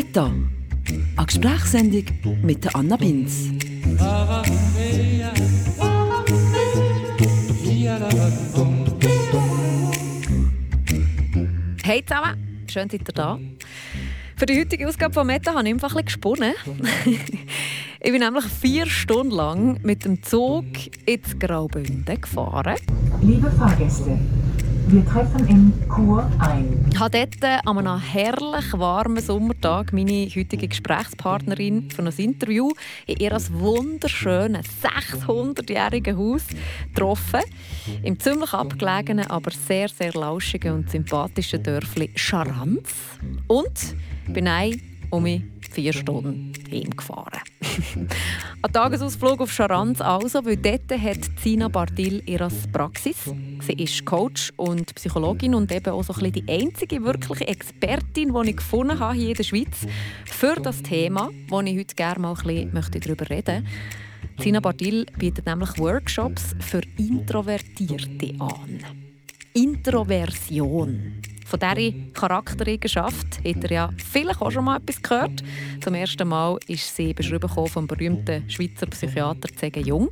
Meta, 0.00 0.32
eine 1.14 1.26
Gesprächssendung 1.26 2.04
mit 2.42 2.74
Anna 2.74 2.96
Binz. 2.96 3.50
Hey 11.82 12.02
zusammen, 12.02 12.64
schön 12.66 12.88
seid 12.88 12.92
ihr 12.92 13.14
da. 13.14 13.38
Für 14.36 14.46
die 14.46 14.58
heutige 14.58 14.88
Ausgabe 14.88 15.12
von 15.12 15.26
Meta 15.26 15.52
habe 15.52 15.68
ich 15.68 15.74
einfach 15.74 15.94
ein 15.94 16.02
bisschen 16.06 16.06
gesponnen. 16.06 16.54
ich 18.00 18.10
bin 18.10 18.20
nämlich 18.20 18.46
vier 18.46 18.86
Stunden 18.86 19.32
lang 19.32 19.80
mit 19.82 20.06
dem 20.06 20.22
Zug 20.22 20.64
ins 21.04 21.38
Graubünden 21.38 22.06
gefahren. 22.18 22.76
Liebe 23.20 23.50
Fahrgäste, 23.50 24.18
wir 24.92 25.06
treffen 25.06 25.46
in 25.46 25.72
Chur 25.88 26.28
ein. 26.38 26.84
Ich 26.92 26.98
habe 26.98 27.10
dort 27.10 27.66
an 27.66 27.78
einem 27.78 28.00
herrlich 28.00 28.72
warmen 28.72 29.22
Sommertag 29.22 29.92
meine 29.92 30.26
heutige 30.26 30.66
Gesprächspartnerin 30.66 31.90
für 31.90 32.02
ein 32.02 32.12
Interview 32.16 32.70
in 33.06 33.18
ihr 33.18 33.30
wunderschönen 33.52 34.62
600-jährigen 34.82 36.18
Haus 36.18 36.42
getroffen. 36.88 37.40
Im 38.02 38.18
ziemlich 38.18 38.52
abgelegenen, 38.52 39.30
aber 39.30 39.52
sehr, 39.52 39.88
sehr 39.88 40.12
lauschigen 40.12 40.74
und 40.74 40.90
sympathischen 40.90 41.62
Dörfli 41.62 42.10
Scharanz. 42.16 42.90
Und 43.46 43.94
bin 44.26 44.48
ein 44.48 44.89
um 45.10 45.22
mich 45.24 45.42
vier 45.70 45.92
Stunden 45.92 46.52
heimgefahren. 46.70 47.40
Ein 48.62 48.72
Tagesausflug 48.72 49.40
auf 49.40 49.52
Scharanz 49.52 50.00
also, 50.00 50.44
weil 50.44 50.56
dort 50.56 50.90
hat 50.90 51.18
Sina 51.42 51.68
Bardil 51.68 52.22
ihre 52.26 52.48
Praxis. 52.72 53.16
Sie 53.60 53.72
ist 53.72 54.04
Coach 54.04 54.52
und 54.56 54.94
Psychologin 54.94 55.54
und 55.54 55.72
eben 55.72 55.92
auch 55.92 56.02
so 56.02 56.12
ein 56.12 56.32
die 56.32 56.44
einzige 56.48 57.02
wirkliche 57.04 57.46
Expertin, 57.46 58.34
die 58.34 58.50
ich 58.50 58.56
gefunden 58.56 58.98
habe 58.98 59.14
hier 59.14 59.30
in 59.30 59.34
der 59.34 59.44
Schweiz 59.44 59.86
für 60.26 60.56
das 60.56 60.82
Thema, 60.82 61.30
wo 61.48 61.60
ich 61.60 61.78
heute 61.78 61.94
gerne 61.94 62.20
mal 62.20 62.34
ein 62.34 62.70
bisschen 62.70 63.00
darüber 63.00 63.30
reden 63.30 63.64
möchte. 63.64 64.42
Sina 64.42 64.60
Bardil 64.60 65.06
bietet 65.18 65.46
nämlich 65.46 65.78
Workshops 65.78 66.54
für 66.60 66.80
Introvertierte 66.98 68.34
an. 68.38 69.09
Introversion. 69.52 71.20
Von 71.44 71.58
dieser 71.58 71.92
Charaktereigenschaft 72.12 73.38
hat 73.44 73.64
er 73.64 73.70
ja 73.70 73.90
vielleicht 73.96 74.40
auch 74.40 74.52
schon 74.52 74.64
mal 74.64 74.76
etwas 74.76 75.02
gehört. 75.02 75.42
Zum 75.82 75.94
ersten 75.94 76.28
Mal 76.28 76.58
ist 76.68 76.94
sie 76.94 77.12
beschrieben 77.12 77.48
vom 77.48 77.86
berühmten 77.88 78.48
Schweizer 78.48 78.86
Psychiater 78.86 79.48
C.G. 79.56 79.80
Jung. 79.80 80.10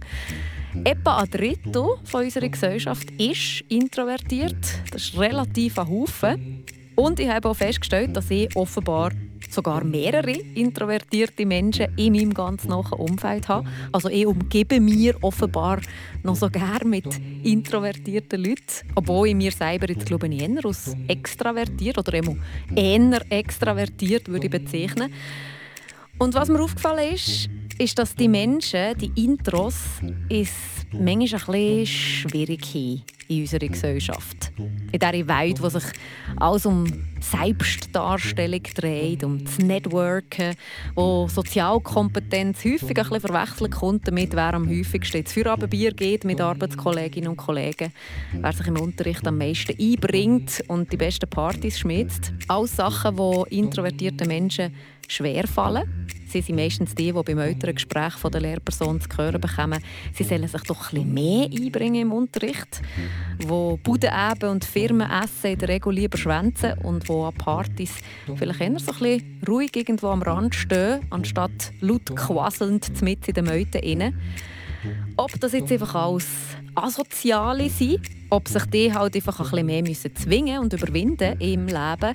Etwa 0.82 1.18
ein 1.18 1.30
Drittel 1.30 1.86
von 2.02 2.24
unserer 2.24 2.48
Gesellschaft 2.48 3.10
ist 3.12 3.62
introvertiert. 3.68 4.56
Das 4.90 5.02
ist 5.04 5.18
relativ 5.18 5.78
ein 5.78 5.88
Haufen. 5.88 6.64
Und 6.96 7.20
ich 7.20 7.28
habe 7.28 7.48
auch 7.48 7.54
festgestellt, 7.54 8.16
dass 8.16 8.30
ich 8.32 8.54
offenbar 8.56 9.12
sogar 9.48 9.84
mehrere 9.84 10.32
introvertierte 10.32 11.46
Menschen 11.46 11.88
in 11.96 12.12
meinem 12.12 12.34
ganz 12.34 12.64
nahen 12.64 12.92
Umfeld 12.92 13.48
habe. 13.48 13.68
Also 13.92 14.08
ich 14.08 14.26
umgebe 14.26 14.80
mir 14.80 15.16
offenbar 15.22 15.80
noch 16.22 16.36
so 16.36 16.48
gerne 16.50 16.84
mit 16.84 17.06
introvertierten 17.42 18.42
Leuten, 18.42 18.88
obwohl 18.94 19.28
ich 19.28 19.34
mir 19.34 19.52
selber 19.52 19.88
jetzt 19.88 20.06
glaube 20.06 20.28
ich 20.28 20.42
eher 20.42 20.64
als 20.64 20.94
extravertiert 21.08 21.98
oder 21.98 22.20
eher 22.74 23.30
extravertiert 23.30 24.28
würde 24.28 24.46
ich 24.46 24.50
bezeichnen. 24.50 25.12
Und 26.18 26.34
was 26.34 26.48
mir 26.48 26.60
aufgefallen 26.60 27.14
ist, 27.14 27.48
ist, 27.78 27.98
dass 27.98 28.14
die 28.14 28.28
Menschen, 28.28 28.96
die 28.98 29.24
Intros, 29.24 29.76
ist 30.28 30.52
manchmal 30.92 31.40
ein 31.56 31.84
bisschen 31.84 31.86
schwierig 31.86 32.66
haben 32.74 33.02
in 33.28 33.42
unserer 33.42 33.68
Gesellschaft. 33.68 34.52
In 34.56 34.98
dieser 34.98 35.28
Welt, 35.28 35.62
wo 35.62 35.68
sich 35.68 35.84
alles 36.36 36.66
um 36.66 36.86
Selbstdarstellung 37.20 38.62
dreht, 38.74 39.22
um 39.22 39.44
das 39.44 39.58
Networken, 39.58 40.54
wo 40.94 41.28
Sozialkompetenz 41.28 42.64
häufig 42.64 42.88
ein 42.88 42.94
bisschen 42.94 43.20
verwechselt 43.20 43.72
kommt 43.72 44.08
damit, 44.08 44.34
wer 44.34 44.54
am 44.54 44.68
häufigsten 44.68 45.18
ins 45.18 45.32
Feierabendbier 45.32 45.92
geht 45.92 46.24
mit 46.24 46.40
Arbeitskolleginnen 46.40 47.30
und 47.30 47.36
Kollegen, 47.36 47.92
wer 48.32 48.52
sich 48.52 48.66
im 48.66 48.80
Unterricht 48.80 49.26
am 49.26 49.38
meisten 49.38 49.76
einbringt 49.78 50.64
und 50.68 50.90
die 50.90 50.96
besten 50.96 51.28
Partys 51.28 51.78
schmitzt. 51.78 52.32
Alles 52.48 52.76
Sachen, 52.76 53.16
die 53.16 53.58
introvertierte 53.58 54.26
Menschen 54.26 54.72
schwer 55.08 55.46
fallen. 55.46 56.06
Sie 56.28 56.42
sind 56.42 56.56
meistens 56.56 56.94
die, 56.94 57.12
die 57.12 57.22
beim 57.22 57.38
älteren 57.38 57.74
Gespräch 57.74 58.12
von 58.14 58.30
der 58.30 58.42
Lehrperson 58.42 59.00
zu 59.00 59.08
hören 59.16 59.40
bekommen, 59.40 59.82
sie 60.12 60.24
sollen 60.24 60.46
sich 60.46 60.62
doch 60.62 60.92
ein 60.92 61.12
mehr 61.12 61.46
einbringen 61.46 62.02
im 62.02 62.12
Unterricht, 62.12 62.82
wo 63.46 63.78
Budeneben 63.82 64.50
und 64.50 64.64
Firmenessen 64.64 65.52
in 65.52 65.58
der 65.58 65.68
Regel 65.70 65.94
lieber 65.94 66.18
schwänzen 66.18 66.74
und 66.82 67.08
wo 67.08 67.24
an 67.24 67.34
Partys 67.34 67.94
vielleicht 68.36 68.60
eher 68.60 68.78
so 68.78 68.92
ein 69.02 69.40
ruhig 69.48 69.74
irgendwo 69.74 70.08
am 70.08 70.20
Rand 70.20 70.54
stehen, 70.54 71.00
anstatt 71.08 71.72
laut 71.80 72.14
quasselnd 72.14 73.00
mit 73.00 73.26
in 73.26 73.34
den 73.34 73.46
Meuten 73.46 73.82
rein. 73.82 74.14
Ob 75.16 75.40
das 75.40 75.52
jetzt 75.52 75.72
einfach 75.72 75.94
alles 75.94 76.28
Asoziale 76.74 77.70
sind, 77.70 78.00
ob 78.30 78.48
sich 78.48 78.64
die 78.66 78.92
halt 78.92 79.16
einfach 79.16 79.40
ein 79.40 79.50
bisschen 79.50 79.66
mehr 79.66 79.82
müssen 79.82 80.14
zwingen 80.14 80.60
und 80.60 80.72
überwinden 80.74 81.40
im 81.40 81.66
Leben 81.66 82.14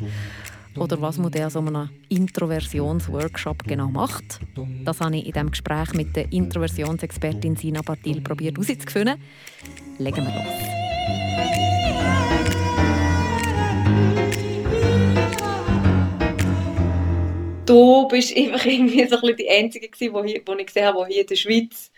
oder 0.77 1.01
was 1.01 1.17
man 1.17 1.33
an 1.33 1.49
so 1.49 1.59
einem 1.59 1.89
Introversionsworkshop 2.09 3.63
genau 3.65 3.89
macht. 3.89 4.39
Das 4.83 4.99
habe 4.99 5.17
ich 5.17 5.25
in 5.25 5.31
diesem 5.31 5.51
Gespräch 5.51 5.93
mit 5.93 6.15
der 6.15 6.31
Introversionsexpertin 6.31 7.55
Sina 7.55 7.81
Bartil 7.81 8.21
probiert 8.21 8.57
herauszufinden. 8.57 9.21
Legen 9.97 10.25
wir 10.25 10.33
los. 10.33 10.83
Du 17.65 18.07
bist 18.07 18.35
einfach 18.35 18.65
irgendwie 18.65 19.07
so 19.07 19.21
ein 19.21 19.35
die 19.35 19.49
Einzige, 19.49 19.89
die, 19.89 20.09
hier, 20.09 20.11
die 20.11 20.33
ich 20.35 20.65
gesehen 20.67 20.85
habe, 20.85 21.05
die 21.07 21.13
hier 21.13 21.21
in 21.21 21.27
der 21.27 21.35
Schweiz 21.35 21.91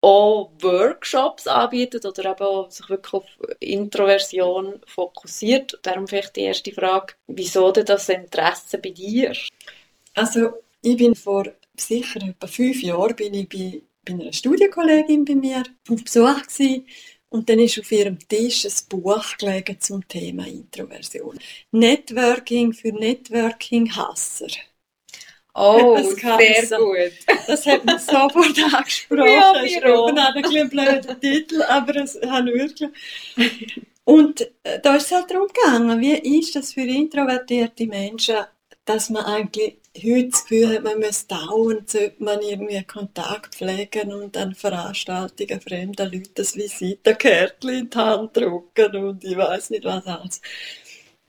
auch 0.00 0.52
Workshops 0.60 1.46
anbietet 1.46 2.04
oder 2.06 2.30
eben 2.30 2.44
auch 2.44 2.70
sich 2.70 2.88
wirklich 2.88 3.14
auf 3.14 3.24
Introversion 3.60 4.80
fokussiert. 4.86 5.78
Darum 5.82 6.06
vielleicht 6.06 6.36
die 6.36 6.42
erste 6.42 6.72
Frage, 6.72 7.14
wieso 7.26 7.72
denn 7.72 7.86
das 7.86 8.08
Interesse 8.08 8.78
bei 8.78 8.90
dir? 8.90 9.32
Also 10.14 10.52
ich 10.82 10.96
bin 10.96 11.14
vor 11.14 11.46
sicher 11.76 12.20
etwa 12.22 12.46
fünf 12.46 12.82
Jahren 12.82 13.16
bin 13.16 13.34
ich 13.34 13.48
bei, 13.48 13.82
bei 14.04 14.12
einer 14.12 14.32
Studienkollegin 14.32 15.24
bei 15.24 15.34
mir 15.34 15.62
auf 15.88 16.02
Besuch 16.04 16.42
gewesen. 16.42 16.86
und 17.30 17.48
dann 17.48 17.58
ist 17.58 17.78
auf 17.78 17.90
ihrem 17.92 18.18
Tisch 18.26 18.64
ein 18.64 18.72
Buch 18.88 19.36
gelegen 19.36 19.80
zum 19.80 20.06
Thema 20.06 20.46
Introversion. 20.46 21.38
Networking 21.72 22.72
für 22.72 22.92
Networking-Hasser. 22.92 24.48
Oh, 25.58 25.96
sehr 25.96 26.78
gut. 26.78 27.12
Das 27.46 27.66
hat 27.66 27.84
mich 27.84 28.00
sofort 28.00 28.58
angesprochen. 28.74 29.26
Ja, 29.26 29.52
das 29.54 29.64
ist 29.64 29.76
eben 29.76 30.18
ein 30.18 30.70
blöder 30.70 31.20
Titel, 31.20 31.62
aber 31.62 31.96
es 31.96 32.18
hat 32.26 32.46
wirklich... 32.46 32.90
Und 34.04 34.40
äh, 34.62 34.80
da 34.80 34.96
ist 34.96 35.06
es 35.06 35.12
halt 35.12 35.30
darum 35.30 35.48
gegangen, 35.48 36.00
wie 36.00 36.38
ist 36.38 36.56
das 36.56 36.72
für 36.72 36.80
introvertierte 36.80 37.86
Menschen, 37.86 38.36
dass 38.86 39.10
man 39.10 39.24
eigentlich 39.24 39.76
heute 40.02 40.28
das 40.28 40.42
Gefühl 40.46 40.74
hat, 40.74 40.84
man 40.84 40.98
muss 40.98 41.26
dauernd 41.26 41.94
man 42.18 42.40
irgendwie 42.40 42.82
Kontakt 42.84 43.56
pflegen 43.56 44.14
und 44.14 44.36
an 44.36 44.54
Veranstaltungen 44.54 45.60
fremder 45.60 46.06
Leute 46.06 46.30
das 46.34 46.56
Visitenkärtchen 46.56 47.70
in 47.70 47.90
die 47.90 47.98
Hand 47.98 48.36
drücken 48.36 48.96
und 48.96 49.24
ich 49.24 49.36
weiß 49.36 49.70
nicht 49.70 49.84
was 49.84 50.06
alles. 50.06 50.40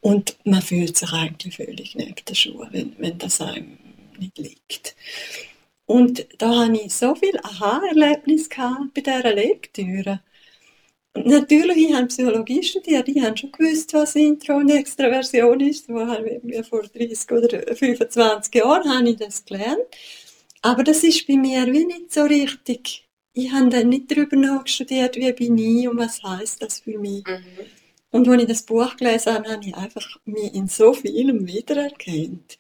Und 0.02 0.38
man 0.46 0.62
fühlt 0.62 0.96
sich 0.96 1.12
eigentlich 1.12 1.58
völlig 1.58 1.96
neben 1.96 2.16
der 2.26 2.36
Schuhe, 2.36 2.70
wenn, 2.72 2.96
wenn 2.98 3.18
das 3.18 3.42
einem 3.42 3.78
nicht 4.20 4.38
liegt. 4.38 4.96
Und 5.86 6.28
da 6.38 6.56
hatte 6.56 6.80
ich 6.86 6.94
so 6.94 7.16
viel 7.16 7.38
Aha-Erlebnis 7.42 8.48
bei 8.50 9.02
dieser 9.02 9.34
Lektüre. 9.34 10.22
Und 11.16 11.26
natürlich, 11.26 11.78
ich 11.78 11.94
habe 11.96 12.06
Psychologie 12.06 12.62
studiert, 12.62 13.08
ich 13.08 13.22
habe 13.24 13.36
schon 13.36 13.52
gewusst, 13.52 13.94
was 13.94 14.16
Intro 14.16 14.58
und 14.58 14.70
Extraversion 14.70 15.60
ist. 15.62 15.88
vor 15.88 16.84
30 16.84 17.32
oder 17.32 17.76
25 17.76 18.54
Jahren 18.54 18.88
habe 18.88 19.10
ich 19.10 19.16
das 19.18 19.44
gelernt. 19.44 19.80
Aber 20.62 20.84
das 20.84 21.04
ist 21.04 21.26
bei 21.26 21.38
mir 21.38 21.66
wie 21.66 21.86
nicht 21.86 22.14
so 22.14 22.24
richtig. 22.24 23.08
Ich 23.34 23.52
habe 23.52 23.70
dann 23.70 23.90
nicht 23.90 24.12
darüber 24.12 24.36
nachgestudiert, 24.36 25.16
wie 25.16 25.32
bin 25.34 25.58
ich 25.58 25.88
und 25.88 25.98
was 25.98 26.22
heißt 26.22 26.62
das 26.62 26.82
für 26.82 27.00
mich. 27.00 27.26
Mhm. 27.26 27.44
Und 28.12 28.28
als 28.28 28.42
ich 28.42 28.48
das 28.48 28.64
Buch 28.64 28.96
gelesen 28.96 29.34
habe, 29.34 29.50
habe 29.50 29.66
ich 29.66 29.76
einfach 29.76 30.06
mich 30.26 30.54
in 30.54 30.68
so 30.68 30.94
vielem 30.94 31.48
wiedererkannt 31.48 32.58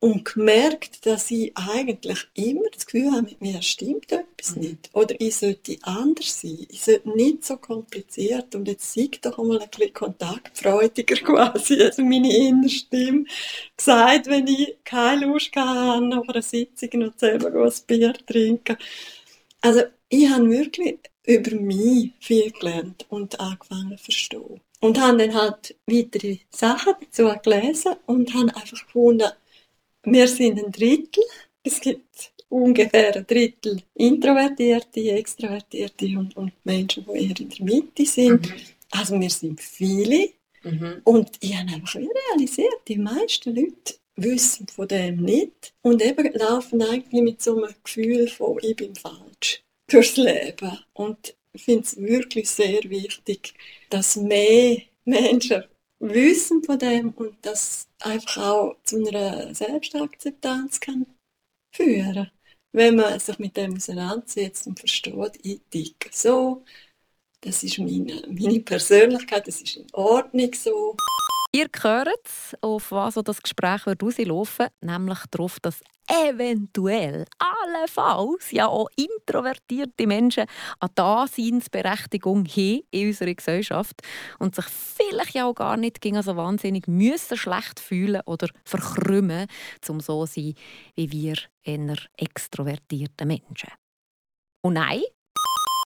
und 0.00 0.24
gemerkt, 0.24 1.04
dass 1.04 1.30
ich 1.30 1.52
eigentlich 1.54 2.26
immer 2.34 2.68
das 2.72 2.86
Gefühl 2.86 3.12
habe, 3.12 3.22
mit 3.22 3.40
mir 3.42 3.60
stimmt 3.60 4.10
etwas 4.10 4.56
mhm. 4.56 4.62
nicht. 4.62 4.90
Oder 4.94 5.14
ich 5.20 5.36
sollte 5.36 5.76
anders 5.82 6.40
sein. 6.40 6.66
Ich 6.70 6.82
sollte 6.82 7.10
nicht 7.10 7.44
so 7.44 7.58
kompliziert 7.58 8.54
und 8.54 8.66
jetzt 8.66 8.94
sei 8.94 9.10
doch 9.20 9.38
einmal 9.38 9.60
ein 9.60 9.68
bisschen 9.68 9.92
kontaktfreudiger 9.92 11.16
quasi. 11.24 11.82
Also 11.82 12.02
meine 12.02 12.34
innere 12.34 12.70
Stimme 12.70 13.24
gesagt, 13.76 14.26
wenn 14.26 14.46
ich 14.46 14.78
keine 14.84 15.26
Lust 15.26 15.54
habe, 15.54 16.06
nach 16.06 16.26
einer 16.26 16.42
Sitzung 16.42 16.88
noch 16.94 17.18
selber 17.18 17.48
ein 17.48 17.72
Bier 17.86 18.14
trinken. 18.26 18.78
Also 19.60 19.82
ich 20.08 20.28
habe 20.30 20.48
wirklich 20.48 20.98
über 21.26 21.54
mich 21.56 22.12
viel 22.20 22.50
gelernt 22.52 23.04
und 23.10 23.38
angefangen 23.38 23.98
zu 23.98 24.04
verstehen. 24.04 24.60
Und 24.80 24.98
habe 24.98 25.18
dann 25.18 25.34
halt 25.34 25.76
weitere 25.86 26.38
Sachen 26.48 26.94
dazu 27.02 27.30
gelesen 27.42 27.96
und 28.06 28.32
habe 28.32 28.56
einfach 28.56 28.86
gefunden, 28.86 29.30
wir 30.04 30.28
sind 30.28 30.62
ein 30.62 30.72
Drittel. 30.72 31.22
Es 31.62 31.80
gibt 31.80 32.32
ungefähr 32.48 33.16
ein 33.16 33.26
Drittel 33.26 33.82
Introvertierte, 33.94 35.00
Extrovertierte 35.12 36.06
und, 36.18 36.36
und 36.36 36.52
Menschen, 36.64 37.04
die 37.04 37.26
eher 37.26 37.40
in 37.40 37.48
der 37.48 37.64
Mitte 37.64 38.06
sind. 38.06 38.48
Mhm. 38.48 38.54
Also 38.90 39.20
wir 39.20 39.30
sind 39.30 39.60
viele. 39.60 40.30
Mhm. 40.62 41.00
Und 41.04 41.30
ich 41.40 41.56
habe 41.56 41.72
einfach 41.72 41.94
realisiert, 41.96 42.80
die 42.88 42.98
meisten 42.98 43.54
Leute 43.54 43.94
wissen 44.16 44.66
von 44.68 44.86
dem 44.88 45.22
nicht 45.22 45.72
und 45.82 46.02
eben 46.02 46.30
laufen 46.34 46.82
eigentlich 46.82 47.22
mit 47.22 47.42
so 47.42 47.56
einem 47.56 47.74
Gefühl 47.82 48.28
von 48.28 48.58
ich 48.60 48.76
bin 48.76 48.94
falsch 48.94 49.62
durchs 49.88 50.16
Leben. 50.16 50.78
Und 50.92 51.34
ich 51.52 51.64
finde 51.64 51.82
es 51.82 51.96
wirklich 51.96 52.48
sehr 52.48 52.82
wichtig, 52.84 53.54
dass 53.88 54.16
mehr 54.16 54.82
Menschen 55.04 55.64
wissen 56.00 56.62
von 56.64 56.78
dem 56.78 57.10
und 57.10 57.36
das 57.42 57.88
einfach 58.00 58.38
auch 58.38 58.76
zu 58.84 58.96
einer 59.06 59.54
Selbstakzeptanz 59.54 60.80
kann 60.80 61.06
führen. 61.74 62.30
Wenn 62.72 62.96
man 62.96 63.18
sich 63.18 63.38
mit 63.38 63.56
dem 63.56 63.76
auseinandersetzt 63.76 64.66
und 64.66 64.78
versteht, 64.78 65.38
ich 65.42 65.60
ticke 65.70 66.10
so, 66.12 66.64
das 67.40 67.62
ist 67.62 67.78
meine, 67.78 68.22
meine 68.28 68.60
Persönlichkeit, 68.60 69.48
das 69.48 69.62
ist 69.62 69.76
in 69.76 69.86
Ordnung 69.92 70.52
so. 70.54 70.96
Ihr 71.52 71.66
hört, 71.82 72.28
auf 72.60 72.92
was 72.92 73.14
das 73.14 73.42
Gespräch 73.42 73.84
wird 73.84 74.04
rauslaufen 74.04 74.68
nämlich 74.82 75.18
darauf, 75.32 75.58
dass 75.58 75.80
eventuell, 76.08 77.24
allenfalls, 77.38 78.52
ja 78.52 78.68
auch 78.68 78.88
introvertierte 78.94 80.06
Menschen 80.06 80.46
eine 80.78 80.92
Daseinsberechtigung 80.94 82.46
haben 82.46 82.82
in 82.92 83.08
unserer 83.08 83.34
Gesellschaft 83.34 84.00
und 84.38 84.54
sich 84.54 84.64
vielleicht 84.66 85.34
ja 85.34 85.46
auch 85.46 85.54
gar 85.54 85.76
nicht 85.76 86.00
gegen 86.00 86.22
so 86.22 86.36
wahnsinnig 86.36 86.86
müssen 86.86 87.36
schlecht 87.36 87.80
fühlen 87.80 88.22
oder 88.26 88.48
verkrümmen, 88.64 89.48
um 89.88 89.98
so 89.98 90.24
zu 90.26 90.32
sein 90.32 90.54
wie 90.94 91.10
wir 91.10 91.34
eher 91.64 91.96
extrovertierte 92.16 93.26
Menschen. 93.26 93.72
Und 94.62 94.74
nein, 94.74 95.02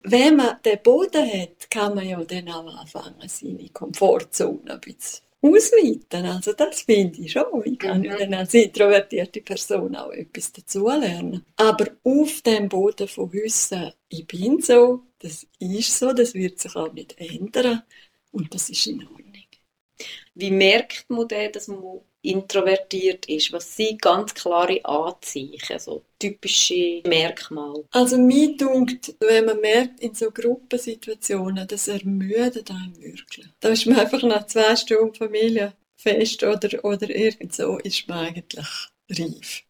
Wenn 0.02 0.36
man 0.36 0.62
den 0.64 0.80
Boden 0.84 1.28
hat, 1.28 1.68
kann 1.68 1.96
man 1.96 2.06
ja 2.06 2.22
dann 2.22 2.48
auch 2.48 2.80
anfangen, 2.80 3.28
seine 3.28 3.68
Komfortzone 3.70 4.74
ein 4.74 4.80
bisschen 4.80 5.27
ausweiten. 5.42 6.26
Also 6.26 6.52
das 6.52 6.82
finde 6.82 7.20
ich 7.20 7.32
schon. 7.32 7.62
Ich 7.64 7.78
kann 7.78 8.04
ja 8.04 8.16
Mhm. 8.16 8.18
dann 8.18 8.34
als 8.34 8.54
introvertierte 8.54 9.40
Person 9.42 9.96
auch 9.96 10.10
etwas 10.12 10.52
dazulernen. 10.52 11.44
Aber 11.56 11.86
auf 12.04 12.42
dem 12.42 12.68
Boden 12.68 13.08
von 13.08 13.32
Wissen, 13.32 13.92
ich 14.08 14.26
bin 14.26 14.60
so, 14.60 15.04
das 15.20 15.46
ist 15.58 15.98
so, 15.98 16.12
das 16.12 16.34
wird 16.34 16.58
sich 16.60 16.74
auch 16.76 16.92
nicht 16.92 17.18
ändern 17.18 17.82
und 18.32 18.54
das 18.54 18.70
ist 18.70 18.86
in 18.86 19.02
Ordnung. 19.06 19.24
Wie 20.34 20.50
merkt 20.50 21.08
man 21.10 21.28
denn, 21.28 21.52
dass 21.52 21.68
man 21.68 22.00
introvertiert 22.28 23.26
ist? 23.26 23.52
Was 23.52 23.76
sind 23.76 24.02
ganz 24.02 24.34
klare 24.34 24.84
Anzeichen, 24.84 25.78
so 25.78 26.02
typische 26.18 27.02
Merkmale? 27.06 27.84
Also 27.90 28.18
mir 28.18 28.56
dunkt, 28.56 29.14
wenn 29.20 29.46
man 29.46 29.60
merkt, 29.60 30.00
in 30.00 30.14
so 30.14 30.30
Gruppensituationen, 30.30 31.66
das 31.66 31.88
ermüdet 31.88 32.70
einen 32.70 32.96
wirklich. 33.00 33.46
Da 33.60 33.70
ist 33.70 33.86
man 33.86 33.98
einfach 33.98 34.22
nach 34.22 34.46
zwei 34.46 34.76
Stunden 34.76 35.14
Familienfest 35.14 36.42
oder, 36.42 36.84
oder 36.84 37.10
irgend 37.10 37.54
so, 37.54 37.78
ist 37.78 38.06
man 38.08 38.26
eigentlich 38.26 38.66
reif. 39.10 39.62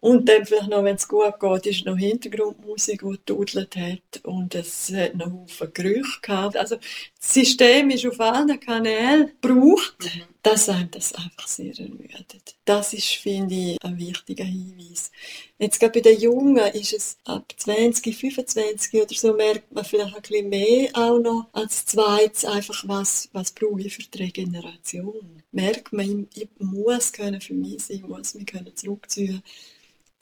Und 0.00 0.28
dann 0.30 0.46
vielleicht 0.46 0.68
noch, 0.68 0.82
wenn 0.82 0.96
es 0.96 1.06
gut 1.06 1.38
geht, 1.38 1.66
ist 1.66 1.84
noch 1.84 1.96
Hintergrundmusik, 1.96 3.02
die 3.02 3.10
gedudelt 3.10 3.76
hat 3.76 4.24
und 4.24 4.54
es 4.54 4.90
hat 4.94 5.14
noch 5.14 5.30
Haufen 5.30 5.74
Gerüche 5.74 6.20
gehabt. 6.22 6.56
Also 6.56 6.76
das 6.76 7.34
System 7.34 7.90
ist 7.90 8.06
auf 8.06 8.18
allen 8.18 8.58
Kanälen 8.58 9.32
gebraucht, 9.42 9.96
dass 10.42 10.70
einem 10.70 10.90
das 10.90 11.14
einfach 11.14 11.46
sehr 11.46 11.78
ermüdet. 11.78 12.56
Das 12.64 12.94
ist, 12.94 13.08
finde 13.08 13.54
ich, 13.54 13.84
ein 13.84 13.98
wichtiger 13.98 14.44
Hinweis. 14.44 15.10
Jetzt 15.58 15.78
gerade 15.78 16.00
bei 16.00 16.00
den 16.00 16.18
Jungen 16.18 16.72
ist 16.72 16.94
es 16.94 17.18
ab 17.24 17.52
20, 17.54 18.16
25 18.16 19.02
oder 19.02 19.14
so 19.14 19.34
merkt 19.34 19.70
man 19.70 19.84
vielleicht 19.84 20.16
ein 20.16 20.22
bisschen 20.22 20.48
mehr 20.48 20.90
auch 20.94 21.18
noch 21.18 21.48
als 21.52 21.84
zweites 21.84 22.46
einfach, 22.46 22.84
was, 22.86 23.28
was 23.34 23.52
brauche 23.52 23.82
ich 23.82 23.94
für 23.94 24.02
die 24.02 24.22
Regeneration. 24.22 25.42
Merkt 25.52 25.92
man, 25.92 26.26
ich, 26.34 26.42
ich 26.42 26.48
muss 26.58 27.12
können 27.12 27.42
für 27.42 27.52
mich 27.52 27.82
sein, 27.82 27.96
ich 27.98 28.02
muss 28.06 28.34
mich 28.34 28.46
können 28.46 28.74
zurückziehen. 28.74 29.42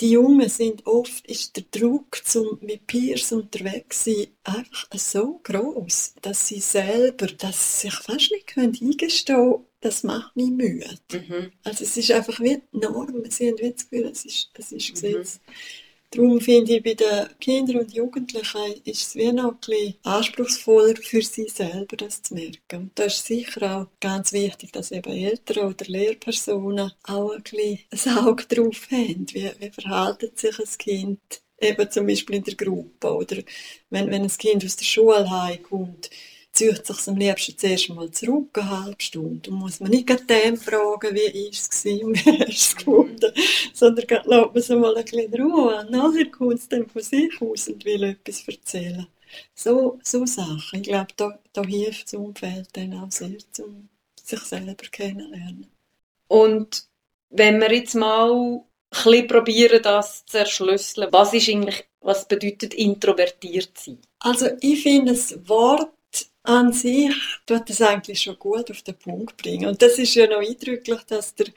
Die 0.00 0.10
Jungen 0.12 0.48
sind 0.48 0.86
oft, 0.86 1.26
ist 1.26 1.56
der 1.56 1.64
Druck 1.72 2.20
zum 2.24 2.58
mit 2.60 2.86
Peers 2.86 3.32
unterwegs 3.32 4.04
sein 4.04 4.28
einfach 4.44 4.88
so 4.94 5.40
groß, 5.42 6.14
dass 6.22 6.46
sie 6.46 6.60
selber, 6.60 7.26
dass 7.26 7.80
sie 7.80 7.88
sich 7.88 7.98
fast 7.98 8.30
nicht 8.30 8.46
können 8.46 8.78
eingestehen, 8.80 9.64
das 9.80 10.04
macht 10.04 10.36
mich 10.36 10.50
müde. 10.50 10.98
Mhm. 11.12 11.50
Also 11.64 11.84
es 11.84 11.96
ist 11.96 12.10
einfach 12.12 12.38
wie 12.40 12.60
die 12.72 12.78
Norm. 12.78 13.24
Sie 13.28 13.48
haben 13.48 13.58
wie 13.58 13.72
das 13.72 13.88
Gefühl, 13.88 14.08
das 14.08 14.24
ist, 14.24 14.50
das 14.54 14.72
ist 14.72 14.92
Gesetz. 14.92 15.40
Darum 16.10 16.40
finde 16.40 16.76
ich, 16.76 16.82
bei 16.82 16.94
den 16.94 17.28
Kindern 17.38 17.80
und 17.80 17.92
Jugendlichen 17.92 18.80
ist 18.84 19.08
es 19.08 19.14
wie 19.14 19.30
noch 19.30 19.52
ein 19.52 19.58
bisschen 19.60 19.94
anspruchsvoller 20.04 20.96
für 20.96 21.20
sie 21.20 21.48
selber, 21.48 21.96
das 21.96 22.22
zu 22.22 22.34
merken. 22.34 22.76
Und 22.76 22.98
da 22.98 23.04
ist 23.04 23.26
sicher 23.26 23.76
auch 23.76 24.00
ganz 24.00 24.32
wichtig, 24.32 24.72
dass 24.72 24.90
eben 24.90 25.12
Eltern 25.12 25.66
oder 25.66 25.84
Lehrpersonen 25.84 26.92
auch 27.02 27.32
ein 27.32 27.42
bisschen 27.42 27.80
ein 27.90 28.26
Auge 28.26 28.46
drauf 28.46 28.88
haben. 28.90 29.26
Wie, 29.32 29.50
wie 29.58 29.70
verhält 29.70 30.38
sich 30.38 30.58
ein 30.58 30.78
Kind 30.78 31.42
eben 31.60 31.90
zum 31.90 32.06
Beispiel 32.06 32.36
in 32.36 32.44
der 32.44 32.54
Gruppe 32.54 33.14
oder 33.14 33.36
wenn, 33.90 34.10
wenn 34.10 34.22
ein 34.22 34.28
Kind 34.28 34.64
aus 34.64 34.76
der 34.76 34.84
Schule 34.84 35.30
heimkommt, 35.30 36.08
zieht 36.58 36.86
sich 36.86 37.08
am 37.08 37.16
liebsten 37.16 37.56
zuerst 37.56 37.88
mal 37.90 38.10
zurück, 38.10 38.58
eine 38.58 38.70
halbe 38.84 39.02
Stunde. 39.02 39.50
Und 39.50 39.58
muss 39.58 39.78
man 39.78 39.90
nicht 39.90 40.08
dem 40.08 40.56
fragen, 40.56 41.14
wie 41.14 41.44
war 41.44 41.50
es 41.50 41.70
gewesen 41.70 42.04
und 42.04 42.16
wie 42.26 42.40
hast 42.40 42.48
es 42.50 42.76
gefunden, 42.76 43.32
sondern 43.72 44.06
lässt 44.08 44.26
man 44.26 44.56
es 44.56 44.68
mal 44.68 44.96
ein 44.96 45.04
bisschen 45.04 45.34
Ruhe. 45.34 45.80
Und 45.80 45.90
nachher 45.90 46.30
kommt 46.30 46.54
es 46.54 46.68
dann 46.68 46.88
von 46.88 47.02
sich 47.02 47.40
aus 47.40 47.68
und 47.68 47.84
will 47.84 48.02
etwas 48.02 48.46
erzählen. 48.48 49.06
So, 49.54 50.00
so 50.02 50.26
Sachen. 50.26 50.80
Ich 50.80 50.88
glaube, 50.88 51.12
da, 51.16 51.38
da 51.52 51.62
hilft 51.62 52.06
das 52.06 52.14
Umfeld 52.14 52.68
dann 52.72 52.94
auch 52.94 53.12
sehr, 53.12 53.36
um 53.60 53.88
sich 54.20 54.40
selber 54.40 54.74
kennenzulernen. 54.90 55.68
Und 56.26 56.88
wenn 57.30 57.60
wir 57.60 57.72
jetzt 57.72 57.94
mal 57.94 58.32
ein 58.32 58.62
bisschen 58.90 59.26
probieren, 59.28 59.82
das 59.82 60.24
zu 60.26 60.38
erschlüsseln, 60.38 61.12
was 61.12 61.34
ist 61.34 61.48
eigentlich, 61.48 61.84
was 62.00 62.26
bedeutet 62.26 62.74
introvertiert 62.74 63.70
sein? 63.78 63.98
Also 64.18 64.48
ich 64.60 64.82
finde, 64.82 65.12
das 65.12 65.38
Wort 65.48 65.92
an 66.48 66.72
sich 66.72 67.14
tut 67.44 67.68
das 67.68 67.82
eigentlich 67.82 68.22
schon 68.22 68.38
gut 68.38 68.70
auf 68.70 68.80
den 68.82 68.94
Punkt 68.94 69.36
bringen. 69.36 69.68
Und 69.68 69.82
das 69.82 69.98
ist 69.98 70.14
ja 70.14 70.26
noch 70.26 70.40
eindrücklich, 70.40 71.02
dass 71.06 71.34
der 71.34 71.48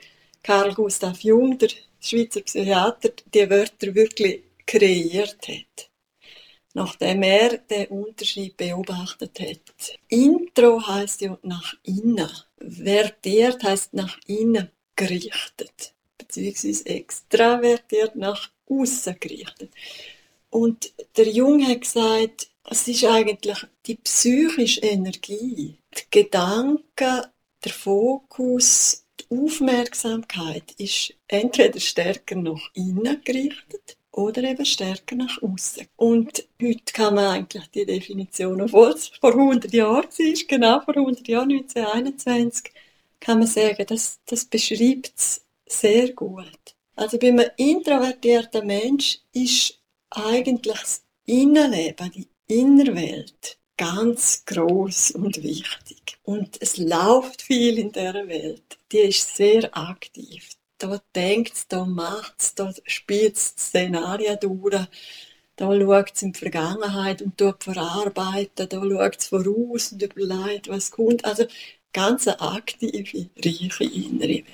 Karl 0.44 0.74
Gustav 0.74 1.22
Jung, 1.22 1.58
der 1.58 1.70
Schweizer 2.02 2.42
Psychiater, 2.42 3.12
die 3.34 3.50
Wörter 3.50 3.96
wirklich 3.96 4.44
kreiert 4.68 5.48
hat. 5.48 5.90
Nachdem 6.74 7.24
er 7.24 7.58
den 7.58 7.88
Unterschied 7.88 8.58
beobachtet 8.58 9.40
hat. 9.40 9.98
Intro 10.10 10.86
heißt 10.86 11.22
ja 11.22 11.38
nach 11.44 11.74
innen. 11.84 12.30
Vertiert 12.60 13.64
heißt 13.64 13.94
nach 13.94 14.20
innen 14.28 14.70
gerichtet. 14.96 15.94
Beziehungsweise 16.18 16.86
extravertiert 16.86 18.16
nach 18.16 18.52
außen 18.70 19.16
gerichtet. 19.20 19.72
Und 20.50 20.92
der 21.16 21.30
Jung 21.30 21.66
hat 21.66 21.82
gesagt, 21.82 22.51
es 22.70 22.88
ist 22.88 23.06
eigentlich 23.06 23.66
die 23.86 23.96
psychische 23.96 24.82
Energie, 24.82 25.78
die 25.98 26.04
Gedanken, 26.10 27.26
der 27.64 27.72
Fokus, 27.72 29.06
die 29.20 29.36
Aufmerksamkeit 29.36 30.72
ist 30.78 31.14
entweder 31.28 31.80
stärker 31.80 32.36
nach 32.36 32.72
innen 32.74 33.22
gerichtet 33.24 33.98
oder 34.12 34.44
eben 34.44 34.66
stärker 34.66 35.16
nach 35.16 35.42
außen. 35.42 35.88
Und 35.96 36.48
heute 36.62 36.94
kann 36.94 37.16
man 37.16 37.26
eigentlich 37.26 37.68
die 37.68 37.86
Definition, 37.86 38.62
obwohl 38.62 38.90
es 38.90 39.08
vor 39.08 39.32
100 39.32 39.72
Jahren 39.74 40.06
war, 40.06 40.48
genau 40.48 40.82
vor 40.82 40.98
100 40.98 41.28
Jahren, 41.28 41.52
1921, 41.52 42.74
kann 43.20 43.40
man 43.40 43.48
sagen, 43.48 43.86
das, 43.88 44.20
das 44.26 44.46
beschreibt 44.46 45.14
es 45.16 45.42
sehr 45.68 46.14
gut. 46.14 46.76
Also 46.96 47.18
bei 47.18 47.30
einem 47.30 47.50
introvertierten 47.58 48.66
Mensch 48.66 49.20
ist 49.32 49.80
eigentlich 50.10 50.76
das 50.82 51.04
Innenleben, 51.26 52.12
die 52.12 52.28
Innerwelt, 52.52 53.58
ganz 53.78 54.44
groß 54.46 55.12
und 55.12 55.42
wichtig. 55.42 56.18
Und 56.24 56.62
es 56.62 56.76
läuft 56.76 57.44
viel 57.44 57.80
in 57.80 57.94
der 57.94 58.14
Welt. 58.28 58.78
Die 58.92 58.98
ist 58.98 59.38
sehr 59.38 59.70
aktiv. 59.78 60.50
Da 60.78 61.00
denkt 61.16 61.54
es, 61.54 61.68
da 61.70 61.86
macht 61.86 62.36
es, 62.40 62.54
da 62.54 62.74
spielt 62.86 63.38
es 63.38 63.54
Szenarien 63.58 64.38
durch. 64.42 64.86
Da 65.56 65.80
schaut 65.80 66.12
es 66.14 66.22
in 66.24 66.34
die 66.34 66.40
Vergangenheit 66.40 67.22
und 67.22 67.38
tut 67.38 67.64
verarbeiten. 67.64 68.68
Da 68.68 68.82
schaut 68.82 69.18
es 69.18 69.28
voraus 69.28 69.94
und 69.94 70.04
überlegt, 70.04 70.68
was 70.68 70.92
kommt. 70.92 71.24
Also 71.24 71.46
ganz 71.94 72.28
eine 72.28 72.42
aktive, 72.42 73.30
reiche 73.38 73.84
innere 73.86 74.28
Welt. 74.28 74.46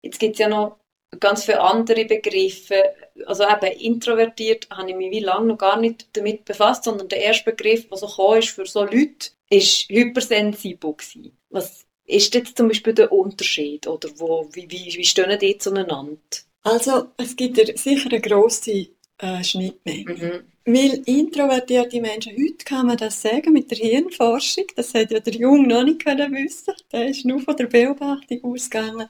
Jetzt 0.00 0.20
gibt 0.20 0.36
es 0.36 0.38
ja 0.38 0.48
noch 0.48 0.78
ganz 1.20 1.44
viele 1.44 1.60
andere 1.60 2.04
Begriffe. 2.04 2.82
Also 3.26 3.44
eben 3.44 3.78
introvertiert 3.80 4.68
habe 4.70 4.90
ich 4.90 4.96
mich 4.96 5.10
wie 5.10 5.20
lange 5.20 5.46
noch 5.46 5.58
gar 5.58 5.80
nicht 5.80 6.06
damit 6.12 6.44
befasst, 6.44 6.84
sondern 6.84 7.08
der 7.08 7.22
erste 7.22 7.50
Begriff, 7.50 7.88
der 7.88 7.98
so 7.98 8.06
kam, 8.06 8.38
ist 8.38 8.50
für 8.50 8.66
so 8.66 8.84
Leute, 8.84 9.30
ist 9.50 9.88
hypersensibel 9.88 10.94
gewesen. 10.94 11.36
Was 11.50 11.86
ist 12.06 12.34
jetzt 12.34 12.56
zum 12.56 12.68
Beispiel 12.68 12.94
der 12.94 13.12
Unterschied 13.12 13.86
oder 13.86 14.08
wo, 14.16 14.48
wie, 14.52 14.70
wie, 14.70 14.92
wie 14.96 15.04
stehen 15.04 15.38
die 15.38 15.58
zueinander? 15.58 16.18
Also, 16.62 17.08
es 17.16 17.36
gibt 17.36 17.58
ja 17.58 17.76
sicher 17.76 18.10
eine 18.10 18.20
grosse 18.20 18.88
äh, 19.18 19.44
Schnittmenge. 19.44 20.14
Mhm. 20.14 20.74
Weil 20.74 21.02
introvertierte 21.06 22.00
Menschen, 22.00 22.32
heute 22.32 22.64
kann 22.64 22.86
man 22.86 22.96
das 22.96 23.22
sagen 23.22 23.52
mit 23.52 23.70
der 23.70 23.78
Hirnforschung, 23.78 24.64
das 24.74 24.92
hat 24.94 25.12
ja 25.12 25.20
der 25.20 25.34
Jung 25.34 25.68
noch 25.68 25.84
nicht 25.84 26.04
können 26.04 26.34
wissen, 26.34 26.74
der 26.90 27.08
ist 27.08 27.24
nur 27.24 27.40
von 27.40 27.56
der 27.56 27.66
Beobachtung 27.66 28.42
ausgegangen. 28.42 29.08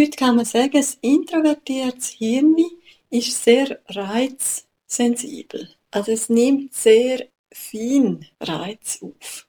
Heute 0.00 0.16
kann 0.16 0.36
man 0.36 0.46
sagen, 0.46 0.78
ein 0.78 0.86
introvertiertes 1.02 2.08
Hirn 2.08 2.56
ist 3.10 3.44
sehr 3.44 3.80
reizsensibel. 3.86 5.68
Also 5.90 6.12
es 6.12 6.30
nimmt 6.30 6.72
sehr 6.72 7.26
fein 7.52 8.24
Reiz 8.40 8.98
auf. 9.02 9.46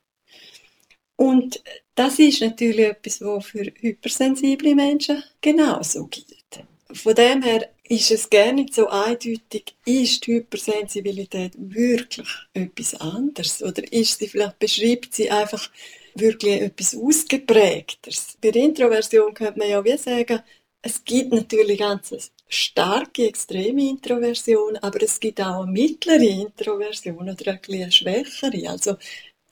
Und 1.16 1.62
das 1.94 2.18
ist 2.18 2.42
natürlich 2.42 2.84
etwas, 2.84 3.22
was 3.22 3.46
für 3.46 3.72
hypersensible 3.80 4.74
Menschen 4.74 5.24
genauso 5.40 6.06
gilt. 6.08 6.66
Von 6.92 7.14
dem 7.14 7.40
her 7.40 7.70
ist 7.84 8.10
es 8.10 8.28
gar 8.28 8.52
nicht 8.52 8.74
so 8.74 8.88
eindeutig, 8.88 9.74
ist 9.86 10.26
die 10.26 10.34
Hypersensibilität 10.34 11.54
wirklich 11.56 12.28
etwas 12.52 12.94
anderes? 12.96 13.62
Oder 13.62 13.90
ist 13.90 14.18
sie 14.18 14.28
vielleicht, 14.28 14.58
beschreibt 14.58 15.14
sie 15.14 15.30
einfach 15.30 15.70
wirklich 16.14 16.60
etwas 16.60 16.96
Ausgeprägteres? 16.96 18.36
Bei 18.40 18.50
der 18.50 18.62
Introversion 18.62 19.34
könnte 19.34 19.58
man 19.58 19.68
ja 19.68 19.84
wie 19.84 19.96
sagen, 19.96 20.40
es 20.82 21.04
gibt 21.04 21.32
natürlich 21.32 21.78
ganz 21.78 22.32
starke, 22.48 23.26
extreme 23.28 23.88
Introversion, 23.88 24.76
aber 24.78 25.02
es 25.02 25.20
gibt 25.20 25.40
auch 25.40 25.62
eine 25.62 25.70
mittlere 25.70 26.22
Introversion 26.22 27.30
oder 27.30 27.58
eine 27.68 27.92
schwächere. 27.92 28.68
Also 28.68 28.96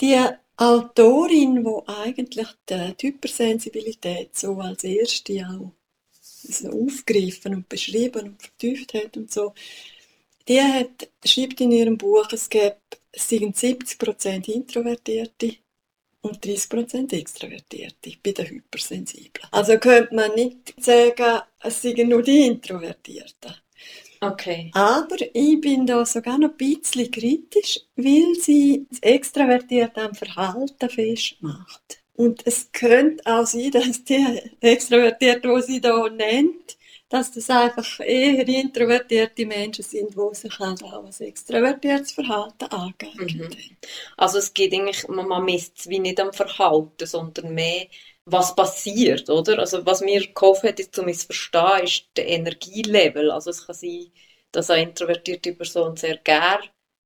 die 0.00 0.19
Autorin, 0.57 1.64
die 1.64 1.88
eigentlich 1.88 2.49
die 2.69 2.95
Hypersensibilität 3.07 4.37
so 4.37 4.59
als 4.59 4.85
erste 4.85 5.47
auch 5.47 5.73
so 6.21 6.69
aufgegriffen 6.69 7.55
und 7.55 7.69
beschrieben 7.69 8.31
und 8.31 8.43
vertieft 8.43 8.95
hat 8.95 9.17
und 9.17 9.33
so, 9.33 9.55
die 10.49 10.61
hat, 10.61 11.09
schreibt 11.25 11.61
in 11.61 11.71
ihrem 11.71 11.97
Buch, 11.97 12.29
es 12.33 12.49
gäbe 12.49 12.76
70% 13.14 14.49
Introvertierte 14.52 15.57
und 16.23 16.45
30% 16.45 17.12
Extrovertierte 17.12 18.12
bei 18.23 18.33
den 18.33 18.47
Hypersensiblen. 18.47 19.49
Also 19.50 19.79
könnte 19.79 20.15
man 20.15 20.35
nicht 20.35 20.75
sagen, 20.79 21.41
es 21.62 21.83
seien 21.83 22.09
nur 22.09 22.23
die 22.23 22.47
Introvertierten. 22.47 23.55
Okay. 24.21 24.71
Aber 24.75 25.17
ich 25.33 25.61
bin 25.61 25.87
da 25.87 26.05
sogar 26.05 26.39
noch 26.39 26.50
ein 26.50 26.57
bisschen 26.57 27.11
kritisch, 27.11 27.81
weil 27.97 28.35
sie 28.39 28.87
das 28.91 28.99
Extravertierte 29.00 30.03
am 30.03 30.15
Verhalten 30.15 30.91
festmacht. 30.91 32.03
Und 32.17 32.47
es 32.47 32.71
könnte 32.71 33.25
auch 33.25 33.47
sein, 33.47 33.71
dass 33.71 34.05
die 34.05 34.41
Extrovertierten, 34.61 35.57
die 35.57 35.62
sie 35.62 35.81
da 35.81 36.07
nennt, 36.11 36.77
dass 37.11 37.33
das 37.33 37.50
einfach 37.50 38.00
eher 38.00 38.49
introvertierte 38.49 39.45
Menschen 39.47 39.85
sind, 39.85 40.14
die 40.17 40.35
sich 40.37 40.59
halt 40.59 40.83
auch 40.85 41.05
als 41.05 41.21
extrovertiertes 41.21 42.12
Verhalten 42.12 42.64
angeeignet 42.67 43.57
Mhm. 43.59 43.76
Also 44.17 44.38
es 44.38 44.55
geht 44.55 44.73
eigentlich, 44.73 45.07
man, 45.09 45.45
misst 45.45 45.79
es 45.81 45.88
wie 45.88 45.99
nicht 45.99 46.21
am 46.21 46.33
Verhalten, 46.33 47.07
sondern 47.07 47.55
mehr, 47.55 47.87
was 48.25 48.55
passiert, 48.57 49.29
oder? 49.31 49.59
Also 49.59 49.85
was 49.87 50.00
mir 50.02 50.26
geholfen 50.33 50.69
hat, 50.71 50.81
ist, 50.81 50.95
zu 50.95 51.02
verstehen, 51.02 51.85
ist 51.85 52.05
der 52.17 52.29
Energielevel. 52.29 53.31
Also 53.31 53.50
es 53.50 53.67
kann 53.67 53.75
sein, 53.76 54.12
dass 54.52 54.71
eine 54.71 54.85
introvertierte 54.85 55.52
Person 55.55 55.97
sehr 55.97 56.17
gern 56.19 56.61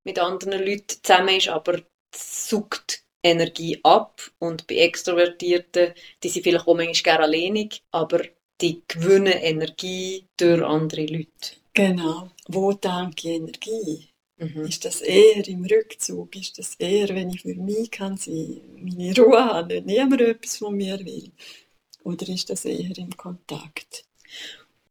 mit 0.04 0.18
anderen 0.18 0.64
Leuten 0.64 1.02
zusammen 1.02 1.37
ist, 1.37 1.49
aber 1.49 1.80
sucht 2.14 3.04
Energie 3.23 3.80
ab. 3.84 4.20
Und 4.38 4.66
bei 4.66 4.76
Extrovertierten, 4.76 5.94
die 6.23 6.28
sind 6.28 6.42
vielleicht 6.42 6.66
auch 6.68 6.75
manchmal 6.76 7.02
gerne 7.02 7.25
alleinig, 7.25 7.82
aber 7.90 8.20
die 8.64 8.83
gewinnen 8.88 9.33
Energie 9.33 10.25
durch 10.38 10.62
andere 10.62 11.04
Leute. 11.04 11.56
Genau. 11.75 12.30
Wo 12.49 12.73
danke 12.73 13.28
ich 13.28 13.37
Energie? 13.37 14.09
Mhm. 14.38 14.64
Ist 14.64 14.85
das 14.85 15.02
eher 15.02 15.47
im 15.49 15.64
Rückzug? 15.64 16.35
Ist 16.37 16.59
das 16.59 16.75
eher, 16.76 17.09
wenn 17.11 17.30
ich 17.30 17.42
für 17.42 17.54
mich 17.54 17.90
kann 17.90 18.16
sein, 18.16 18.61
meine 18.80 19.14
Ruhe 19.16 19.44
habe, 19.44 19.75
nicht 19.83 19.87
niemand 19.87 20.21
etwas 20.23 20.56
von 20.56 20.75
mir 20.75 20.99
will? 21.04 21.30
Oder 22.04 22.28
ist 22.28 22.49
das 22.49 22.64
eher 22.64 22.97
im 22.97 23.14
Kontakt? 23.16 24.04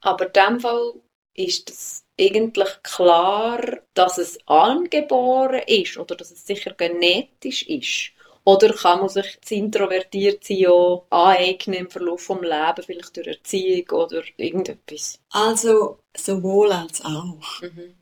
Aber 0.00 0.26
in 0.26 0.32
dem 0.32 0.60
Fall 0.60 0.92
ist 1.34 1.70
es 1.70 2.04
eigentlich 2.18 2.68
klar, 2.84 3.60
dass 3.94 4.18
es 4.18 4.38
angeboren 4.46 5.62
ist 5.66 5.98
oder 5.98 6.14
dass 6.14 6.30
es 6.30 6.46
sicher 6.46 6.74
genetisch 6.74 7.64
ist. 7.64 8.12
Oder 8.44 8.74
kann 8.74 9.00
man 9.00 9.08
sich 9.08 9.38
das 9.40 9.50
Introvertiertsein 9.50 10.58
ja 10.58 11.02
aneignen 11.10 11.80
im 11.80 11.90
Verlauf 11.90 12.26
des 12.26 12.40
Lebens, 12.40 12.86
vielleicht 12.86 13.16
durch 13.16 13.26
Erziehung 13.26 13.90
oder 13.90 14.22
irgendetwas? 14.36 15.18
Also 15.30 15.98
sowohl 16.14 16.72
als 16.72 17.02
auch. 17.02 17.62
Mhm. 17.62 17.94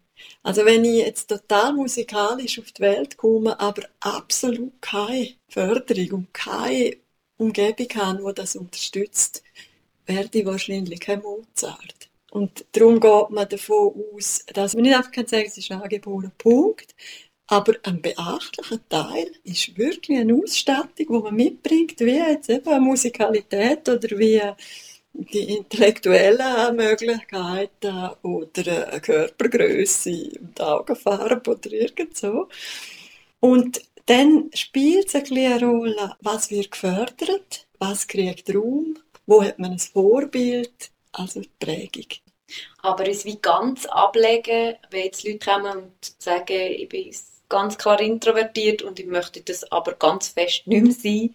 Also 0.43 0.65
wenn 0.65 0.85
ich 0.85 0.97
jetzt 0.97 1.29
total 1.29 1.73
musikalisch 1.73 2.59
auf 2.59 2.73
die 2.73 2.83
Welt 2.83 3.17
komme, 3.17 3.59
aber 3.59 3.83
absolut 4.01 4.81
keine 4.81 5.35
Förderung 5.49 6.11
und 6.13 6.35
keine 6.35 6.97
Umgebung 7.39 7.89
habe, 7.95 8.25
die 8.29 8.35
das 8.35 8.57
unterstützt, 8.57 9.43
werde 10.07 10.39
ich 10.39 10.47
wahrscheinlich 10.47 11.01
kein 11.01 11.23
Mozart. 11.23 12.11
Und 12.31 12.65
darum 12.73 12.99
geht 12.99 13.31
man 13.31 13.49
davon 13.49 13.95
aus, 14.15 14.45
dass 14.53 14.75
man 14.75 14.85
nicht 14.85 14.97
einfach 14.97 15.11
kann 15.13 15.27
sagen, 15.27 15.45
es 15.47 15.59
ist 15.59 15.71
ein 15.71 15.83
angeborener 15.83 16.33
Punkt, 16.39 16.95
aber 17.53 17.75
ein 17.83 18.01
beachtlicher 18.01 18.81
Teil 18.89 19.31
ist 19.45 19.77
wirklich 19.77 20.19
eine 20.19 20.35
Ausstattung, 20.35 21.07
die 21.07 21.23
man 21.23 21.35
mitbringt, 21.35 22.01
wie 22.01 22.17
jetzt 22.17 22.49
eben 22.49 22.67
eine 22.67 22.81
Musikalität 22.81 23.87
oder 23.91 24.19
wie 24.19 24.41
die 25.13 25.59
intellektuellen 25.59 26.75
Möglichkeiten 26.75 28.09
oder 28.23 28.89
eine 28.89 29.01
Körpergröße 29.03 30.31
und 30.41 30.61
Augenfarbe 30.63 31.51
oder 31.51 31.73
irgend 31.73 32.17
so. 32.17 32.49
Und 33.41 33.83
dann 34.07 34.51
spielt 34.55 35.15
es 35.15 35.31
eine 35.31 35.61
Rolle, 35.61 36.17
was 36.23 36.51
wird 36.51 36.71
gefördert, 36.71 37.67
was 37.79 38.09
kriegt 38.09 38.49
Raum, 38.55 38.97
wo 39.27 39.43
hat 39.43 39.59
man 39.59 39.73
ein 39.73 39.79
Vorbild, 39.79 40.91
also 41.13 41.41
die 41.41 41.51
Prägung. 41.61 42.07
Aber 42.79 43.07
es 43.07 43.27
wie 43.27 43.37
ganz 43.37 43.85
ablegen, 43.85 44.77
wenn 44.91 45.05
jetzt 45.05 45.25
Leute 45.25 45.51
kommen 45.51 45.79
und 45.83 46.15
sagen, 46.19 46.57
ich 46.57 46.89
bin 46.89 47.13
ganz 47.53 47.79
klar 47.79 48.01
introvertiert 48.01 48.83
und 48.83 48.99
ich 48.99 49.07
möchte 49.07 49.43
das 49.43 49.71
aber 49.71 49.93
ganz 49.95 50.29
fest 50.29 50.67
nicht 50.67 50.83
mehr 50.83 50.93
sein, 50.93 51.35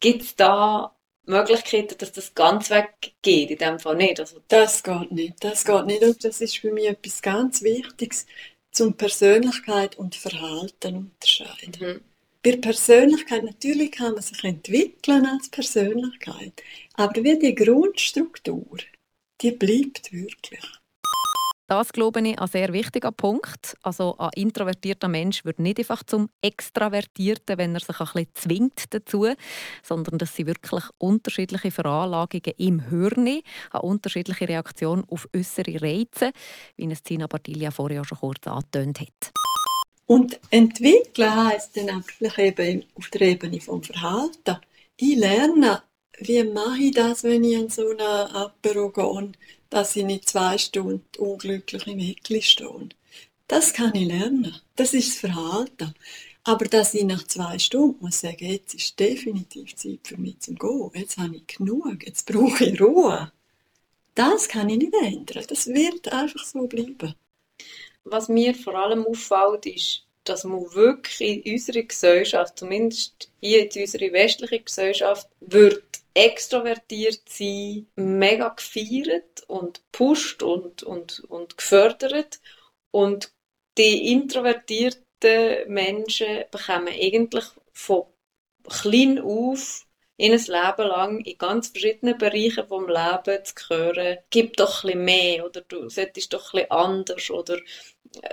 gibt 0.00 0.22
es 0.22 0.36
da 0.36 0.94
Möglichkeiten, 1.26 1.96
dass 1.98 2.12
das 2.12 2.34
ganz 2.34 2.70
weggeht? 2.70 3.50
In 3.50 3.58
dem 3.58 3.78
Fall 3.78 3.96
nicht. 3.96 4.20
Also, 4.20 4.40
Das 4.48 4.82
geht 4.82 5.12
nicht. 5.12 5.42
Das 5.42 5.64
geht 5.64 5.86
nicht. 5.86 6.02
Und 6.02 6.24
das 6.24 6.40
ist 6.40 6.58
für 6.58 6.72
mich 6.72 6.88
etwas 6.88 7.22
ganz 7.22 7.62
Wichtiges, 7.62 8.26
zum 8.72 8.96
Persönlichkeit 8.96 9.98
und 9.98 10.14
Verhalten 10.14 10.96
unterscheiden. 10.96 11.74
mhm. 11.80 12.00
Bei 12.42 12.56
Persönlichkeit, 12.56 13.44
natürlich 13.44 13.92
kann 13.92 14.14
man 14.14 14.22
sich 14.22 14.42
entwickeln 14.44 15.26
als 15.26 15.50
Persönlichkeit, 15.50 16.62
aber 16.94 17.22
wie 17.22 17.38
die 17.38 17.54
Grundstruktur, 17.54 18.78
die 19.42 19.50
bleibt 19.50 20.10
wirklich. 20.12 20.64
Das 21.70 21.92
glaube 21.92 22.20
ich 22.20 22.36
ein 22.36 22.48
sehr 22.48 22.72
wichtiger 22.72 23.12
Punkt. 23.12 23.76
Also 23.82 24.16
ein 24.18 24.30
introvertierter 24.34 25.06
Mensch 25.06 25.44
wird 25.44 25.60
nicht 25.60 25.78
einfach 25.78 26.02
zum 26.02 26.28
Extravertierten, 26.42 27.58
wenn 27.58 27.74
er 27.74 27.80
sich 27.80 28.00
ein 28.00 28.06
bisschen 28.06 28.28
zwingt 28.34 28.84
dazu, 28.92 29.28
sondern 29.80 30.18
dass 30.18 30.34
sie 30.34 30.48
wirklich 30.48 30.82
unterschiedliche 30.98 31.70
Veranlagungen 31.70 32.54
im 32.58 32.80
Hirn, 32.88 33.40
eine 33.70 33.82
unterschiedliche 33.82 34.48
Reaktion 34.48 35.04
auf 35.08 35.28
äußere 35.32 35.80
Reize, 35.80 36.32
wie 36.74 36.90
es 36.90 37.04
Tina 37.04 37.28
Bartilia 37.28 37.70
vorher 37.70 38.04
schon 38.04 38.18
kurz 38.18 38.48
angetönt 38.48 39.02
hat. 39.02 39.32
Und 40.06 40.40
entwickeln 40.50 41.50
heisst 41.50 41.76
dann 41.76 41.90
einfach 41.90 42.36
eben 42.40 42.82
auf 42.96 43.10
der 43.10 43.20
Ebene 43.20 43.60
vom 43.60 43.80
Verhalten. 43.80 44.56
Ich 44.96 45.16
lerne, 45.16 45.84
wie 46.20 46.44
mache 46.44 46.82
ich 46.82 46.94
das, 46.94 47.24
wenn 47.24 47.44
ich 47.44 47.56
an 47.56 47.68
so 47.68 47.88
einer 47.90 48.34
Apero 48.34 48.90
gehe, 48.90 49.32
dass 49.70 49.96
ich 49.96 50.04
nicht 50.04 50.28
zwei 50.28 50.58
Stunden 50.58 51.04
unglücklich 51.18 51.86
im 51.86 51.98
Eckli 51.98 52.42
stehe. 52.42 52.88
Das 53.48 53.72
kann 53.72 53.94
ich 53.94 54.06
lernen. 54.06 54.54
Das 54.76 54.94
ist 54.94 55.08
das 55.08 55.18
Verhalten. 55.18 55.94
Aber 56.44 56.64
dass 56.64 56.94
ich 56.94 57.04
nach 57.04 57.26
zwei 57.26 57.58
Stunden 57.58 57.98
muss 58.00 58.20
sagen, 58.20 58.46
jetzt 58.46 58.74
ist 58.74 58.98
definitiv 58.98 59.74
Zeit 59.76 60.00
für 60.04 60.16
mich 60.16 60.40
zum 60.40 60.56
Gehen. 60.56 60.90
Jetzt 60.94 61.18
habe 61.18 61.36
ich 61.36 61.46
genug. 61.46 62.04
Jetzt 62.04 62.26
brauche 62.26 62.64
ich 62.64 62.80
Ruhe. 62.80 63.30
Das 64.14 64.48
kann 64.48 64.68
ich 64.68 64.78
nicht 64.78 64.94
ändern. 64.94 65.44
Das 65.48 65.66
wird 65.66 66.12
einfach 66.12 66.44
so 66.44 66.66
bleiben. 66.66 67.14
Was 68.04 68.28
mir 68.28 68.54
vor 68.54 68.74
allem 68.74 69.06
auffällt, 69.06 69.66
ist, 69.66 70.02
dass 70.24 70.44
man 70.44 70.72
wirklich 70.74 71.44
in 71.44 71.52
unserer 71.52 71.82
Gesellschaft, 71.82 72.58
zumindest 72.58 73.30
hier 73.40 73.62
in 73.62 73.82
unserer 73.82 74.12
westlichen 74.12 74.64
Gesellschaft, 74.64 75.28
wird 75.40 75.99
extrovertiert 76.14 77.28
sein, 77.28 77.86
mega 77.96 78.48
gefeiert 78.48 79.44
und 79.46 79.82
pusht 79.92 80.42
und, 80.42 80.82
und, 80.82 81.20
und 81.28 81.56
gefördert. 81.56 82.40
Und 82.90 83.32
die 83.78 84.12
introvertierten 84.12 85.68
Menschen 85.68 86.44
bekommen 86.50 86.88
eigentlich 86.88 87.44
von 87.72 88.04
klein 88.68 89.20
auf 89.20 89.86
in 90.20 90.32
ein 90.32 90.38
Leben 90.38 90.88
lang 90.88 91.20
in 91.20 91.38
ganz 91.38 91.68
verschiedenen 91.68 92.18
Bereichen 92.18 92.68
vom 92.68 92.88
Leben 92.88 93.42
zu 93.42 93.54
hören, 93.70 94.18
gib 94.28 94.56
doch 94.58 94.84
ein 94.84 95.02
mehr 95.02 95.46
oder 95.46 95.62
du 95.62 95.88
solltest 95.88 96.32
doch 96.34 96.52
ein 96.52 96.70
anders 96.70 97.30
oder, 97.30 97.58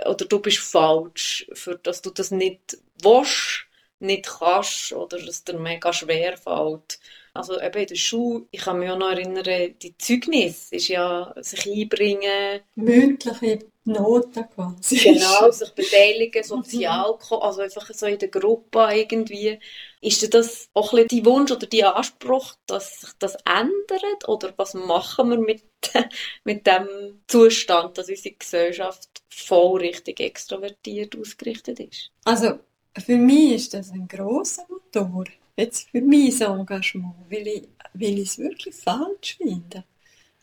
oder 0.04 0.26
du 0.26 0.38
bist 0.40 0.58
falsch, 0.58 1.46
für 1.54 1.78
dass 1.78 2.02
du 2.02 2.10
das 2.10 2.30
nicht 2.30 2.76
willst, 3.02 3.64
nicht 4.00 4.26
kannst 4.26 4.92
oder 4.92 5.18
dass 5.18 5.44
dir 5.44 5.58
mega 5.58 5.92
schwer 5.92 6.36
fällt. 6.36 7.00
Also 7.38 7.60
eben 7.60 7.78
in 7.78 7.86
der 7.86 7.94
Schule, 7.94 8.46
ich 8.50 8.60
kann 8.60 8.80
mich 8.80 8.90
auch 8.90 8.98
noch 8.98 9.10
erinnern, 9.10 9.74
die 9.80 9.96
Zeugnis 9.96 10.72
ist 10.72 10.88
ja 10.88 11.32
sich 11.36 11.70
einbringen. 11.70 12.62
Mündliche 12.74 13.60
Noten 13.84 14.44
quasi. 14.52 14.96
Genau, 14.96 15.48
sich 15.52 15.70
beteiligen, 15.70 16.42
sozial, 16.42 17.16
also 17.30 17.60
einfach 17.60 17.88
so 17.94 18.06
in 18.06 18.18
der 18.18 18.28
Gruppe 18.28 18.88
irgendwie. 18.92 19.60
Ist 20.00 20.34
das 20.34 20.68
auch 20.74 20.92
ein 20.92 21.04
bisschen 21.04 21.22
dein 21.22 21.32
Wunsch 21.32 21.52
oder 21.52 21.66
dein 21.68 21.84
Anspruch, 21.84 22.56
dass 22.66 23.02
sich 23.02 23.10
das 23.20 23.36
ändert? 23.44 24.26
Oder 24.26 24.52
was 24.56 24.74
machen 24.74 25.30
wir 25.30 25.38
mit, 25.38 25.62
mit 26.42 26.66
dem 26.66 27.20
Zustand, 27.28 27.98
dass 27.98 28.08
unsere 28.08 28.34
Gesellschaft 28.34 29.08
voll 29.28 29.78
richtig 29.82 30.18
extrovertiert 30.18 31.16
ausgerichtet 31.16 31.78
ist? 31.78 32.10
Also 32.24 32.58
für 32.98 33.16
mich 33.16 33.54
ist 33.54 33.74
das 33.74 33.92
ein 33.92 34.08
großer 34.08 34.66
Motor 34.68 35.24
jetzt 35.58 35.90
für 35.90 36.00
mein 36.00 36.30
Engagement, 36.40 37.14
weil 37.28 37.46
ich, 37.46 37.68
weil 37.94 38.18
ich 38.18 38.28
es 38.30 38.38
wirklich 38.38 38.74
falsch 38.74 39.36
finde. 39.36 39.84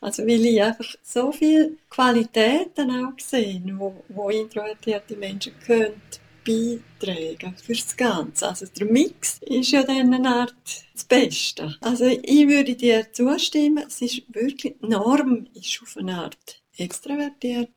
Also 0.00 0.22
weil 0.24 0.44
ich 0.44 0.62
einfach 0.62 0.94
so 1.02 1.32
viele 1.32 1.72
Qualitäten 1.88 2.90
auch 2.90 3.18
sehe, 3.18 3.62
wo, 3.78 4.04
wo 4.08 4.28
introvertierte 4.28 5.16
Menschen 5.16 5.58
können 5.60 6.00
beitragen 6.46 7.56
fürs 7.56 7.96
Ganze. 7.96 8.48
Also 8.48 8.66
der 8.66 8.86
Mix 8.86 9.38
ist 9.40 9.72
ja 9.72 9.82
dann 9.82 10.14
eine 10.14 10.28
Art 10.28 10.54
das 10.92 11.04
Beste. 11.04 11.76
Also 11.80 12.04
ich 12.04 12.46
würde 12.46 12.76
dir 12.76 13.12
zustimmen, 13.12 13.84
es 13.86 14.00
ist 14.02 14.22
wirklich, 14.32 14.76
Norm 14.80 15.48
ist 15.54 15.80
auf 15.82 15.96
eine 15.96 16.18
Art 16.18 16.62
extrovertiert 16.76 17.72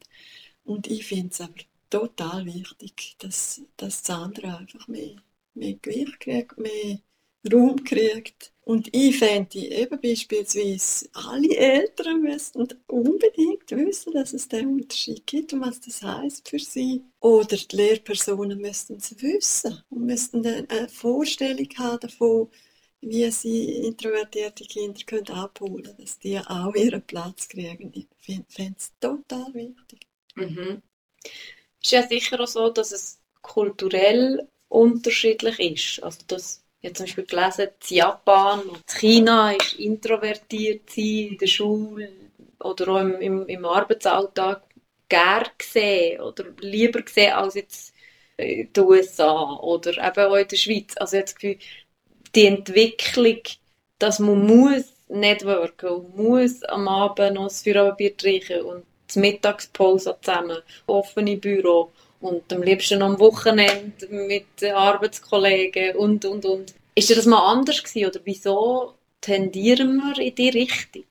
und 0.65 0.87
ich 0.87 1.05
finde 1.05 1.29
es 1.31 1.41
aber 1.41 1.53
total 1.89 2.45
wichtig, 2.45 3.15
dass, 3.17 3.61
dass 3.77 4.03
das 4.03 4.15
andere 4.15 4.57
einfach 4.57 4.87
mehr, 4.87 5.15
mehr 5.55 5.73
Gewicht 5.81 6.19
kriegt, 6.19 6.57
mehr 6.59 6.99
Raum 7.51 7.83
kriegt. 7.83 8.51
Und 8.63 8.93
ich 8.95 9.17
fände 9.17 9.57
eben 9.57 9.99
beispielsweise, 9.99 11.09
alle 11.13 11.55
Eltern 11.55 12.21
müssten 12.21 12.67
unbedingt 12.85 13.71
wissen, 13.71 14.13
dass 14.13 14.33
es 14.33 14.47
diesen 14.47 14.73
Unterschied 14.81 15.25
gibt 15.25 15.53
und 15.53 15.61
was 15.61 15.81
das 15.81 16.03
heißt 16.03 16.47
für 16.47 16.59
sie. 16.59 17.03
Oder 17.19 17.57
die 17.57 17.75
Lehrpersonen 17.75 18.59
müssten 18.59 18.97
es 18.97 19.19
wissen 19.21 19.81
und 19.89 20.05
müssten 20.05 20.45
eine 20.45 20.87
Vorstellung 20.89 21.67
haben 21.77 21.99
davon, 22.01 22.49
wie 23.01 23.31
sie 23.31 23.71
introvertierte 23.87 24.65
Kinder 24.65 25.01
können 25.05 25.29
abholen 25.29 25.83
können, 25.83 25.97
dass 25.97 26.19
die 26.19 26.37
auch 26.37 26.75
ihren 26.75 27.01
Platz 27.01 27.47
kriegen. 27.47 27.91
Ich 27.95 28.07
finde 28.19 28.75
es 28.77 28.91
total 28.99 29.51
wichtig. 29.53 30.07
Mhm. 30.35 30.83
Ist 31.81 31.91
ja 31.91 32.07
sicher 32.07 32.39
auch 32.39 32.47
so, 32.47 32.69
dass 32.69 32.91
es 32.91 33.19
kulturell 33.41 34.47
unterschiedlich 34.67 35.59
ist. 35.59 36.03
Also 36.03 36.19
dass 36.27 36.63
ich 36.81 36.87
habe 36.87 36.93
zum 36.93 37.05
Beispiel 37.05 37.25
gelesen, 37.25 37.67
in 37.89 37.97
Japan 37.97 38.61
und 38.61 38.87
China 38.87 39.51
ist 39.51 39.73
introvertiert 39.73 40.89
sein 40.89 41.27
in 41.31 41.37
der 41.37 41.47
Schule 41.47 42.09
oder 42.59 42.87
auch 42.87 42.99
im, 42.99 43.15
im, 43.19 43.47
im 43.47 43.65
Arbeitsalltag 43.65 44.63
gern 45.09 45.47
gesehen 45.57 46.21
oder 46.21 46.45
lieber 46.61 47.01
gesehen 47.01 47.33
als 47.33 47.55
jetzt 47.55 47.93
in 48.37 48.71
den 48.71 48.83
USA 48.83 49.57
oder 49.57 49.91
eben 49.91 50.31
auch 50.31 50.35
in 50.35 50.47
der 50.47 50.55
Schweiz. 50.55 50.95
Also 50.97 51.17
ich 51.17 51.21
habe 51.21 51.25
das 51.25 51.35
Gefühl, 51.35 51.57
die 52.35 52.45
Entwicklung, 52.45 53.41
dass 53.97 54.19
man 54.19 54.45
muss 54.45 54.93
networken 55.09 55.89
und 55.89 56.15
muss 56.15 56.63
am 56.63 56.87
Abend 56.87 57.33
noch 57.33 57.45
das 57.45 57.63
Feierabendbier 57.63 58.15
trinken 58.15 58.61
und 58.61 58.85
die 59.13 59.19
Mittagspause 59.19 60.15
zusammen, 60.21 60.59
offene 60.85 61.35
Büro 61.35 61.91
und 62.21 62.51
am 62.51 62.63
liebsten 62.63 63.01
am 63.01 63.19
Wochenende 63.19 64.07
mit 64.09 64.63
Arbeitskollegen 64.63 65.95
und, 65.95 66.25
und, 66.25 66.45
und. 66.45 66.73
Ist 66.95 67.15
das 67.15 67.25
mal 67.25 67.51
anders 67.51 67.83
gewesen 67.83 68.07
oder 68.09 68.19
wieso 68.25 68.93
tendieren 69.21 69.97
wir 69.97 70.17
in 70.19 70.35
die 70.35 70.49
Richtung? 70.49 71.05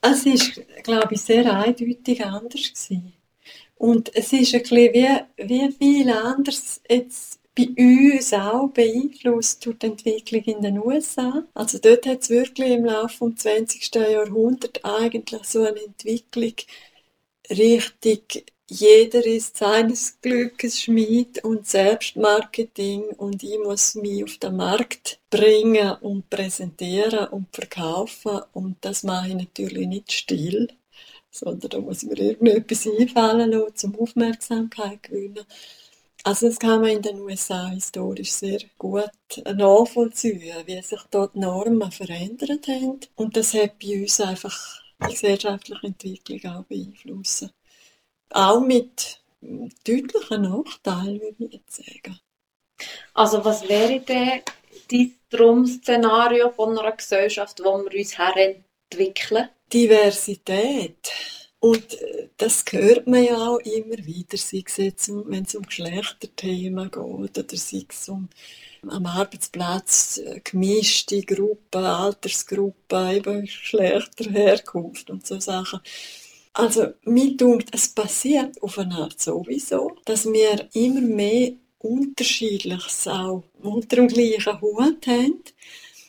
Es 0.00 0.24
ist, 0.24 0.60
glaube 0.82 1.14
ich, 1.14 1.20
sehr 1.20 1.52
eindeutig 1.52 2.24
anders 2.24 2.72
gewesen. 2.72 3.12
Und 3.78 4.14
es 4.14 4.32
ist 4.32 4.54
ein 4.54 4.62
bisschen 4.62 4.94
wie, 4.94 5.08
wie 5.36 5.72
viel 5.72 6.10
anders 6.10 6.80
jetzt 6.88 7.40
bei 7.54 7.68
uns 7.76 8.32
auch 8.32 8.68
beeinflusst 8.68 9.64
durch 9.64 9.78
die 9.78 9.86
Entwicklung 9.86 10.42
in 10.44 10.62
den 10.62 10.78
USA. 10.78 11.44
Also 11.54 11.78
dort 11.78 12.06
hat 12.06 12.22
es 12.22 12.30
wirklich 12.30 12.70
im 12.70 12.84
Laufe 12.84 13.30
des 13.30 13.42
20. 13.42 13.94
Jahrhunderts 13.94 14.84
eigentlich 14.84 15.44
so 15.44 15.64
eine 15.64 15.82
Entwicklung 15.82 16.54
Richtung 17.50 18.42
jeder 18.68 19.24
ist 19.24 19.58
seines 19.58 20.20
Glückes 20.20 20.80
Schmied 20.82 21.44
und 21.44 21.68
Selbstmarketing 21.68 23.10
und 23.10 23.44
ich 23.44 23.58
muss 23.62 23.94
mich 23.94 24.24
auf 24.24 24.38
den 24.38 24.56
Markt 24.56 25.20
bringen 25.30 25.92
und 26.00 26.28
präsentieren 26.28 27.28
und 27.28 27.46
verkaufen 27.54 28.40
und 28.54 28.76
das 28.80 29.04
mache 29.04 29.28
ich 29.28 29.34
natürlich 29.34 29.86
nicht 29.86 30.10
still, 30.10 30.68
sondern 31.30 31.70
da 31.70 31.78
muss 31.78 32.02
mir 32.02 32.18
irgendetwas 32.18 32.88
einfallen 32.88 33.52
lassen, 33.52 33.94
um 33.94 34.00
Aufmerksamkeit 34.00 34.98
zu 35.04 35.12
gewinnen. 35.12 35.44
Also 36.24 36.48
das 36.48 36.58
kann 36.58 36.80
man 36.80 36.90
in 36.90 37.02
den 37.02 37.20
USA 37.20 37.68
historisch 37.68 38.32
sehr 38.32 38.58
gut 38.78 39.12
nachvollziehen, 39.44 40.66
wie 40.66 40.82
sich 40.82 41.02
dort 41.12 41.36
Normen 41.36 41.92
verändert 41.92 42.66
haben 42.66 42.98
und 43.14 43.36
das 43.36 43.54
hat 43.54 43.78
bei 43.78 44.00
uns 44.00 44.20
einfach 44.20 44.82
die 45.04 45.12
gesellschaftliche 45.12 45.86
Entwicklung 45.86 46.52
auch 46.52 46.64
beeinflussen. 46.64 47.50
Auch 48.30 48.60
mit 48.60 49.20
deutlichen 49.84 50.42
Nachteilen, 50.42 51.20
würde 51.20 51.44
ich 51.44 51.52
jetzt 51.52 51.76
sagen. 51.76 52.18
Also 53.14 53.44
was 53.44 53.68
wäre 53.68 54.00
denn 54.00 54.42
dein 54.90 55.14
Traum-Szenario 55.30 56.50
von 56.50 56.78
einer 56.78 56.92
Gesellschaft, 56.92 57.60
wo 57.64 57.78
wir 57.78 57.98
uns 57.98 58.18
herentwickeln? 58.18 59.48
Diversität. 59.72 61.10
Und 61.58 62.00
äh, 62.00 62.28
das 62.36 62.64
hört 62.70 63.06
man 63.06 63.24
ja 63.24 63.48
auch 63.48 63.58
immer 63.58 63.96
wieder, 64.04 64.36
sei 64.36 64.62
es 64.64 64.76
jetzt, 64.76 65.08
wenn 65.08 65.44
es 65.44 65.54
um 65.54 65.62
Geschlechterthemen 65.62 66.90
geht 66.90 67.02
oder 67.02 67.44
sei 67.54 67.86
es 67.88 68.08
um 68.08 68.28
am 68.86 69.06
Arbeitsplatz 69.06 70.18
äh, 70.18 70.40
gemischte 70.44 71.22
Gruppen, 71.22 71.84
Altersgruppen, 71.84 73.10
eben 73.10 73.40
Geschlechter, 73.42 74.30
Herkunft 74.30 75.10
und 75.10 75.26
so 75.26 75.40
Sachen. 75.40 75.80
Also, 76.58 76.94
mir 77.04 77.36
denkt, 77.36 77.68
es 77.72 77.86
passiert 77.88 78.62
auf 78.62 78.78
eine 78.78 78.94
Art 78.94 79.20
sowieso, 79.20 79.94
dass 80.06 80.24
wir 80.24 80.66
immer 80.72 81.02
mehr 81.02 81.52
Unterschiedliches 81.78 83.06
auch 83.08 83.44
unter 83.62 83.96
dem 83.96 84.08
gleichen 84.08 84.58
Hut 84.62 85.06
haben. 85.06 85.42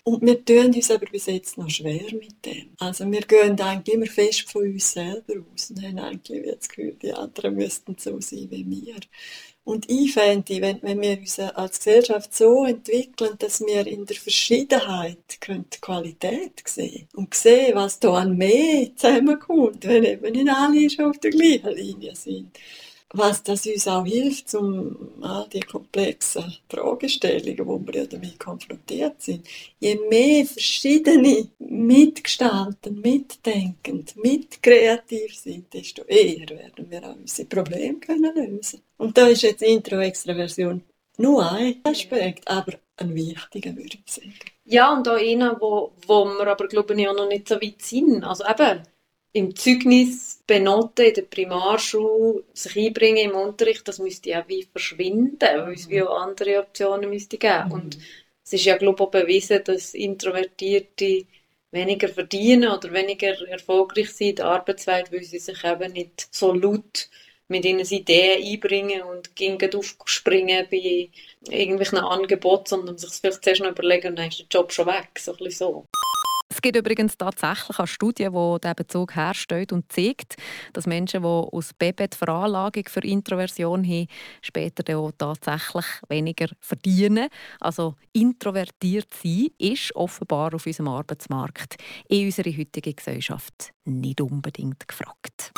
Und 0.06 0.22
wir 0.22 0.46
tun 0.46 0.74
uns 0.74 0.90
aber 0.90 1.06
bis 1.08 1.26
jetzt 1.26 1.58
noch 1.58 1.70
schwer 1.70 2.14
mit 2.14 2.46
dem. 2.46 2.70
Also 2.80 3.12
wir 3.12 3.20
gehen 3.24 3.60
eigentlich 3.60 3.94
immer 3.94 4.06
fest 4.06 4.50
von 4.50 4.64
uns 4.64 4.94
selber 4.94 5.34
aus 5.54 5.70
und 5.70 5.84
haben 5.84 6.00
eigentlich 6.00 6.56
das 6.56 6.70
Gefühl, 6.70 6.96
die 7.02 7.12
anderen 7.12 7.56
müssten 7.56 7.98
so 8.00 8.22
sein 8.22 8.48
wie 8.50 8.66
wir. 8.70 8.96
Und 9.68 9.90
ich 9.90 10.14
fände, 10.14 10.62
wenn, 10.62 10.82
wenn 10.82 11.02
wir 11.02 11.20
uns 11.20 11.38
als 11.40 11.80
Gesellschaft 11.80 12.34
so 12.34 12.64
entwickeln, 12.64 13.36
dass 13.38 13.60
wir 13.60 13.86
in 13.86 14.06
der 14.06 14.16
Verschiedenheit 14.16 15.18
die 15.30 15.78
Qualität 15.82 16.64
sehen 16.66 17.10
und 17.16 17.34
sehen, 17.34 17.76
was 17.76 18.00
da 18.00 18.14
an 18.14 18.38
mehr 18.38 18.90
zusammenkommt, 18.96 19.86
wenn 19.86 20.06
eben 20.06 20.32
nicht 20.32 20.50
alle 20.50 20.90
schon 20.90 21.10
auf 21.10 21.18
der 21.18 21.32
gleichen 21.32 21.76
Linie 21.76 22.16
sind 22.16 22.58
was 23.18 23.44
das 23.44 23.66
uns 23.66 23.88
auch 23.88 24.06
hilft, 24.06 24.54
um 24.56 24.96
all 25.22 25.48
die 25.50 25.60
komplexen 25.60 26.58
Fragestellungen, 26.70 27.66
wo 27.66 27.80
wir 27.86 28.02
ja 28.02 28.06
damit 28.06 28.40
konfrontiert 28.40 29.22
sind. 29.22 29.48
Je 29.80 29.96
mehr 30.10 30.46
verschiedene 30.46 31.48
mitgestalten, 31.60 33.02
mitdenkend, 33.02 34.16
mitkreativ 34.18 35.36
sind, 35.36 35.74
desto 35.74 36.04
eher 36.04 36.50
werden 36.50 36.90
wir 36.90 37.04
auch 37.04 37.16
unsere 37.16 37.48
Probleme 37.48 38.00
können 38.00 38.36
lösen. 38.36 38.82
Und 38.98 39.18
da 39.18 39.28
ist 39.28 39.44
jetzt 39.44 39.62
Intro-Extraversion 39.62 40.82
nur 41.18 41.52
ein 41.52 41.82
Aspekt, 41.84 42.48
aber 42.48 42.74
ein 42.98 43.16
wichtiger, 43.16 43.76
würde 43.76 43.98
ich 44.06 44.14
sagen. 44.14 44.34
Ja, 44.66 44.94
und 44.94 45.08
auch 45.08 45.18
einer, 45.18 45.60
wo, 45.60 45.94
wo 46.06 46.26
wir 46.26 46.48
aber, 46.48 46.68
glaube 46.68 46.94
ich, 46.94 47.08
auch 47.08 47.16
noch 47.16 47.28
nicht 47.28 47.48
so 47.48 47.56
weit 47.56 47.82
sind. 47.82 48.24
Also 48.24 48.44
eben, 48.46 48.84
im 49.38 49.56
Zeugnis 49.56 50.42
benoten 50.48 51.06
in 51.06 51.14
der 51.14 51.22
Primarschule, 51.22 52.44
sich 52.54 52.76
einbringen 52.78 53.30
im 53.30 53.36
Unterricht, 53.36 53.88
das 53.88 54.00
müsste 54.00 54.32
ja 54.32 54.44
wie 54.48 54.64
verschwinden, 54.64 55.40
weil 55.40 55.74
es 55.74 55.90
wie 55.90 56.02
auch 56.02 56.22
andere 56.22 56.60
Optionen 56.60 57.10
müsste 57.10 57.38
geben. 57.38 57.68
Mhm. 57.68 57.72
Und 57.72 57.98
es 58.44 58.54
ist 58.54 58.66
ja, 58.66 58.78
glaube 58.78 59.04
ich, 59.04 59.08
auch 59.08 59.12
bewiesen, 59.12 59.64
dass 59.64 59.94
Introvertierte 59.94 61.26
weniger 61.72 62.08
verdienen 62.08 62.72
oder 62.72 62.92
weniger 62.92 63.48
erfolgreich 63.48 64.10
sind 64.12 64.30
in 64.30 64.36
der 64.38 64.46
Arbeitswelt, 64.46 65.12
weil 65.12 65.24
sie 65.24 65.40
sich 65.40 65.64
eben 65.64 65.94
nicht 65.94 66.28
so 66.32 66.54
laut 66.54 67.10
mit 67.50 67.66
ihnen 67.66 67.86
Ideen 67.86 68.44
einbringen 68.44 69.04
und 69.04 69.36
gehen 69.36 69.58
aufspringen 69.74 70.68
bei 70.70 71.10
irgendwelchen 71.50 72.00
Angeboten, 72.00 72.66
sondern 72.68 72.98
sich 72.98 73.12
vielleicht 73.12 73.44
zuerst 73.44 73.62
noch 73.62 73.72
überlegen 73.72 74.10
und 74.10 74.16
dann 74.20 74.30
ist 74.30 74.40
der 74.40 74.48
Job 74.50 74.72
schon 74.72 74.88
weg. 74.88 75.10
So 75.18 75.32
ein 75.32 75.38
bisschen 75.38 75.68
so. 75.68 75.86
Es 76.58 76.62
gibt 76.64 76.76
übrigens 76.76 77.16
tatsächlich 77.16 77.78
eine 77.78 77.86
Studie, 77.86 78.30
die 78.32 78.60
diesen 78.60 78.76
Bezug 78.76 79.16
herstellt 79.16 79.72
und 79.72 79.92
zeigt, 79.92 80.38
dass 80.74 80.88
Menschen, 80.88 81.22
die 81.22 81.28
aus 81.28 81.72
Baby 81.78 82.08
die 82.08 82.18
Veranlagung 82.18 82.84
für 82.88 83.02
Introversion 83.02 83.86
haben, 83.86 84.08
später 84.42 84.98
auch 84.98 85.12
tatsächlich 85.16 85.86
weniger 86.10 86.48
verdienen. 86.60 87.28
Also 87.60 87.94
introvertiert 88.12 89.14
sein 89.22 89.50
ist 89.60 89.96
offenbar 89.96 90.56
auf 90.56 90.66
unserem 90.66 90.88
Arbeitsmarkt 90.88 91.76
in 92.10 92.26
unserer 92.26 92.58
heutigen 92.58 92.96
Gesellschaft 92.96 93.72
nicht 93.86 94.20
unbedingt 94.20 94.88
gefragt. 94.88 95.52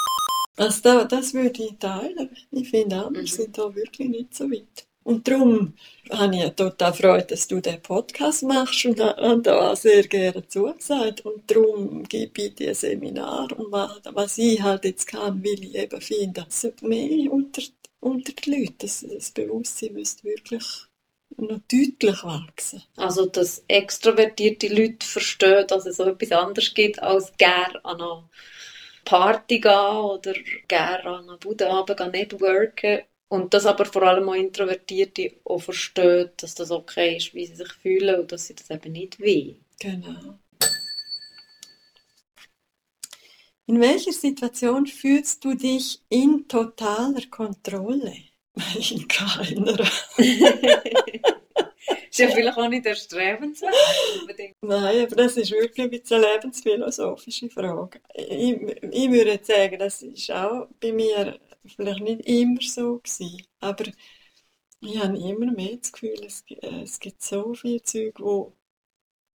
Also 0.58 0.82
das, 0.82 1.08
das 1.08 1.34
würde 1.34 1.64
ich 1.64 1.78
teilen. 1.80 2.30
Ich 2.52 2.70
finde 2.70 3.06
auch, 3.06 3.14
wir 3.14 3.26
sind 3.26 3.58
da 3.58 3.74
wirklich 3.74 4.10
nicht 4.10 4.34
so 4.36 4.52
weit. 4.52 4.89
Und 5.10 5.28
darum 5.28 5.74
habe 6.12 6.36
ich 6.36 6.52
total 6.52 6.94
Freude, 6.94 7.26
dass 7.26 7.48
du 7.48 7.60
den 7.60 7.82
Podcast 7.82 8.44
machst 8.44 8.86
und, 8.86 9.00
da 9.00 9.76
sehr 9.76 10.04
gerne 10.04 10.48
zugesagt. 10.48 11.26
Und 11.26 11.50
darum 11.50 12.04
gebe 12.04 12.44
ich 12.44 12.54
dir 12.54 12.76
Seminar. 12.76 13.48
Und 13.58 13.72
was 13.72 14.38
ich 14.38 14.62
halt 14.62 14.86
jetzt 14.86 15.08
kann, 15.08 15.44
will 15.44 15.64
ich 15.64 15.74
eben 15.74 16.00
finden, 16.00 16.46
es 16.48 16.68
mehr 16.84 17.32
unter, 17.32 17.64
unter 18.00 18.34
den 18.34 18.54
Leuten, 18.54 18.76
das, 18.78 19.04
das 19.12 19.32
Bewusstsein 19.32 19.94
müsste 19.94 20.26
wirklich 20.26 20.64
noch 21.38 21.60
deutlich 21.72 22.24
wachsen. 22.24 22.84
Also, 22.96 23.26
dass 23.26 23.64
extrovertierte 23.68 24.68
Leute 24.68 25.08
verstehen, 25.08 25.66
dass 25.66 25.88
es 25.88 25.98
so 25.98 26.04
etwas 26.04 26.32
anderes 26.34 26.72
gibt, 26.76 27.02
als 27.02 27.34
gerne 27.36 27.84
an 27.84 28.00
einer 28.00 28.30
Party 29.06 29.60
gehen 29.60 29.72
oder 29.72 30.36
gerne 30.68 31.04
an 31.06 31.30
einer 31.30 31.38
Bude 31.38 31.66
networken 32.12 33.09
und 33.30 33.54
das 33.54 33.66
aber 33.66 33.86
vor 33.86 34.04
allem 34.04 34.28
auch 34.28 34.34
Introvertierte 34.34 35.32
auch 35.46 35.60
verstehen, 35.62 36.32
dass 36.38 36.56
das 36.56 36.72
okay 36.72 37.18
ist, 37.18 37.34
wie 37.34 37.46
sie 37.46 37.56
sich 37.56 37.72
fühlen 37.74 38.22
und 38.22 38.32
dass 38.32 38.48
sie 38.48 38.56
das 38.56 38.70
eben 38.70 38.92
nicht 38.92 39.20
will. 39.20 39.60
Genau. 39.80 40.40
In 43.68 43.80
welcher 43.80 44.12
Situation 44.12 44.88
fühlst 44.88 45.46
du 45.46 45.54
dich 45.54 46.02
in 46.10 46.48
totaler 46.48 47.22
Kontrolle? 47.30 48.16
In 48.92 49.08
keiner. 49.08 49.78
ist 52.10 52.20
ja 52.20 52.28
vielleicht 52.30 52.58
auch 52.58 52.68
nicht 52.68 52.86
erstrebenswert. 52.86 53.74
Nein, 54.62 55.06
aber 55.06 55.16
das 55.16 55.38
ist 55.38 55.52
wirklich 55.52 56.12
eine 56.12 56.22
lebensphilosophische 56.22 57.50
Frage. 57.50 58.02
Ich, 58.16 58.56
ich 58.92 59.12
würde 59.12 59.40
sagen, 59.44 59.78
das 59.78 60.02
ist 60.02 60.32
auch 60.32 60.68
bei 60.82 60.92
mir 60.92 61.40
vielleicht 61.76 62.02
nicht 62.02 62.26
immer 62.26 62.62
so 62.62 63.00
gewesen, 63.00 63.44
aber 63.60 63.86
ich 64.82 64.98
habe 64.98 65.18
immer 65.18 65.52
mehr 65.52 65.78
das 65.78 65.92
Gefühl, 65.92 66.24
es, 66.26 66.44
äh, 66.50 66.82
es 66.84 67.00
gibt 67.00 67.22
so 67.22 67.54
viel 67.54 67.82
Zeug, 67.84 68.20
wo 68.20 68.54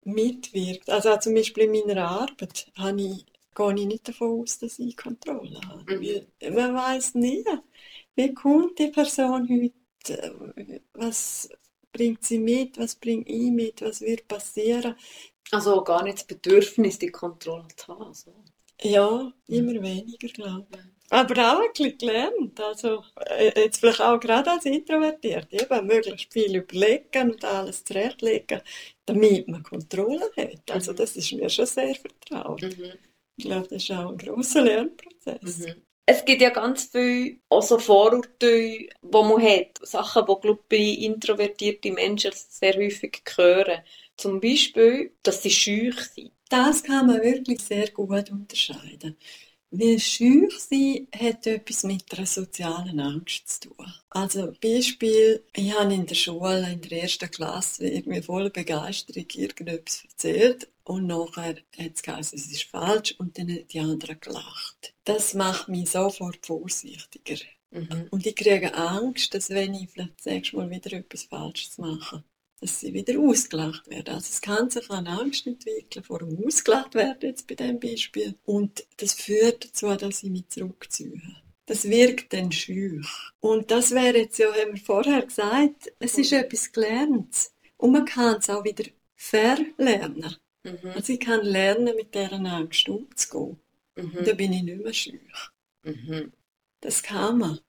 mitwirkt. 0.05 0.89
Also 0.89 1.15
zum 1.17 1.33
Beispiel 1.35 1.63
in 1.63 1.87
meiner 1.87 2.07
Arbeit 2.07 2.71
habe 2.77 3.01
ich, 3.01 3.25
gehe 3.55 3.75
ich 3.75 3.85
nicht 3.85 4.07
davon 4.07 4.41
aus, 4.41 4.59
dass 4.59 4.79
ich 4.79 4.97
Kontrolle 4.97 5.59
habe. 5.67 5.97
Mhm. 5.97 6.55
Man 6.55 6.75
weiß 6.75 7.15
nie, 7.15 7.43
wie 8.15 8.33
kommt 8.33 8.79
die 8.79 8.87
Person 8.87 9.47
heute, 9.49 10.35
was 10.93 11.49
bringt 11.91 12.23
sie 12.23 12.39
mit, 12.39 12.77
was 12.77 12.95
bringt 12.95 13.29
ich 13.29 13.51
mit, 13.51 13.81
was 13.81 14.01
wird 14.01 14.27
passieren. 14.27 14.95
Also 15.51 15.83
gar 15.83 16.03
nicht 16.03 16.19
das 16.19 16.25
Bedürfnis, 16.25 16.97
die 16.99 17.11
Kontrolle 17.11 17.67
zu 17.75 17.87
haben. 17.87 18.13
So. 18.13 18.33
Ja, 18.81 19.31
immer 19.47 19.73
weniger, 19.73 20.27
glaube 20.29 20.67
ich. 20.71 20.92
Aber 21.13 21.37
auch 21.37 21.61
ein 21.61 21.69
bisschen 21.73 21.97
gelernt. 21.97 22.59
Also, 22.59 23.03
äh, 23.27 23.51
jetzt 23.55 23.79
vielleicht 23.79 24.01
auch 24.01 24.19
gerade 24.19 24.49
als 24.49 24.65
Introvertiert, 24.65 25.53
eben 25.53 25.85
möglichst 25.85 26.33
viel 26.33 26.55
überlegen 26.55 27.31
und 27.31 27.45
alles 27.45 27.83
zurechtlegen, 27.83 28.61
damit 29.05 29.47
man 29.47 29.61
Kontrolle 29.61 30.31
hat. 30.35 30.71
Also, 30.71 30.91
mhm. 30.91 30.95
das 30.95 31.15
ist 31.15 31.31
mir 31.33 31.49
schon 31.51 31.67
sehr 31.67 31.93
vertraut. 31.93 32.63
Mhm. 32.63 32.93
Ich 33.35 33.45
glaube, 33.45 33.67
das 33.67 33.83
ist 33.83 33.91
auch 33.91 34.09
ein 34.09 34.17
grosser 34.17 34.63
Lernprozess. 34.63 35.59
Mhm. 35.59 35.83
Es 36.07 36.25
gibt 36.25 36.41
ja 36.41 36.49
ganz 36.49 36.85
viele 36.85 37.37
also 37.47 37.77
Vorurteile, 37.77 38.89
die 38.89 38.89
man 39.01 39.41
hat. 39.41 39.79
Sachen, 39.83 40.25
die 40.25 40.41
glaube 40.41 40.63
bei 40.67 40.77
introvertierten 40.77 41.93
Menschen 41.93 42.31
sehr 42.33 42.73
häufig 42.73 43.21
hören. 43.35 43.83
Zum 44.17 44.41
Beispiel, 44.41 45.11
dass 45.21 45.43
sie 45.43 45.51
schüch 45.51 45.99
sind. 46.15 46.31
Das 46.49 46.83
kann 46.83 47.05
man 47.05 47.21
wirklich 47.21 47.61
sehr 47.61 47.89
gut 47.91 48.31
unterscheiden. 48.31 49.15
Weil 49.75 49.97
schüch 49.97 50.59
sein 50.59 51.07
hat 51.19 51.47
etwas 51.47 51.81
mit 51.81 52.03
einer 52.13 52.27
sozialen 52.27 52.99
Angst 52.99 53.49
zu 53.49 53.69
tun. 53.69 53.91
Also 54.11 54.53
Beispiel, 54.61 55.43
ich 55.55 55.73
habe 55.73 55.95
in 55.95 56.05
der 56.05 56.13
Schule, 56.13 56.71
in 56.71 56.81
der 56.81 57.01
ersten 57.01 57.31
Klasse, 57.31 57.87
irgendwie 57.87 58.21
voller 58.21 58.51
Begeisterung 58.51 59.25
irgendetwas 59.33 60.03
erzählt 60.03 60.67
und 60.83 61.07
nachher 61.07 61.55
hat 61.79 61.91
es 61.95 62.03
geheißen, 62.03 62.37
es 62.37 62.51
ist 62.51 62.65
falsch 62.65 63.15
und 63.17 63.35
dann 63.39 63.49
haben 63.49 63.67
die 63.67 63.79
anderen 63.79 64.19
gelacht. 64.19 64.93
Das 65.05 65.33
macht 65.33 65.69
mich 65.69 65.89
sofort 65.89 66.45
vorsichtiger. 66.45 67.43
Mhm. 67.71 68.09
Und 68.11 68.27
ich 68.27 68.35
kriege 68.35 68.75
Angst, 68.75 69.33
dass 69.33 69.49
wenn 69.49 69.73
ich 69.73 69.89
vielleicht 69.89 70.19
das 70.19 70.27
nächste 70.27 70.57
Mal 70.57 70.69
wieder 70.69 70.93
etwas 70.93 71.23
Falsches 71.23 71.79
mache, 71.79 72.23
dass 72.63 72.79
sie 72.79 72.93
wieder 72.93 73.19
ausgelacht 73.19 73.89
werden. 73.89 74.15
Also 74.15 74.29
es 74.29 74.39
kann 74.39 74.69
sich 74.69 74.89
eine 74.89 75.09
Angst 75.09 75.45
entwickeln 75.45 76.01
vor 76.01 76.19
dem 76.19 76.47
Ausgelacht 76.47 76.95
werden, 76.95 77.17
jetzt 77.21 77.45
bei 77.45 77.55
diesem 77.55 77.77
Beispiel. 77.77 78.35
Und 78.45 78.85
das 78.95 79.15
führt 79.15 79.65
dazu, 79.65 79.93
dass 79.95 80.23
ich 80.23 80.29
mich 80.29 80.47
zurückziehe. 80.47 81.21
Das 81.65 81.89
wirkt 81.89 82.31
dann 82.31 82.53
schüch. 82.53 83.05
Und 83.41 83.69
das 83.69 83.91
wäre 83.91 84.17
jetzt 84.17 84.37
ja, 84.37 84.47
haben 84.47 84.75
wir 84.75 84.81
vorher 84.81 85.23
gesagt, 85.23 85.91
es 85.99 86.17
ist 86.17 86.31
etwas 86.31 86.71
Gelerntes. 86.71 87.53
Und 87.75 87.91
man 87.91 88.05
kann 88.05 88.37
es 88.37 88.49
auch 88.49 88.63
wieder 88.63 88.85
verlernen. 89.13 90.37
Mhm. 90.63 90.91
Also 90.95 91.11
ich 91.11 91.19
kann 91.19 91.43
lernen, 91.43 91.93
mit 91.97 92.15
dieser 92.15 92.31
Angst 92.31 92.87
umzugehen. 92.87 93.59
Mhm. 93.97 94.23
Da 94.23 94.33
bin 94.35 94.53
ich 94.53 94.63
nicht 94.63 94.81
mehr 94.81 94.93
schüch. 94.93 95.51
Mhm. 95.83 96.31
Das 96.79 97.03
kann 97.03 97.39
man. 97.39 97.59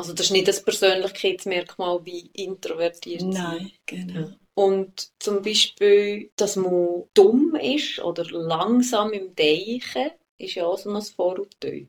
Also 0.00 0.14
das 0.14 0.26
ist 0.26 0.32
nicht 0.32 0.48
das 0.48 0.62
Persönlichkeitsmerkmal 0.62 2.00
wie 2.06 2.30
introvertiert 2.32 3.20
Nein, 3.20 3.70
genau. 3.84 4.20
Ja. 4.20 4.36
Und 4.54 5.10
zum 5.18 5.42
Beispiel, 5.42 6.30
dass 6.36 6.56
man 6.56 7.04
dumm 7.12 7.54
ist 7.54 7.98
oder 7.98 8.24
langsam 8.30 9.12
im 9.12 9.34
Denken, 9.34 10.12
ist 10.38 10.54
ja 10.54 10.64
auch 10.64 10.78
so 10.78 10.90
ein 10.90 11.02
Vorurteil. 11.02 11.86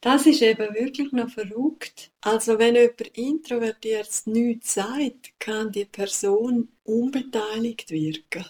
Das 0.00 0.24
ist 0.24 0.40
eben 0.40 0.74
wirklich 0.74 1.12
noch 1.12 1.28
verrückt. 1.28 2.10
Also 2.22 2.58
wenn 2.58 2.74
jemand 2.74 3.02
introvertiert 3.18 4.08
nichts 4.24 4.72
sagt, 4.72 5.38
kann 5.38 5.72
die 5.72 5.84
Person 5.84 6.70
unbeteiligt 6.84 7.90
wirken. 7.90 8.46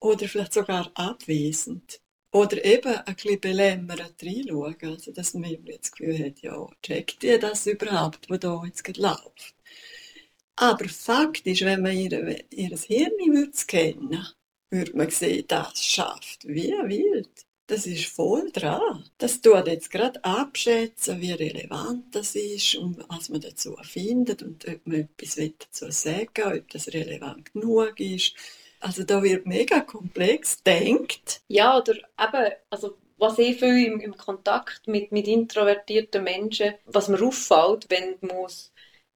Oder 0.00 0.26
vielleicht 0.26 0.54
sogar 0.54 0.90
abwesend. 0.94 2.00
Oder 2.34 2.64
eben 2.64 2.96
ein 2.96 3.14
bisschen 3.14 3.40
belämmert 3.40 4.16
reinschauen. 4.20 4.76
Also, 4.82 5.12
dass 5.12 5.34
man 5.34 5.56
das 5.66 5.92
Gefühl 5.92 6.18
hat, 6.18 6.42
ja, 6.42 6.68
checkt 6.82 7.22
ihr 7.22 7.38
das 7.38 7.64
überhaupt, 7.66 8.28
was 8.28 8.40
da 8.40 8.60
jetzt 8.66 8.82
gerade 8.82 9.00
läuft? 9.02 9.54
Aber 10.56 10.88
faktisch, 10.88 11.62
wenn 11.62 11.82
man 11.82 11.96
ihr, 11.96 12.44
ihr 12.50 12.76
Hirn 12.76 13.12
würde 13.32 13.52
kennen 13.68 14.26
würde 14.68 14.96
man 14.96 15.10
sehen, 15.10 15.44
das 15.46 15.84
schafft 15.84 16.48
wie 16.48 16.72
wild. 16.72 17.30
Das 17.68 17.86
ist 17.86 18.06
voll 18.06 18.50
dran. 18.50 19.04
Das 19.18 19.40
tut 19.40 19.68
jetzt 19.68 19.90
gerade 19.92 20.22
abschätzen, 20.24 21.20
wie 21.20 21.32
relevant 21.32 22.14
das 22.16 22.34
ist 22.34 22.74
und 22.74 22.98
was 23.08 23.28
man 23.28 23.42
dazu 23.42 23.76
findet 23.82 24.42
und 24.42 24.66
ob 24.66 24.86
man 24.86 25.08
etwas 25.18 25.36
dazu 25.36 25.90
sagen 25.90 26.30
will, 26.34 26.58
ob 26.58 26.70
das 26.70 26.88
relevant 26.88 27.52
genug 27.52 28.00
ist. 28.00 28.34
Also 28.84 29.02
da 29.02 29.22
wird 29.22 29.46
mega 29.46 29.80
komplex 29.80 30.62
denkt. 30.62 31.40
Ja, 31.48 31.78
oder 31.78 31.94
eben, 31.94 32.52
also 32.68 32.98
was 33.16 33.38
ich 33.38 33.58
viel 33.58 33.86
im, 33.86 33.98
im 33.98 34.14
Kontakt 34.14 34.86
mit, 34.86 35.10
mit 35.10 35.26
introvertierten 35.26 36.22
Menschen, 36.22 36.74
was 36.84 37.08
mir 37.08 37.22
auffällt, 37.22 37.86
wenn 37.88 38.16
man 38.20 38.46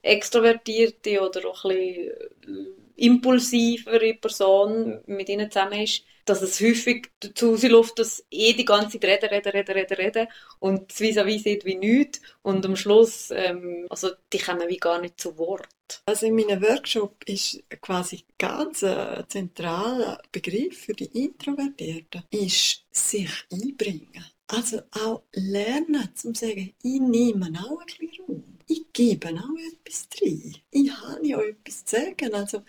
extrovertierte 0.00 1.20
oder 1.20 1.46
auch 1.50 1.66
ein 1.66 1.76
bisschen 1.76 2.12
äh, 2.46 2.87
impulsivere 2.98 4.14
Person 4.14 5.00
mit 5.06 5.28
ihnen 5.28 5.50
zusammen 5.50 5.80
ist, 5.80 6.04
dass 6.24 6.42
es 6.42 6.60
häufig 6.60 7.10
dazu 7.20 7.56
läuft, 7.68 7.98
dass 7.98 8.24
eh 8.30 8.52
die 8.52 8.64
ganze 8.64 8.98
Zeit 9.00 9.04
reden, 9.04 9.28
reden, 9.30 9.52
reden, 9.52 9.72
reden, 9.72 9.96
reden 9.96 10.28
und 10.58 10.90
das 10.90 11.00
vis-à-vis 11.00 11.42
sieht 11.42 11.64
wie 11.64 11.76
nichts 11.76 12.20
und 12.42 12.66
am 12.66 12.76
Schluss, 12.76 13.30
ähm, 13.30 13.86
also 13.88 14.10
die 14.32 14.38
kommen 14.38 14.68
wie 14.68 14.76
gar 14.76 15.00
nicht 15.00 15.20
zu 15.20 15.38
Wort. 15.38 15.68
Also 16.04 16.26
in 16.26 16.34
meinem 16.34 16.60
Workshop 16.60 17.24
ist 17.24 17.62
quasi 17.80 18.24
ganz 18.36 18.84
ein 18.84 19.24
zentraler 19.28 20.20
Begriff 20.30 20.84
für 20.84 20.92
die 20.92 21.24
Introvertierten, 21.24 22.24
ist 22.30 22.84
sich 22.90 23.30
einbringen. 23.50 24.24
Also 24.48 24.80
auch 24.90 25.22
lernen, 25.32 26.10
zu 26.14 26.34
sagen, 26.34 26.74
ich 26.82 27.00
nehme 27.00 27.52
auch 27.64 27.80
ein 27.80 27.86
bisschen 27.86 28.24
Raum. 28.26 28.57
Ich 28.68 28.92
gebe 28.92 29.28
auch 29.30 29.56
etwas 29.72 30.08
rein. 30.22 30.56
Ich 30.70 30.90
habe 30.92 31.26
ja 31.26 31.40
etwas 31.40 31.84
zu 31.84 31.96
sagen. 31.96 32.34
Also 32.34 32.62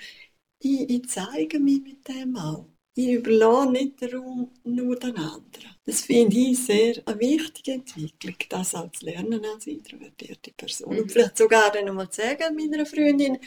ich, 0.59 0.89
ich 0.89 1.09
zeige 1.09 1.59
mich 1.59 1.81
mit 1.81 2.07
dem 2.07 2.35
auch. 2.37 2.65
ich 2.95 3.13
überlasse 3.13 3.71
nicht 3.71 4.01
den 4.01 4.13
Raum 4.15 4.51
nur 4.63 4.95
den 4.97 5.15
anderen. 5.17 5.75
Das 5.85 6.01
finde 6.01 6.37
ich 6.37 6.59
sehr 6.65 7.01
eine 7.05 7.19
wichtige 7.19 7.73
Entwicklung, 7.73 8.35
das 8.49 8.75
auch 8.75 8.91
zu 8.91 9.05
lernen 9.05 9.43
als 9.45 9.67
introvertierte 9.67 10.51
Person. 10.51 10.97
Und 10.99 11.11
vielleicht 11.11 11.37
sogar 11.37 11.71
dann 11.71 11.93
mal 11.95 12.09
zu 12.09 12.21
sagen 12.21 12.55
meiner 12.55 12.85
Freundin, 12.85 13.37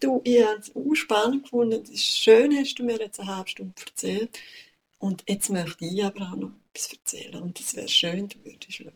du, 0.00 0.20
ich 0.24 0.44
habe 0.44 0.60
es 0.60 0.74
auch 0.74 0.94
spannend 0.94 1.44
gefunden, 1.44 1.82
es 1.82 1.90
ist 1.90 2.18
schön, 2.18 2.56
hast 2.56 2.74
du 2.76 2.84
mir 2.84 2.98
jetzt 2.98 3.20
eine 3.20 3.36
halbe 3.36 3.48
Stunde 3.50 3.74
erzählt. 3.86 4.38
Und 4.98 5.24
jetzt 5.28 5.48
möchte 5.50 5.84
ich 5.86 6.04
aber 6.04 6.32
auch 6.32 6.36
noch 6.36 6.52
etwas 6.74 6.92
erzählen. 6.92 7.42
Und 7.42 7.58
es 7.60 7.74
wäre 7.74 7.88
schön, 7.88 8.28
du 8.28 8.36
würdest 8.44 8.78
hören. 8.80 8.94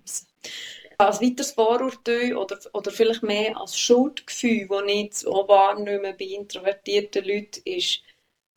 Als 0.99 1.21
weiteres 1.21 1.53
Vorurteil 1.53 2.37
oder, 2.37 2.59
oder 2.73 2.91
vielleicht 2.91 3.23
mehr 3.23 3.57
als 3.59 3.79
Schuldgefühl, 3.79 4.69
das 4.69 4.83
ich 4.87 5.15
so 5.15 5.33
wahrnehme 5.49 6.15
bei 6.15 6.25
introvertierten 6.27 7.25
Leuten, 7.25 7.63
ist, 7.65 8.01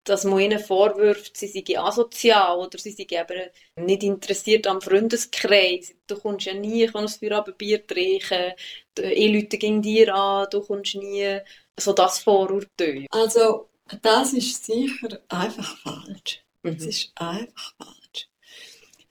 dass 0.04 0.23
man 0.23 0.39
ihnen 0.39 0.60
vorwirft, 0.60 1.36
sie 1.38 1.47
seien 1.47 1.78
asozial 1.80 2.58
oder 2.60 2.78
sie 2.78 2.91
seien 2.91 3.08
eben 3.10 3.50
nicht 3.86 4.04
interessiert 4.04 4.65
am 4.67 4.82
Freundeskreis. 4.82 5.95
Du 6.08 6.17
kommst 6.19 6.45
ja 6.45 6.54
nie, 6.54 6.88
kannst 6.88 7.19
für 7.19 7.36
ein 7.45 7.54
Bier 7.58 7.86
trinken, 7.86 8.54
ich 8.97 9.34
Leute 9.34 9.58
gegen 9.58 9.82
dir 9.82 10.13
an, 10.15 10.47
du 10.50 10.62
kommst 10.62 10.95
nie. 10.95 11.39
So 11.80 11.93
das 11.93 12.19
Vorurteil. 12.19 13.06
Also, 13.12 13.69
das 14.02 14.34
ist 14.34 14.65
sicher 14.65 15.19
einfach 15.30 15.78
falsch. 15.80 16.41
Es 16.63 16.73
Mhm. 16.84 16.88
ist 16.88 17.12
einfach 17.15 17.73
falsch. 17.78 18.28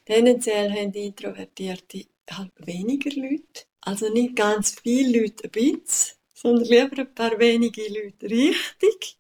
Tendenziell 0.05 0.71
haben 0.73 0.93
die 0.93 1.07
Introvertierte 1.07 2.07
halt 2.31 2.53
weniger 2.57 3.11
Leute. 3.11 3.65
Also 3.81 4.13
nicht 4.13 4.37
ganz 4.37 4.77
viele 4.83 5.21
Leute 5.21 5.45
ein 5.45 5.51
bisschen, 5.51 6.17
sondern 6.35 6.65
lieber 6.65 6.99
ein 6.99 7.15
paar 7.15 7.39
wenige 7.39 7.83
Leute 7.89 8.31
richtig. 8.31 9.19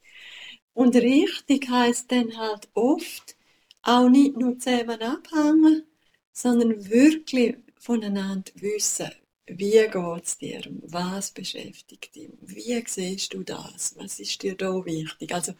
Und 0.74 0.94
richtig 0.96 1.68
heisst 1.70 2.12
dann 2.12 2.36
halt 2.36 2.68
oft 2.74 3.36
auch 3.82 4.08
nicht 4.08 4.36
nur 4.36 4.58
zusammen 4.58 5.00
abhängen, 5.00 5.84
sondern 6.32 6.90
wirklich 6.90 7.56
voneinander 7.76 8.50
wissen, 8.56 9.10
wie 9.46 9.70
geht 9.70 10.24
es 10.24 10.38
dir, 10.38 10.60
was 10.82 11.30
beschäftigt 11.30 12.14
dich, 12.14 12.30
wie 12.40 12.84
siehst 12.86 13.32
du 13.32 13.42
das, 13.44 13.94
was 13.96 14.20
ist 14.20 14.42
dir 14.42 14.56
da 14.56 14.84
wichtig. 14.84 15.32
Also 15.32 15.52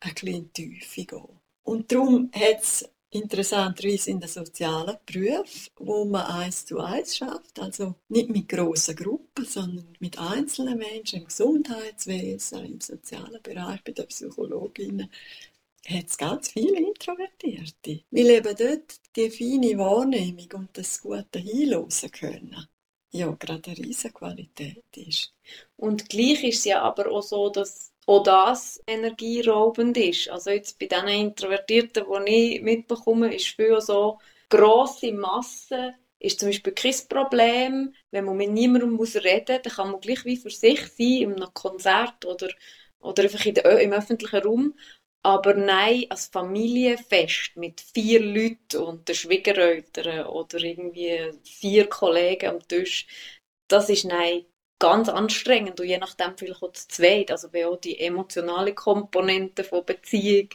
ein 0.00 0.14
bisschen 0.14 0.52
Tiefe 0.52 1.04
gehen. 1.04 1.40
Und 1.62 1.92
darum 1.92 2.30
hat 2.32 2.62
es 2.62 2.88
interessanterweise 3.16 4.10
in 4.10 4.20
den 4.20 4.28
sozialen 4.28 4.96
Berufen, 5.04 5.70
wo 5.76 6.04
man 6.04 6.26
eins 6.26 6.64
zu 6.64 6.78
eins 6.80 7.16
schafft, 7.16 7.58
also 7.58 7.94
nicht 8.08 8.28
mit 8.28 8.48
grossen 8.48 8.96
Gruppen, 8.96 9.44
sondern 9.44 9.96
mit 10.00 10.18
einzelnen 10.18 10.78
Menschen 10.78 11.20
im 11.20 11.26
Gesundheitswesen, 11.26 12.64
im 12.64 12.80
sozialen 12.80 13.42
Bereich, 13.42 13.82
bei 13.84 13.92
den 13.92 14.06
Psychologinnen, 14.06 15.10
hat 15.88 16.06
es 16.06 16.18
ganz 16.18 16.50
viele 16.50 16.78
Introvertierte. 16.78 18.00
Weil 18.10 18.30
eben 18.30 18.56
dort 18.56 19.00
die 19.14 19.30
feine 19.30 19.78
Wahrnehmung 19.78 20.48
und 20.54 20.68
das 20.72 21.00
gute 21.00 21.38
Hinhören 21.38 21.88
können, 22.12 22.68
ja, 23.10 23.30
gerade 23.30 23.70
eine 23.70 23.78
riesige 23.78 24.14
Qualität 24.14 24.84
ist. 24.96 25.32
Und 25.76 26.08
gleich 26.08 26.44
ist 26.44 26.58
es 26.58 26.64
ja 26.64 26.82
aber 26.82 27.10
auch 27.10 27.22
so, 27.22 27.48
dass 27.50 27.92
auch 28.06 28.22
das 28.22 28.80
energieraubend 28.86 29.96
ist. 29.96 30.28
Also 30.30 30.50
jetzt 30.50 30.78
bei 30.78 30.86
diesen 30.86 31.08
Introvertierten, 31.08 32.04
die 32.26 32.56
ich 32.56 32.62
mitbekomme, 32.62 33.34
ist 33.34 33.48
viel 33.48 33.80
so, 33.80 34.18
grosse 34.48 35.12
Massen 35.12 35.94
ist 36.18 36.40
zum 36.40 36.48
Beispiel 36.48 36.72
kein 36.72 36.94
Problem. 37.08 37.94
Wenn 38.10 38.24
man 38.24 38.36
mit 38.36 38.50
niemandem 38.50 38.92
muss 38.92 39.16
reden 39.16 39.56
muss, 39.56 39.62
dann 39.62 39.72
kann 39.72 39.90
man 39.90 40.00
gleich 40.00 40.24
wie 40.24 40.36
für 40.36 40.50
sich 40.50 40.80
sein, 40.80 41.06
in 41.22 41.34
einem 41.34 41.52
Konzert 41.54 42.24
oder, 42.24 42.48
oder 43.00 43.22
einfach 43.24 43.44
in 43.44 43.54
der, 43.54 43.80
im 43.80 43.92
öffentlichen 43.92 44.42
Raum. 44.42 44.74
Aber 45.22 45.54
nein, 45.54 46.06
als 46.08 46.26
Familienfest 46.28 47.56
mit 47.56 47.80
vier 47.80 48.20
Leuten 48.20 48.76
und 48.82 49.08
den 49.08 49.14
Schwiegereltern 49.16 50.26
oder 50.28 50.58
irgendwie 50.58 51.32
vier 51.44 51.88
Kollegen 51.88 52.46
am 52.50 52.66
Tisch, 52.68 53.06
das 53.68 53.88
ist 53.90 54.04
nein 54.04 54.46
ganz 54.78 55.08
anstrengend 55.08 55.80
und 55.80 55.86
je 55.86 55.98
nachdem 55.98 56.36
vielleicht 56.36 56.62
auch 56.62 56.72
zu 56.72 56.88
zweit. 56.88 57.30
Also 57.30 57.52
wenn 57.52 57.66
auch 57.66 57.76
die 57.80 57.98
emotionale 58.00 58.74
Komponente 58.74 59.64
von 59.64 59.84
Beziehung 59.84 60.48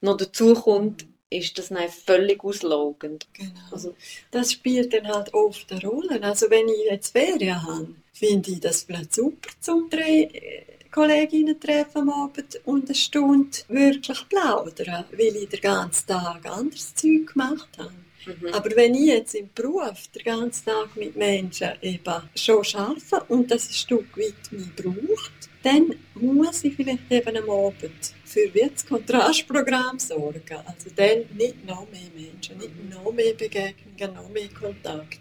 noch 0.00 0.16
dazukommt, 0.16 1.06
ist 1.30 1.58
das 1.58 1.68
dann 1.68 1.88
völlig 1.88 2.42
auslaugend. 2.44 3.26
Genau. 3.32 3.60
Also, 3.70 3.94
Das 4.30 4.52
spielt 4.52 4.92
dann 4.94 5.08
halt 5.08 5.34
oft 5.34 5.70
eine 5.72 5.82
Rolle. 5.82 6.22
Also 6.22 6.50
wenn 6.50 6.68
ich 6.68 6.84
jetzt 6.90 7.12
Ferien 7.12 7.62
habe, 7.62 7.94
finde 8.12 8.50
ich 8.52 8.60
das 8.60 8.82
vielleicht 8.84 9.14
super 9.14 9.50
zum 9.60 9.90
drei 9.90 10.22
äh, 10.32 10.64
Kolleginnen 10.90 11.60
treffen 11.60 11.98
am 12.02 12.10
Abend 12.10 12.60
und 12.64 12.86
eine 12.86 12.94
Stunde 12.94 13.58
wirklich 13.68 14.28
plaudern, 14.28 15.04
weil 15.10 15.36
ich 15.36 15.48
den 15.48 15.60
ganzen 15.60 16.06
Tag 16.06 16.46
anderes 16.46 16.94
Zeug 16.94 17.26
gemacht 17.32 17.68
habe. 17.78 18.05
Mhm. 18.26 18.52
Aber 18.52 18.70
wenn 18.76 18.94
ich 18.94 19.06
jetzt 19.06 19.34
im 19.34 19.50
Beruf 19.54 20.08
den 20.14 20.24
ganzen 20.24 20.66
Tag 20.66 20.96
mit 20.96 21.16
Menschen 21.16 21.70
eben 21.82 22.22
schon 22.34 22.64
arbeite 22.74 23.24
und 23.28 23.50
das 23.50 23.68
ein 23.68 23.72
Stück 23.72 24.16
weit 24.16 24.52
mich 24.52 24.74
braucht, 24.74 25.32
dann 25.62 25.94
muss 26.14 26.62
ich 26.62 26.76
vielleicht 26.76 27.10
eben 27.10 27.36
am 27.36 27.50
Abend 27.50 28.14
für 28.24 28.48
das 28.48 28.86
Kontrastprogramm 28.86 29.98
sorgen. 29.98 30.56
Also 30.64 30.90
dann 30.94 31.24
nicht 31.36 31.66
noch 31.66 31.86
mehr 31.90 32.10
Menschen, 32.14 32.58
nicht 32.58 32.90
noch 32.90 33.12
mehr 33.12 33.34
Begegnungen, 33.34 34.14
noch 34.14 34.28
mehr 34.28 34.48
Kontakt. 34.48 35.20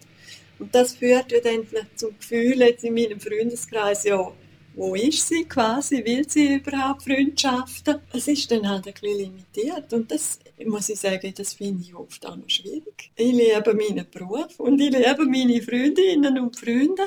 Und 0.59 0.73
das 0.73 0.95
führt 0.95 1.31
ja 1.31 1.39
dann 1.39 1.65
vielleicht 1.65 1.99
zum 1.99 2.17
Gefühl 2.17 2.59
jetzt 2.59 2.83
in 2.83 2.93
meinem 2.93 3.19
Freundeskreis, 3.19 4.03
ja, 4.03 4.31
wo 4.75 4.93
ist 4.93 5.27
sie 5.27 5.45
quasi, 5.45 6.03
will 6.05 6.29
sie 6.29 6.55
überhaupt 6.55 7.03
Freundschaften? 7.03 7.99
Es 8.13 8.27
ist 8.27 8.51
dann 8.51 8.69
halt 8.69 8.87
ein 8.87 8.93
bisschen 8.93 9.17
limitiert 9.17 9.93
und 9.93 10.11
das 10.11 10.39
muss 10.65 10.89
ich 10.89 10.99
sagen, 10.99 11.33
das 11.35 11.53
finde 11.53 11.83
ich 11.83 11.95
oft 11.95 12.25
auch 12.25 12.35
noch 12.35 12.49
schwierig. 12.49 13.11
Ich 13.15 13.31
liebe 13.31 13.73
meinen 13.73 14.09
Beruf 14.09 14.59
und 14.59 14.79
ich 14.79 14.91
liebe 14.91 15.25
meine 15.25 15.61
Freundinnen 15.61 16.39
und 16.39 16.55
Freunde, 16.57 17.03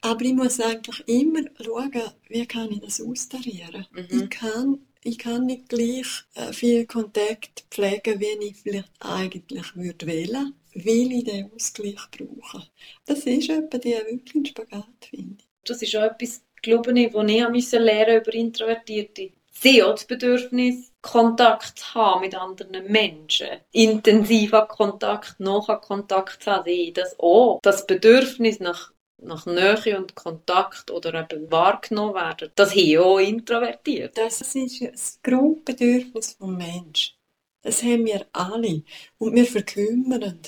aber 0.00 0.22
ich 0.22 0.34
muss 0.34 0.60
eigentlich 0.60 1.02
immer 1.06 1.40
schauen, 1.64 2.12
wie 2.28 2.46
kann 2.46 2.70
ich 2.70 2.80
das 2.80 3.00
austarieren. 3.00 3.86
Mhm. 3.92 4.22
Ich 4.22 4.30
kann 4.30 4.78
ich 5.04 5.18
kann 5.18 5.46
nicht 5.46 5.68
gleich 5.68 6.24
äh, 6.34 6.52
viel 6.52 6.84
Kontakt 6.84 7.64
pflegen, 7.70 8.20
wie 8.20 8.46
ich 8.46 8.56
vielleicht 8.56 8.90
eigentlich 8.98 9.76
würde 9.76 10.06
wählen, 10.06 10.54
weil 10.74 11.12
ich 11.12 11.24
den 11.24 11.50
Ausgleich 11.54 12.00
brauche. 12.10 12.66
Das 13.06 13.20
ist 13.20 13.48
etwa 13.48 13.78
die 13.78 13.92
wirklich 13.92 14.34
ein 14.34 14.46
Spagat, 14.46 15.08
finde 15.08 15.36
ich. 15.38 15.46
das 15.64 15.82
ist 15.82 15.94
auch 15.96 16.02
etwas, 16.02 16.42
glaube 16.62 16.98
ich, 16.98 17.14
was 17.14 17.72
ich 17.72 17.72
lernen 17.72 18.20
über 18.20 18.34
Introvertierte. 18.34 19.30
Sie 19.60 19.82
auch 19.82 19.92
das 19.94 20.04
Bedürfnis, 20.04 20.92
Kontakt 21.02 21.80
zu 21.80 21.94
haben 21.94 22.20
mit 22.20 22.34
anderen 22.34 22.92
Menschen. 22.92 23.48
Intensiver 23.72 24.66
Kontakt, 24.66 25.40
nachher 25.40 25.78
Kontakt 25.78 26.44
zu 26.44 26.52
haben. 26.52 26.64
Sie 26.66 26.92
das 26.92 27.18
auch. 27.18 27.58
Das 27.62 27.86
Bedürfnis 27.86 28.60
nach, 28.60 28.92
nach 29.20 29.46
Nähe 29.46 29.98
und 29.98 30.14
Kontakt 30.14 30.92
oder 30.92 31.12
eben 31.14 31.50
wahrgenommen 31.50 32.14
werden, 32.14 32.52
das 32.54 32.70
haben 32.70 32.98
auch 32.98 33.18
introvertiert. 33.18 34.16
Das 34.16 34.40
ist 34.40 34.80
das 34.80 35.18
Grundbedürfnis 35.22 36.38
des 36.38 36.46
Menschen. 36.46 37.16
Das 37.62 37.82
haben 37.82 38.06
wir 38.06 38.26
alle. 38.32 38.84
Und 39.18 39.34
wir 39.34 39.44
verkümmern, 39.44 40.40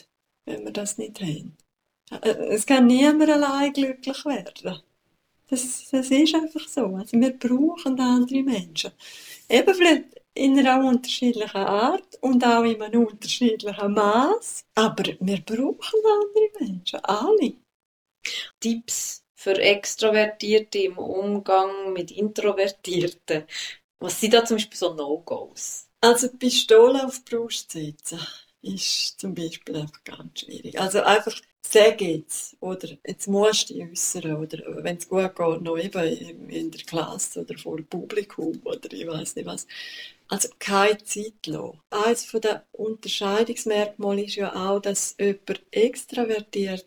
wenn 0.45 0.65
wir 0.65 0.73
das 0.73 0.99
nicht 0.99 1.21
haben. 1.21 1.57
Äh, 2.23 2.55
Es 2.55 2.65
kann 2.65 2.87
niemand 2.87 3.31
allein 3.31 3.73
glücklich 3.73 4.25
werden. 4.25 4.83
Das, 5.51 5.89
das 5.91 6.11
ist 6.11 6.35
einfach 6.35 6.69
so. 6.69 6.87
Also 6.95 7.19
wir 7.19 7.37
brauchen 7.37 7.99
andere 8.01 8.43
Menschen. 8.43 8.93
Eben 9.49 9.75
vielleicht 9.75 10.05
in 10.35 10.59
einer 10.59 10.89
unterschiedlichen 10.89 11.57
Art 11.57 12.17
und 12.21 12.45
auch 12.45 12.63
in 12.63 12.81
einem 12.81 13.05
unterschiedlichen 13.05 13.93
Maß. 13.93 14.65
Aber 14.77 15.05
wir 15.05 15.41
brauchen 15.41 16.01
andere 16.05 16.51
Menschen. 16.61 17.01
Alle. 17.01 17.55
Tipps 18.61 19.25
für 19.35 19.59
Extrovertierte 19.59 20.79
im 20.79 20.99
Umgang 20.99 21.93
mit 21.93 22.13
Introvertierten. 22.13 23.45
Was 23.99 24.21
sind 24.21 24.35
da 24.35 24.45
zum 24.45 24.57
Beispiel 24.57 24.79
so 24.79 24.95
No-Gos? 24.95 25.89
Also 26.01 26.29
Pistole 26.29 27.05
auf 27.05 27.19
die 27.25 27.37
Brust 27.37 27.73
setzen 27.73 28.21
ist 28.63 29.19
zum 29.19 29.35
Beispiel 29.35 29.77
einfach 29.77 30.05
ganz 30.05 30.41
schwierig. 30.41 30.79
Also 30.79 31.03
einfach 31.03 31.35
sag 31.63 32.01
jetzt 32.01 32.57
oder 32.61 32.89
jetzt 33.07 33.29
musst 33.29 33.71
du 33.71 33.75
dich 33.75 33.91
äußern 33.91 34.37
oder 34.37 34.85
wenn 34.85 34.97
es 34.97 35.09
gut 35.09 35.35
geht, 35.37 35.63
noch 35.63 35.79
eben 35.79 36.49
in 36.49 36.71
der 36.71 36.81
Klasse 36.83 37.41
oder 37.43 37.57
vor 37.59 37.77
dem 37.77 37.87
Publikum 37.87 38.61
oder 38.65 38.93
ich 38.93 39.07
weiß 39.07 39.37
nicht 39.37 39.47
was. 39.47 39.67
Also 40.29 40.49
keine 40.59 40.99
Zeit 40.99 41.47
lassen. 41.47 41.81
Eines 41.91 42.25
von 42.25 42.41
den 42.41 42.61
Unterscheidungsmerkmalen 42.73 44.25
ist 44.25 44.37
ja 44.37 44.55
auch, 44.55 44.81
dass 44.81 45.17
jemand 45.19 45.63
extravertiert 45.71 46.87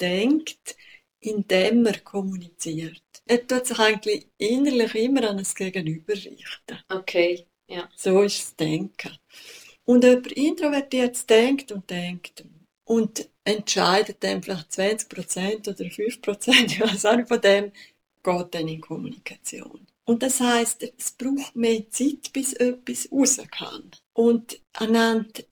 denkt, 0.00 0.76
indem 1.20 1.86
er 1.86 2.00
kommuniziert. 2.00 3.02
Er 3.26 3.46
tut 3.46 3.66
sich 3.66 3.78
eigentlich 3.78 4.26
innerlich 4.38 4.94
immer 4.94 5.28
an 5.28 5.38
das 5.38 5.54
Gegenüber 5.54 6.12
richten. 6.14 6.78
Okay, 6.88 7.46
ja. 7.68 7.88
So 7.96 8.22
ist 8.22 8.40
das 8.40 8.56
Denken. 8.56 9.16
Und 9.84 10.04
jemand 10.04 10.32
introvertiert 10.32 11.28
denkt 11.30 11.72
und 11.72 11.88
denkt 11.88 12.44
und 12.84 13.28
entscheidet 13.44 14.22
dann 14.22 14.42
vielleicht 14.42 14.72
20% 14.72 15.68
oder 15.68 15.84
5%, 15.84 16.64
ich 16.66 16.80
weiß 16.80 17.06
auch 17.06 17.26
von 17.26 17.40
dem, 17.40 17.72
geht 18.22 18.54
dann 18.54 18.68
in 18.68 18.80
Kommunikation. 18.80 19.86
Und 20.04 20.22
das 20.22 20.40
heißt, 20.40 20.82
es 20.98 21.12
braucht 21.12 21.54
mehr 21.54 21.88
Zeit, 21.90 22.32
bis 22.32 22.52
etwas 22.54 23.08
raus 23.12 23.40
kann. 23.50 23.90
und 24.14 24.60
einander 24.72 25.42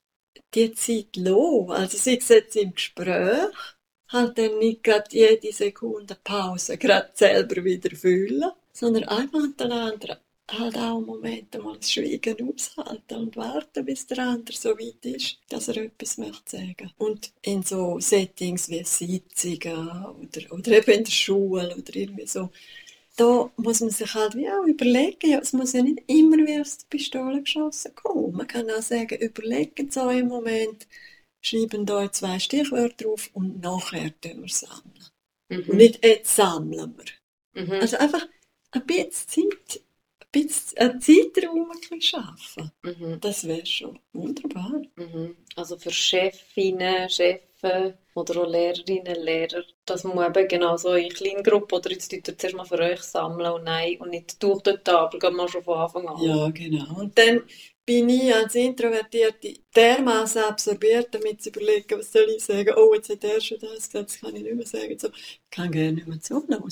die 0.55 0.73
Zeit 0.75 1.17
lassen. 1.17 1.71
Also 1.71 1.97
sei 1.97 2.17
es 2.17 2.29
jetzt 2.29 2.57
im 2.57 2.75
Gespräch, 2.75 3.55
halt 4.09 4.39
dann 4.39 4.59
nicht 4.59 4.83
gerade 4.83 5.07
jede 5.11 5.53
Sekunde 5.53 6.17
Pause 6.23 6.77
gerade 6.79 7.11
selber 7.15 7.65
wieder 7.65 7.95
fühlen, 7.97 8.51
sondern 8.73 9.05
einfach 9.05 9.41
miteinander 9.41 10.21
halt 10.53 10.77
auch 10.77 10.97
einen 10.97 11.07
Moment 11.07 11.63
mal 11.63 11.77
das 11.77 11.93
Schweigen 11.93 12.49
aushalten 12.49 13.15
und 13.15 13.37
warten, 13.37 13.85
bis 13.85 14.07
der 14.07 14.19
andere 14.19 14.57
so 14.57 14.71
weit 14.71 15.05
ist, 15.05 15.39
dass 15.49 15.69
er 15.69 15.77
etwas 15.79 16.19
möchte 16.19 16.57
sagen. 16.57 16.93
Und 16.99 17.33
in 17.43 17.63
so 17.63 17.99
Settings 18.01 18.69
wie 18.69 18.85
Sitzungen 18.85 19.89
oder, 19.89 20.53
oder 20.53 20.73
eben 20.73 20.91
in 20.91 21.05
der 21.05 21.13
Schule 21.13 21.77
oder 21.77 21.97
irgendwie 21.97 22.27
so, 22.27 22.51
da 23.17 23.51
muss 23.57 23.81
man 23.81 23.91
sich 23.91 24.15
halt 24.15 24.35
wie 24.35 24.49
auch 24.49 24.65
überlegen, 24.65 25.31
ja, 25.31 25.39
es 25.41 25.53
muss 25.53 25.73
ja 25.73 25.83
nicht 25.83 26.03
immer 26.07 26.39
wie 26.39 26.61
aus 26.61 26.79
der 26.79 26.87
Pistole 26.89 27.43
geschossen 27.43 27.95
kommen. 27.95 28.33
Man 28.33 28.47
kann 28.47 28.71
auch 28.71 28.83
sagen, 28.83 29.19
überlegen 29.19 29.91
euch 29.99 30.19
im 30.19 30.29
Moment, 30.29 30.87
schreiben 31.43 31.89
euch 31.91 32.13
zwei 32.13 32.39
Stichwörter 32.39 33.05
drauf 33.05 33.31
und 33.35 33.61
nachher 33.61 34.13
wir 34.23 34.49
sammeln. 34.49 35.05
Mhm. 35.49 35.65
Und 35.69 35.77
nicht 35.77 36.05
jetzt 36.05 36.35
sammeln 36.35 36.95
wir. 36.97 37.63
Mhm. 37.63 37.73
Also 37.73 37.99
einfach 37.99 38.27
ein 38.71 38.87
bisschen 38.87 39.51
Zeit 39.51 39.83
bisschen 40.33 40.79
einen 40.79 41.01
Zeitraum 41.01 41.71
schaffen. 42.01 42.71
Mhm. 42.83 43.21
Das 43.21 43.47
wäre 43.47 43.67
schon 43.67 43.99
wunderbar. 44.13 44.83
Mhm. 44.97 45.37
Also 45.57 45.77
für 45.77 45.91
Chefinnen, 45.91 47.09
Chefs 47.09 47.47
oder 48.15 48.41
auch 48.41 48.49
Lehrerinnen, 48.49 49.23
Lehrer, 49.23 49.63
dass 49.85 50.05
man 50.05 50.35
eben 50.35 50.49
genau 50.49 50.77
so 50.77 50.95
in 50.95 51.11
Kleingruppen 51.11 51.79
oder 51.79 51.91
jetzt 51.91 52.11
tut 52.11 52.27
ihr 52.27 52.39
zuerst 52.39 52.57
mal 52.57 52.65
für 52.65 52.79
euch 52.79 53.03
sammeln 53.03 53.53
und 53.53 53.65
nein 53.65 53.99
und 53.99 54.11
nicht 54.11 54.43
durch 54.43 54.63
die 54.63 54.77
Tafel, 54.83 55.21
geht 55.21 55.33
man 55.33 55.49
schon 55.49 55.63
von 55.63 55.79
Anfang 55.79 56.09
an. 56.09 56.23
Ja, 56.23 56.49
genau. 56.51 57.01
Und 57.01 57.19
dann 57.19 57.43
bin 57.85 58.09
ich 58.09 58.35
als 58.35 58.55
Introvertierte 58.55 59.55
dermaßen 59.75 60.43
absorbiert, 60.43 61.09
damit 61.13 61.43
zu 61.43 61.51
überlegen, 61.51 61.99
was 61.99 62.13
soll 62.13 62.29
ich 62.37 62.45
sagen, 62.45 62.75
oh, 62.77 62.95
jetzt 62.95 63.11
hat 63.11 63.25
er 63.25 63.41
schon 63.41 63.59
das 63.59 63.91
gesagt, 63.91 64.11
das 64.11 64.21
kann 64.21 64.37
ich 64.37 64.43
nicht 64.43 64.55
mehr 64.55 64.67
sagen. 64.67 64.99
So, 64.99 65.09
ich 65.09 65.41
kann 65.51 65.73
gerne 65.73 65.93
nicht 65.93 66.07
mehr 66.07 66.21
zuhören. 66.21 66.63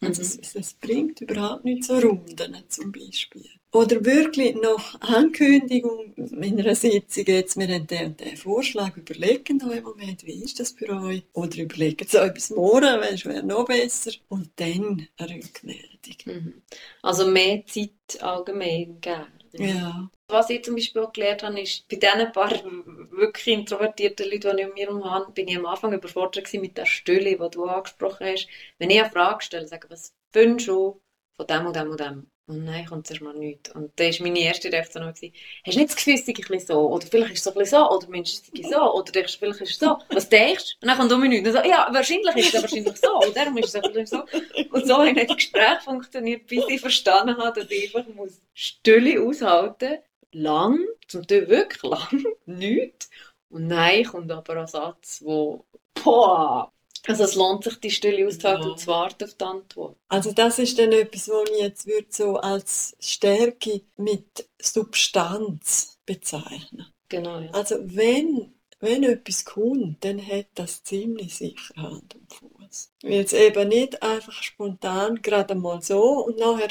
Also 0.00 0.22
mhm. 0.22 0.40
es, 0.42 0.54
es, 0.54 0.74
bringt 0.74 1.20
überhaupt 1.20 1.64
nicht 1.64 1.84
so 1.84 1.98
Runden 1.98 2.56
zum 2.68 2.92
Beispiel. 2.92 3.46
Oder 3.72 4.02
wirklich 4.04 4.54
noch 4.54 4.98
Ankündigung 5.00 6.14
in 6.14 6.58
einer 6.58 6.74
Sitzung, 6.74 7.24
jetzt, 7.26 7.58
wir 7.58 7.68
haben 7.68 7.86
den 7.86 8.16
den 8.16 8.36
Vorschlag, 8.36 8.96
überlegen 8.96 9.62
euch 9.62 9.78
im 9.78 9.84
Moment, 9.84 10.24
wie 10.24 10.42
ist 10.42 10.58
das 10.58 10.72
für 10.72 10.88
euch? 10.88 11.24
Oder 11.34 11.58
überlegen 11.58 12.06
euch 12.16 12.32
bis 12.32 12.50
morgen, 12.50 13.00
weil 13.00 13.14
es 13.14 13.26
wäre 13.26 13.42
noch 13.42 13.66
besser. 13.66 14.12
Und 14.28 14.50
dann 14.56 15.06
eine 15.18 15.34
Rückmeldung. 15.34 16.16
Mhm. 16.24 16.62
Also 17.02 17.26
mehr 17.26 17.66
Zeit 17.66 18.22
allgemein 18.22 19.00
geben. 19.00 19.37
Ja. 19.52 20.10
Was 20.28 20.50
ich 20.50 20.62
zum 20.62 20.74
Beispiel 20.74 21.02
auch 21.02 21.12
gelernt 21.12 21.42
habe, 21.42 21.60
ist, 21.60 21.88
bei 21.88 21.96
diesen 21.96 22.32
paar 22.32 22.50
wirklich 22.50 23.46
introvertierten 23.46 24.30
Leuten, 24.30 24.56
die 24.56 24.62
ich 24.62 24.68
um 24.68 24.74
mir 24.74 24.86
herum 24.86 25.04
habe, 25.10 25.32
bin 25.32 25.48
ich 25.48 25.56
am 25.56 25.66
Anfang 25.66 25.92
überfordert 25.92 26.52
mit 26.54 26.76
der 26.76 26.86
Stille, 26.86 27.38
die 27.38 27.50
du 27.50 27.64
angesprochen 27.64 28.26
hast. 28.26 28.48
Wenn 28.78 28.90
ich 28.90 29.00
eine 29.00 29.10
Frage 29.10 29.42
stelle, 29.42 29.66
sage 29.66 29.88
was 29.90 30.14
findest 30.32 30.68
du 30.68 31.00
von 31.36 31.46
dem 31.46 31.66
und 31.66 31.76
dem 31.76 31.90
und 31.90 32.00
dem? 32.00 32.30
Und 32.48 32.64
nein, 32.64 32.86
kommt 32.86 33.06
zuerst 33.06 33.22
mal 33.22 33.34
nichts. 33.34 33.70
Und 33.74 33.92
da 33.96 34.04
war 34.04 34.22
meine 34.22 34.40
erste 34.40 34.72
Reaktion, 34.72 35.04
hast 35.04 35.22
du 35.22 35.26
nicht 35.26 35.90
das 35.90 35.96
Gefühl, 35.96 36.14
es 36.14 36.24
sei 36.24 36.32
ein 36.32 36.60
so? 36.60 36.88
Oder 36.88 37.06
vielleicht 37.06 37.34
ist 37.34 37.46
es 37.46 37.54
ein 37.54 37.64
so? 37.66 37.90
Oder 37.90 38.08
Mensch, 38.08 38.30
es 38.32 38.70
so? 38.70 38.94
Oder 38.94 39.12
denkst 39.12 39.36
vielleicht 39.38 39.60
ist 39.60 39.72
es 39.72 39.78
so? 39.78 39.98
Was 40.08 40.30
denkst 40.30 40.64
du? 40.64 40.86
Und 40.86 40.88
dann 40.88 40.96
kommt 40.96 41.12
um 41.12 41.20
mich 41.20 41.28
nichts. 41.28 41.52
So, 41.52 41.58
ja, 41.58 41.86
wahrscheinlich 41.92 42.36
ist 42.36 42.54
es 42.54 42.62
wahrscheinlich 42.62 42.96
so. 42.96 43.18
Und 43.18 43.36
darum 43.36 43.58
ist 43.58 43.74
es 43.74 43.80
vielleicht 43.82 44.08
so. 44.08 44.24
Und 44.72 44.86
so 44.86 45.04
hat 45.04 45.16
das 45.18 45.36
Gespräch 45.36 45.80
funktioniert, 45.84 46.46
bis 46.46 46.64
ich 46.68 46.80
verstanden 46.80 47.36
habe, 47.36 47.60
dass 47.60 47.70
ich 47.70 47.94
einfach 47.94 48.14
muss 48.14 48.40
Stille 48.54 49.22
aushalten 49.22 49.98
lang, 50.32 50.78
zum 51.06 51.26
Teil 51.26 51.48
wirklich 51.48 51.82
lang, 51.82 52.24
nichts. 52.46 53.10
Und 53.50 53.66
nein, 53.66 54.04
kommt 54.04 54.32
aber 54.32 54.56
ein 54.56 54.66
Satz, 54.66 55.20
wo, 55.22 55.66
boah, 56.02 56.72
also 57.06 57.24
es 57.24 57.34
lohnt 57.34 57.64
sich, 57.64 57.80
die 57.80 57.90
Stille 57.90 58.26
auszuhalten 58.26 58.64
ja. 58.64 58.70
und 58.70 58.78
zu 58.78 58.86
warten 58.86 59.24
auf 59.24 59.34
die 59.34 59.44
Antwort. 59.44 59.96
Also 60.08 60.32
das 60.32 60.58
ist 60.58 60.78
dann 60.78 60.92
etwas, 60.92 61.28
was 61.28 61.50
ich 61.50 61.60
jetzt 61.60 61.86
würde 61.86 62.06
so 62.10 62.36
als 62.36 62.96
Stärke 63.00 63.82
mit 63.96 64.48
Substanz 64.60 65.98
bezeichnen. 66.04 66.86
Genau, 67.08 67.40
ja. 67.40 67.50
Also 67.52 67.76
wenn, 67.80 68.52
wenn 68.80 69.02
etwas 69.04 69.44
kommt, 69.44 70.04
dann 70.04 70.24
hat 70.24 70.46
das 70.54 70.82
ziemlich 70.82 71.36
sicher 71.36 71.74
Hand 71.76 72.14
und 72.14 72.32
Fuß. 72.32 72.92
Jetzt 73.02 73.32
eben 73.32 73.68
nicht 73.68 74.02
einfach 74.02 74.42
spontan 74.42 75.22
gerade 75.22 75.54
mal 75.54 75.80
so 75.82 76.24
und 76.24 76.38
nachher 76.38 76.68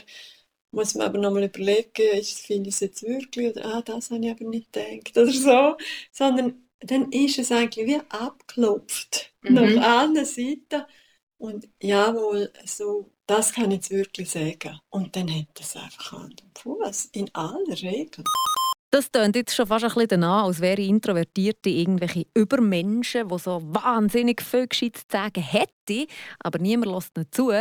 muss 0.72 0.96
man 0.96 1.08
aber 1.08 1.18
nochmal 1.18 1.46
überlegen, 1.46 2.20
ist, 2.20 2.40
finde 2.40 2.70
ich 2.70 2.76
es 2.76 2.82
jetzt 2.82 3.04
wirklich 3.04 3.52
oder 3.52 3.66
ah, 3.66 3.82
das 3.82 4.12
habe 4.12 4.24
ich 4.24 4.32
aber 4.32 4.46
nicht 4.46 4.72
gedacht 4.72 5.18
oder 5.18 5.32
so, 5.32 5.78
sondern 6.12 6.67
dann 6.80 7.12
ist 7.12 7.40
es 7.40 7.52
eigentlich 7.52 7.88
wie 7.88 8.02
abgeklopft 8.10 9.34
mhm. 9.42 9.54
nach 9.54 10.00
allen 10.00 10.26
Seiten 10.26 10.84
und 11.38 11.68
jawohl, 11.82 12.52
so, 12.66 13.12
das 13.28 13.54
kann 13.54 13.72
ich 13.72 13.78
jetzt 13.78 13.92
wirklich 13.92 14.30
sagen. 14.30 14.80
Und 14.90 15.16
dann 15.16 15.30
hat 15.30 15.60
es 15.60 15.76
einfach 15.76 16.14
Hand 16.14 16.42
und 16.44 16.58
Fuß, 16.58 17.10
in 17.12 17.30
aller 17.34 17.82
Regel. 17.82 18.24
Das 18.90 19.12
klingt 19.12 19.36
jetzt 19.36 19.54
schon 19.54 19.68
fast 19.68 19.84
ein 19.84 19.92
bisschen 19.94 20.08
danach, 20.08 20.46
als 20.46 20.62
wären 20.62 20.86
Introvertierte 20.86 21.70
irgendwelche 21.70 22.26
Übermenschen, 22.34 23.28
die 23.28 23.38
so 23.38 23.62
wahnsinnig 23.62 24.42
viel 24.42 24.66
Gescheites 24.66 25.02
zu 25.02 25.18
sagen 25.18 25.44
hätten, 25.44 26.08
aber 26.40 26.58
niemand 26.60 26.94
lässt 26.94 27.18
nicht 27.18 27.36
zu. 27.36 27.52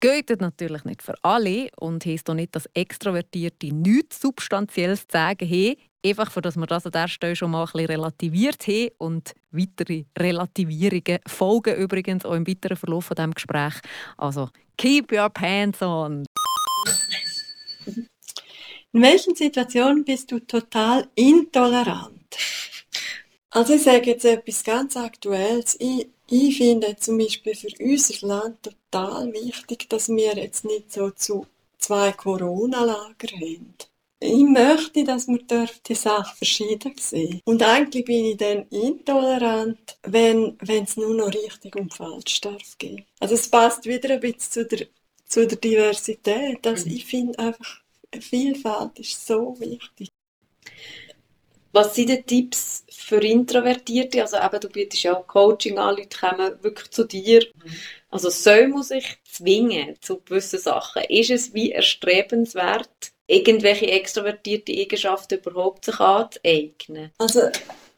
Geht 0.00 0.40
natürlich 0.40 0.84
nicht 0.84 1.02
für 1.02 1.14
alle 1.22 1.70
und 1.76 2.06
heisst 2.06 2.30
auch 2.30 2.34
nicht, 2.34 2.54
dass 2.54 2.66
Extrovertierte 2.72 3.74
nichts 3.74 4.20
Substanzielles 4.20 5.00
zu 5.00 5.12
sagen 5.12 5.48
haben. 5.48 5.74
Einfach, 6.06 6.30
für 6.30 6.40
dass 6.40 6.56
wir 6.56 6.66
das 6.66 6.86
an 6.86 6.92
der 6.92 7.08
Stelle 7.08 7.34
schon 7.34 7.50
mal 7.50 7.64
ein 7.64 7.72
bisschen 7.72 7.86
relativiert 7.86 8.68
haben 8.68 8.90
und 8.98 9.34
weitere 9.50 10.04
Relativierungen 10.16 11.18
folgen 11.26 11.74
übrigens 11.74 12.24
auch 12.24 12.34
im 12.34 12.46
weiteren 12.46 12.76
Verlauf 12.76 13.06
von 13.06 13.16
diesem 13.16 13.34
Gespräch. 13.34 13.74
Also, 14.16 14.50
keep 14.76 15.10
your 15.10 15.30
pants 15.30 15.82
on! 15.82 16.24
In 18.92 19.02
welchen 19.02 19.34
Situationen 19.34 20.04
bist 20.04 20.30
du 20.30 20.38
total 20.38 21.08
intolerant? 21.16 22.36
Also 23.50 23.74
ich 23.74 23.82
sage 23.82 24.10
jetzt 24.10 24.24
etwas 24.24 24.62
ganz 24.62 24.96
Aktuelles. 24.96 25.76
Ich 25.80 26.06
ich 26.30 26.58
finde 26.58 26.96
zum 26.96 27.18
Beispiel 27.18 27.54
für 27.54 27.68
unser 27.80 28.26
Land 28.26 28.62
total 28.62 29.32
wichtig, 29.32 29.88
dass 29.88 30.08
wir 30.08 30.36
jetzt 30.36 30.64
nicht 30.64 30.92
so 30.92 31.10
zu 31.10 31.46
zwei 31.78 32.12
Corona-Lager 32.12 33.28
haben. 33.34 33.74
Ich 34.20 34.42
möchte, 34.42 35.04
dass 35.04 35.28
wir 35.28 35.38
die 35.86 35.94
Sache 35.94 36.36
verschieden 36.36 36.92
sehen. 36.98 37.40
Und 37.44 37.62
eigentlich 37.62 38.04
bin 38.04 38.24
ich 38.24 38.36
dann 38.36 38.66
intolerant, 38.68 39.96
wenn 40.02 40.56
es 40.60 40.96
nur 40.96 41.14
noch 41.14 41.32
richtig 41.32 41.76
und 41.76 41.94
falsch 41.94 42.40
darf 42.40 42.76
gehen. 42.78 43.04
Also 43.20 43.34
es 43.34 43.48
passt 43.48 43.84
wieder 43.86 44.14
ein 44.14 44.20
bisschen 44.20 44.40
zu 44.40 44.64
der, 44.66 44.86
zu 45.24 45.46
der 45.46 45.58
Diversität. 45.58 46.66
Also 46.66 46.88
ich 46.88 47.04
finde 47.04 47.38
einfach, 47.38 47.80
Vielfalt 48.20 48.98
ist 48.98 49.26
so 49.26 49.54
wichtig. 49.60 50.10
Was 51.72 51.94
sind 51.94 52.10
die 52.10 52.22
Tipps 52.22 52.84
für 52.90 53.22
Introvertierte? 53.22 54.22
Also 54.22 54.38
eben, 54.38 54.60
du 54.60 54.68
bietest 54.68 55.02
ja 55.02 55.14
Coaching 55.14 55.78
an, 55.78 55.96
Leute 55.96 56.18
kommen 56.18 56.62
wirklich 56.62 56.90
zu 56.90 57.04
dir. 57.04 57.46
Mhm. 57.54 57.72
Also 58.10 58.30
soll 58.30 58.68
man 58.68 58.82
sich 58.82 59.18
zwingen 59.24 59.96
zu 60.00 60.20
gewissen 60.20 60.58
Sachen? 60.58 61.02
Ist 61.04 61.30
es 61.30 61.54
wie 61.54 61.72
erstrebenswert, 61.72 63.12
irgendwelche 63.26 63.86
extrovertierte 63.86 64.72
Eigenschaften 64.72 65.38
überhaupt 65.38 65.84
sich 65.84 66.00
anzueignen? 66.00 67.12
Also 67.18 67.42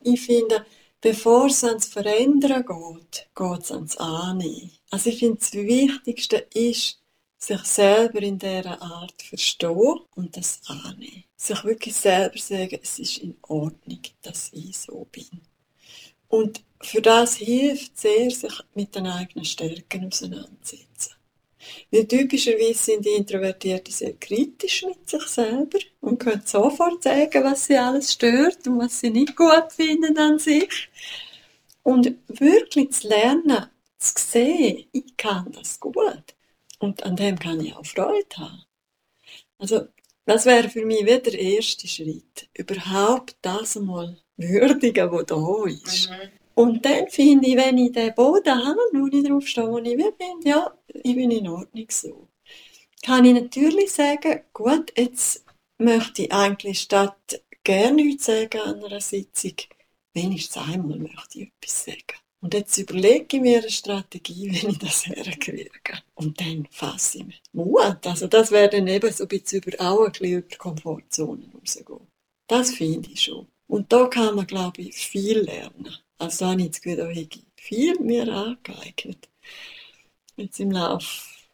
ich 0.03 0.21
finde, 0.21 0.67
bevor 1.01 1.47
es 1.47 1.63
ans 1.63 1.87
Verändern 1.87 2.65
geht, 2.67 3.29
geht 3.37 3.63
es 3.63 3.73
ans 3.73 3.97
Annehmen. 3.97 4.73
Also 4.91 5.11
ich 5.11 5.19
finde, 5.21 5.39
das 5.39 5.53
Wichtigste 5.55 6.47
ist, 6.55 7.01
sich 7.39 7.63
selber 7.63 8.21
in 8.21 8.39
dieser 8.39 8.83
Art 8.83 9.23
verstehen 9.23 10.01
und 10.15 10.37
das 10.37 10.61
annehmen. 10.67 11.25
Sich 11.43 11.65
wirklich 11.65 11.95
selber 11.97 12.39
sagen, 12.39 12.79
es 12.83 12.99
ist 12.99 13.17
in 13.17 13.35
Ordnung, 13.49 14.03
dass 14.21 14.51
ich 14.53 14.77
so 14.77 15.07
bin. 15.11 15.41
Und 16.29 16.63
für 16.83 17.01
das 17.01 17.37
hilft 17.37 17.99
sehr, 17.99 18.31
sich 18.31 18.53
mit 18.75 18.95
den 18.95 19.07
eigenen 19.07 19.47
Stärken 19.47 20.07
auseinanderzusetzen. 20.07 21.15
Weil 21.91 22.07
typischerweise 22.07 22.75
sind 22.75 23.07
die 23.07 23.17
Introvertierten 23.17 23.91
sehr 23.91 24.13
kritisch 24.13 24.85
mit 24.85 25.09
sich 25.09 25.23
selber 25.29 25.79
und 26.03 26.19
können 26.19 26.43
sofort 26.45 27.03
sagen, 27.05 27.43
was 27.43 27.65
sie 27.65 27.79
alles 27.79 28.13
stört 28.13 28.67
und 28.67 28.79
was 28.79 29.01
sie 29.01 29.09
nicht 29.09 29.35
gut 29.35 29.73
finden 29.73 30.19
an 30.19 30.39
sich. 30.39 30.91
Und 31.83 32.17
wirklich 32.29 32.93
zu 32.93 33.09
lernen, 33.09 33.67
zu 33.99 34.13
sehen, 34.19 34.85
ich 34.93 35.17
kann 35.17 35.51
das 35.53 35.81
gut. 35.81 36.35
Und 36.81 37.03
an 37.03 37.17
dem 37.17 37.39
kann 37.39 37.65
ich 37.65 37.75
auch 37.75 37.87
Freude 37.87 38.37
haben. 38.37 38.63
Also, 39.57 39.89
das 40.31 40.47
wäre 40.47 40.69
für 40.69 40.87
mich 40.87 41.03
wieder 41.03 41.19
der 41.19 41.41
erste 41.41 41.89
Schritt. 41.89 42.49
Überhaupt 42.55 43.35
das 43.43 43.77
einmal 43.77 44.17
würdigen, 44.37 45.11
was 45.11 45.27
da 45.27 45.65
ist. 45.67 46.09
Mhm. 46.09 46.17
Und 46.55 46.85
dann 46.85 47.09
finde 47.09 47.49
ich, 47.49 47.57
wenn 47.57 47.79
ich 47.79 47.91
den 47.91 48.15
Boden 48.15 48.55
habe, 48.55 48.79
wo 48.93 49.09
ich 49.09 49.27
drauf 49.27 49.45
stehe, 49.45 49.69
wo 49.69 49.79
ich 49.79 49.97
bin, 49.97 50.41
ja, 50.45 50.73
ich 50.87 51.17
bin 51.17 51.33
in 51.33 51.49
Ordnung 51.49 51.87
so. 51.89 52.29
Kann 53.03 53.25
ich 53.25 53.35
natürlich 53.35 53.91
sagen, 53.91 54.43
gut, 54.53 54.93
jetzt 54.97 55.45
möchte 55.79 56.23
ich 56.23 56.33
eigentlich 56.33 56.83
statt 56.83 57.43
gerne 57.65 57.97
nichts 57.97 58.27
sagen 58.27 58.61
an 58.61 58.85
einer 58.85 59.01
Sitzung. 59.01 59.55
Wenigstens 60.15 60.63
einmal 60.63 61.01
möchte 61.01 61.41
ich 61.41 61.53
etwas 61.61 61.85
sagen. 61.87 62.21
Und 62.43 62.55
jetzt 62.55 62.79
überlege 62.79 63.37
ich 63.37 63.43
mir 63.43 63.59
eine 63.59 63.71
Strategie, 63.71 64.51
wie 64.51 64.69
ich 64.69 64.79
das 64.79 65.07
herkriege. 65.07 65.71
Und 66.15 66.41
dann 66.41 66.67
fasse 66.71 67.19
ich 67.19 67.27
mich 67.27 67.43
Mut. 67.53 68.07
Also 68.07 68.27
das 68.27 68.51
wäre 68.51 68.71
dann 68.71 68.87
eben 68.87 69.13
so 69.13 69.25
ein 69.25 69.29
bisschen 69.29 69.63
über, 69.63 69.81
auch 69.81 70.05
ein 70.05 70.13
bisschen 70.13 70.39
über 70.39 70.49
die 70.49 70.57
Komfortzonen 70.57 71.53
rausgehen. 71.55 72.07
Das 72.47 72.73
finde 72.73 73.11
ich 73.11 73.23
schon. 73.23 73.47
Und 73.67 73.93
da 73.93 74.07
kann 74.07 74.35
man, 74.35 74.47
glaube 74.47 74.83
ich, 74.83 74.97
viel 74.97 75.39
lernen. 75.41 75.97
Also 76.19 76.45
da 76.45 76.51
habe 76.51 76.63
ich 76.63 76.73
Gefühl, 76.73 76.97
da 76.97 77.05
habe 77.05 77.13
ich 77.13 77.43
viel 77.57 77.99
mir 78.01 78.29
angeeignet. 78.33 79.29
Jetzt 80.37 80.59
im 80.61 80.73
Laufe 80.73 81.07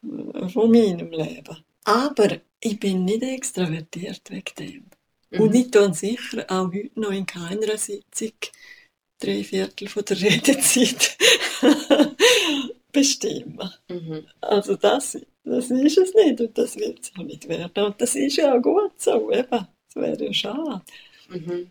äh, 0.03 0.49
von 0.49 0.71
meinem 0.71 1.11
Leben. 1.11 1.59
Aber 1.85 2.41
ich 2.61 2.81
bin 2.81 3.05
nicht 3.05 3.23
extravertiert 3.23 4.23
wegen 4.31 4.55
dem. 4.59 4.85
Mhm. 5.31 5.41
Und 5.41 5.55
ich 5.55 5.71
tue 5.71 5.93
sicher 5.93 6.45
auch 6.49 6.73
heute 6.73 6.99
noch 6.99 7.11
in 7.11 7.27
keiner 7.27 7.77
Sitzung 7.77 8.33
drei 9.19 9.45
Viertel 9.45 9.89
von 9.89 10.05
der 10.05 10.21
Redezeit 10.23 11.17
bestimmen. 12.93 13.71
Mhm. 13.89 14.27
Also 14.41 14.77
das, 14.77 15.19
das 15.45 15.71
ist 15.71 15.99
es 15.99 16.15
nicht 16.15 16.41
und 16.41 16.57
das 16.57 16.77
wird 16.77 17.01
es 17.01 17.13
auch 17.17 17.23
nicht 17.23 17.49
werden. 17.49 17.85
Und 17.85 18.01
das 18.01 18.15
ist 18.15 18.37
ja 18.37 18.57
auch 18.57 18.63
gut 18.63 18.93
so, 18.97 19.31
eben. 19.31 19.49
Das 19.51 19.97
wäre 19.97 20.25
ja 20.25 20.33
schade. 20.33 20.83
Mhm. 21.29 21.71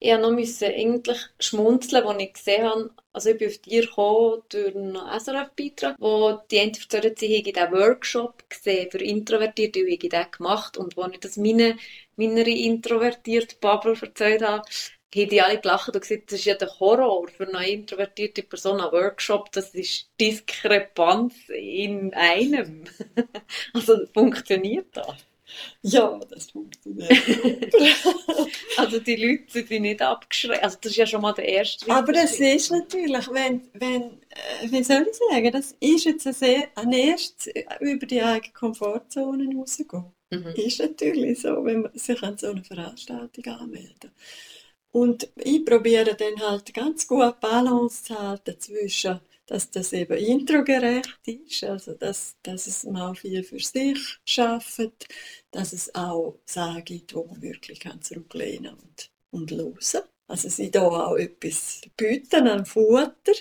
Ich 0.00 0.10
musste 0.10 0.22
noch 0.22 0.32
müssen 0.32 0.64
eigentlich 0.64 1.18
schmunzeln, 1.38 2.04
als 2.04 2.22
ich 2.22 2.32
gesehen 2.32 2.64
habe, 2.64 2.90
also 3.12 3.30
ich 3.30 3.38
bin 3.38 3.48
auf 3.48 3.58
dir 3.58 3.82
gekommen 3.82 4.42
durch 4.48 4.74
einen 4.74 4.96
SRF-Beitrag, 4.96 5.96
wo 6.00 6.40
die 6.50 6.58
eine 6.58 6.72
erzählt 6.72 7.18
sie 7.18 7.36
hätte 7.36 7.52
diesen 7.52 7.72
Workshop 7.72 8.50
gesehen 8.50 8.90
für 8.90 8.98
Introvertierte, 8.98 9.80
ich 9.80 9.98
den 10.00 10.30
gemacht 10.30 10.76
und 10.76 10.96
wo 10.96 11.06
ich 11.06 11.20
das 11.20 11.36
meine, 11.36 11.76
meiner 12.16 12.46
introvertierten 12.46 13.58
Bubble 13.60 13.96
erzählt 14.00 14.42
habe, 14.42 14.68
haben 15.14 15.28
die 15.28 15.42
alle 15.42 15.60
gelacht 15.60 15.88
und 15.88 16.00
gesagt, 16.00 16.32
das 16.32 16.40
ist 16.40 16.44
ja 16.44 16.54
der 16.54 16.78
Horror 16.78 17.28
für 17.28 17.48
eine 17.48 17.68
introvertierte 17.68 18.42
Person, 18.42 18.80
ein 18.80 18.92
Workshop, 18.92 19.50
das 19.52 19.74
ist 19.74 20.08
Diskrepanz 20.20 21.34
in 21.48 22.14
einem. 22.14 22.84
also 23.74 24.06
funktioniert 24.12 24.96
das? 24.96 25.16
Ja, 25.82 26.20
das 26.30 26.50
funktioniert. 26.50 27.10
Also 28.76 28.98
die 28.98 29.16
Leute 29.16 29.66
sind 29.66 29.82
nicht 29.82 30.00
abgeschreckt. 30.00 30.62
Also 30.62 30.78
das 30.80 30.92
ist 30.92 30.96
ja 30.96 31.06
schon 31.06 31.20
mal 31.20 31.32
der 31.32 31.46
erste. 31.46 31.90
Aber 31.90 32.12
das 32.12 32.38
ist 32.38 32.70
natürlich, 32.70 33.28
wenn, 33.30 33.68
wenn 33.74 34.02
äh, 34.30 34.70
wie 34.70 34.82
soll 34.82 35.06
ich 35.10 35.18
sagen, 35.30 35.52
das 35.52 35.76
ist 35.80 36.04
jetzt 36.04 36.26
ein, 36.26 36.32
sehr, 36.32 36.68
ein 36.76 36.92
erstes 36.92 37.52
über 37.80 38.06
die 38.06 38.22
eigene 38.22 38.52
Komfortzone 38.52 39.54
rausgehen. 39.54 40.04
Mhm. 40.30 40.54
Ist 40.54 40.78
natürlich 40.78 41.40
so, 41.40 41.64
wenn 41.64 41.82
man 41.82 41.98
sich 41.98 42.22
an 42.22 42.38
so 42.38 42.48
eine 42.48 42.64
Veranstaltung 42.64 43.44
anmeldet. 43.52 44.12
Und 44.92 45.28
ich 45.36 45.64
probiere 45.64 46.16
dann 46.16 46.40
halt 46.40 46.74
ganz 46.74 47.06
gut 47.06 47.38
Balance 47.40 48.04
zu 48.04 48.18
halten 48.18 48.58
zwischen, 48.58 49.20
dass 49.46 49.70
das 49.70 49.92
eben 49.92 50.16
introgerecht 50.16 51.20
ist, 51.26 51.64
also 51.64 51.94
dass, 51.94 52.36
dass 52.42 52.66
es 52.66 52.84
mal 52.84 53.14
viel 53.14 53.42
für 53.44 53.60
sich 53.60 53.98
schafft, 54.24 55.08
dass 55.50 55.72
es 55.72 55.94
auch 55.94 56.38
Sachen 56.44 56.84
gibt, 56.84 57.14
wo 57.14 57.24
man 57.24 57.42
wirklich 57.42 57.80
kann 57.80 58.02
zurücklehnen 58.02 58.74
und, 58.74 59.10
und 59.30 59.50
hören. 59.52 60.04
Also 60.26 60.48
sie 60.48 60.70
da 60.70 60.82
auch 60.82 61.16
etwas 61.16 61.80
bieten 61.96 62.46
an 62.46 62.64
Futter 62.64 63.32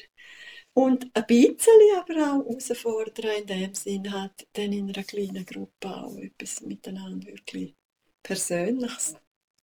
und 0.74 1.10
ein 1.14 1.26
bisschen 1.28 1.74
aber 1.98 2.14
auch 2.34 2.46
herausfordern 2.46 3.42
in 3.42 3.48
dem 3.48 3.76
Sinn 3.76 4.12
hat, 4.12 4.48
dann 4.54 4.74
in 4.74 4.90
einer 4.90 5.04
kleinen 5.04 5.46
Gruppe 5.46 5.90
auch 5.90 6.18
etwas 6.18 6.62
miteinander 6.62 7.28
wirklich 7.28 7.76
Persönliches 8.24 9.16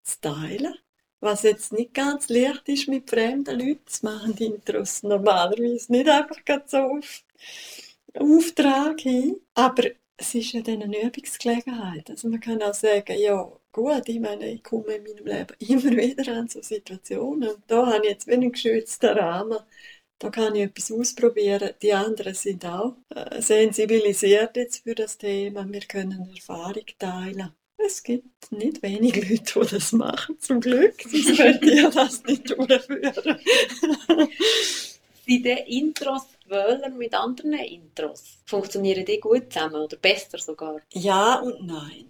zu 0.03 0.21
teilen. 0.21 0.75
Was 1.21 1.43
jetzt 1.43 1.73
nicht 1.73 1.95
ganz 1.95 2.29
leicht 2.29 2.69
ist 2.69 2.89
mit 2.89 3.09
fremden 3.09 3.59
Leuten, 3.59 3.81
das 3.87 4.03
machen 4.03 4.35
die 4.37 4.47
Intros 4.47 5.03
normalerweise 5.03 5.91
nicht 5.93 6.09
einfach 6.09 6.37
so 6.67 6.79
auf 6.79 7.23
Auftrag 8.15 9.01
hin. 9.01 9.41
Aber 9.55 9.85
es 10.17 10.35
ist 10.35 10.53
ja 10.53 10.63
dann 10.63 10.83
eine 10.83 11.03
Übungsgelegenheit. 11.03 12.11
Also 12.11 12.29
man 12.29 12.41
kann 12.41 12.63
auch 12.63 12.75
sagen, 12.75 13.19
ja 13.19 13.51
gut, 13.73 14.09
ich 14.09 14.21
meine, 14.21 14.49
ich 14.53 14.63
komme 14.63 14.95
in 14.95 15.05
meinem 15.05 15.27
Leben 15.27 15.55
immer 15.59 15.97
wieder 15.97 16.33
an 16.37 16.49
so 16.49 16.63
Situationen. 16.63 17.51
Und 17.51 17.63
da 17.67 17.87
habe 17.87 18.05
ich 18.05 18.11
jetzt 18.13 18.29
einen 18.29 18.53
geschützten 18.53 19.19
Rahmen. 19.19 19.59
Da 20.19 20.31
kann 20.31 20.55
ich 20.55 20.63
etwas 20.63 20.91
ausprobieren. 20.93 21.75
Die 21.83 21.93
anderen 21.93 22.35
sind 22.35 22.65
auch 22.65 22.97
äh, 23.11 23.43
sensibilisiert 23.43 24.57
jetzt 24.57 24.83
für 24.83 24.95
das 24.95 25.19
Thema. 25.19 25.71
Wir 25.71 25.81
können 25.83 26.31
Erfahrung 26.35 26.87
teilen. 26.99 27.55
Es 27.79 28.03
gibt 28.03 28.51
nicht 28.51 28.83
wenig 28.83 29.17
Leute, 29.17 29.61
die 29.61 29.75
das 29.75 29.93
machen, 29.93 30.41
zum 30.41 30.61
Glück. 30.61 30.95
Sonst 31.03 31.37
könnte 31.37 31.71
ich 31.71 31.95
das 31.95 32.25
nicht 32.25 32.51
durchführen. 32.51 33.39
Sind 35.27 35.45
die 35.45 35.79
Intros 35.79 36.23
Wöhler 36.49 36.91
mit 36.91 37.15
anderen 37.15 37.55
Intros? 37.55 38.39
Funktionieren 38.47 39.05
die 39.05 39.21
gut 39.21 39.53
zusammen 39.53 39.83
oder 39.83 39.97
besser 39.97 40.39
sogar? 40.39 40.81
Ja 40.93 41.41
und 41.41 41.67
nein. 41.67 42.07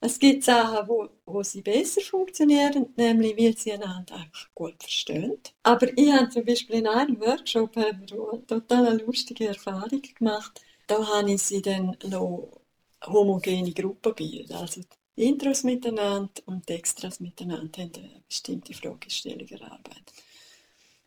Es 0.00 0.18
gibt 0.18 0.44
Sachen, 0.44 0.86
wo, 0.88 1.08
wo 1.24 1.42
sie 1.42 1.62
besser 1.62 2.02
funktionieren, 2.02 2.86
nämlich 2.96 3.36
weil 3.36 3.56
sie 3.56 3.72
einander 3.72 4.14
einfach 4.14 4.48
gut 4.54 4.74
verstehen. 4.78 5.38
Aber 5.62 5.88
ich 5.96 6.12
habe 6.12 6.28
zum 6.28 6.44
Beispiel 6.44 6.76
in 6.76 6.86
einem 6.86 7.18
Workshop 7.20 7.76
eine 7.76 8.46
total 8.46 9.00
lustige 9.00 9.48
Erfahrung 9.48 10.02
gemacht. 10.16 10.60
Da 10.86 11.04
habe 11.06 11.32
ich 11.32 11.42
sie 11.42 11.62
dann 11.62 11.96
noch 12.04 12.55
homogene 13.04 13.72
Gruppen 13.72 14.14
bilden. 14.14 14.52
Also 14.52 14.82
die 15.16 15.24
Intros 15.24 15.62
miteinander 15.64 16.42
und 16.46 16.68
die 16.68 16.74
Extras 16.74 17.20
miteinander 17.20 17.82
haben 17.82 17.92
eine 17.94 18.22
bestimmte 18.28 18.74
Fragestellung 18.74 19.48
erarbeitet. 19.48 20.12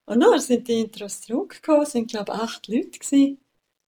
Und 0.06 0.22
dann 0.22 0.40
sind 0.40 0.68
die 0.68 0.80
Intros 0.80 1.22
zurückgekommen, 1.22 1.84
es 1.84 1.94
waren 1.94 2.08
glaube 2.08 2.32
ich 2.34 2.40
acht 2.40 2.68
Leute 2.68 3.00
gewesen, 3.00 3.38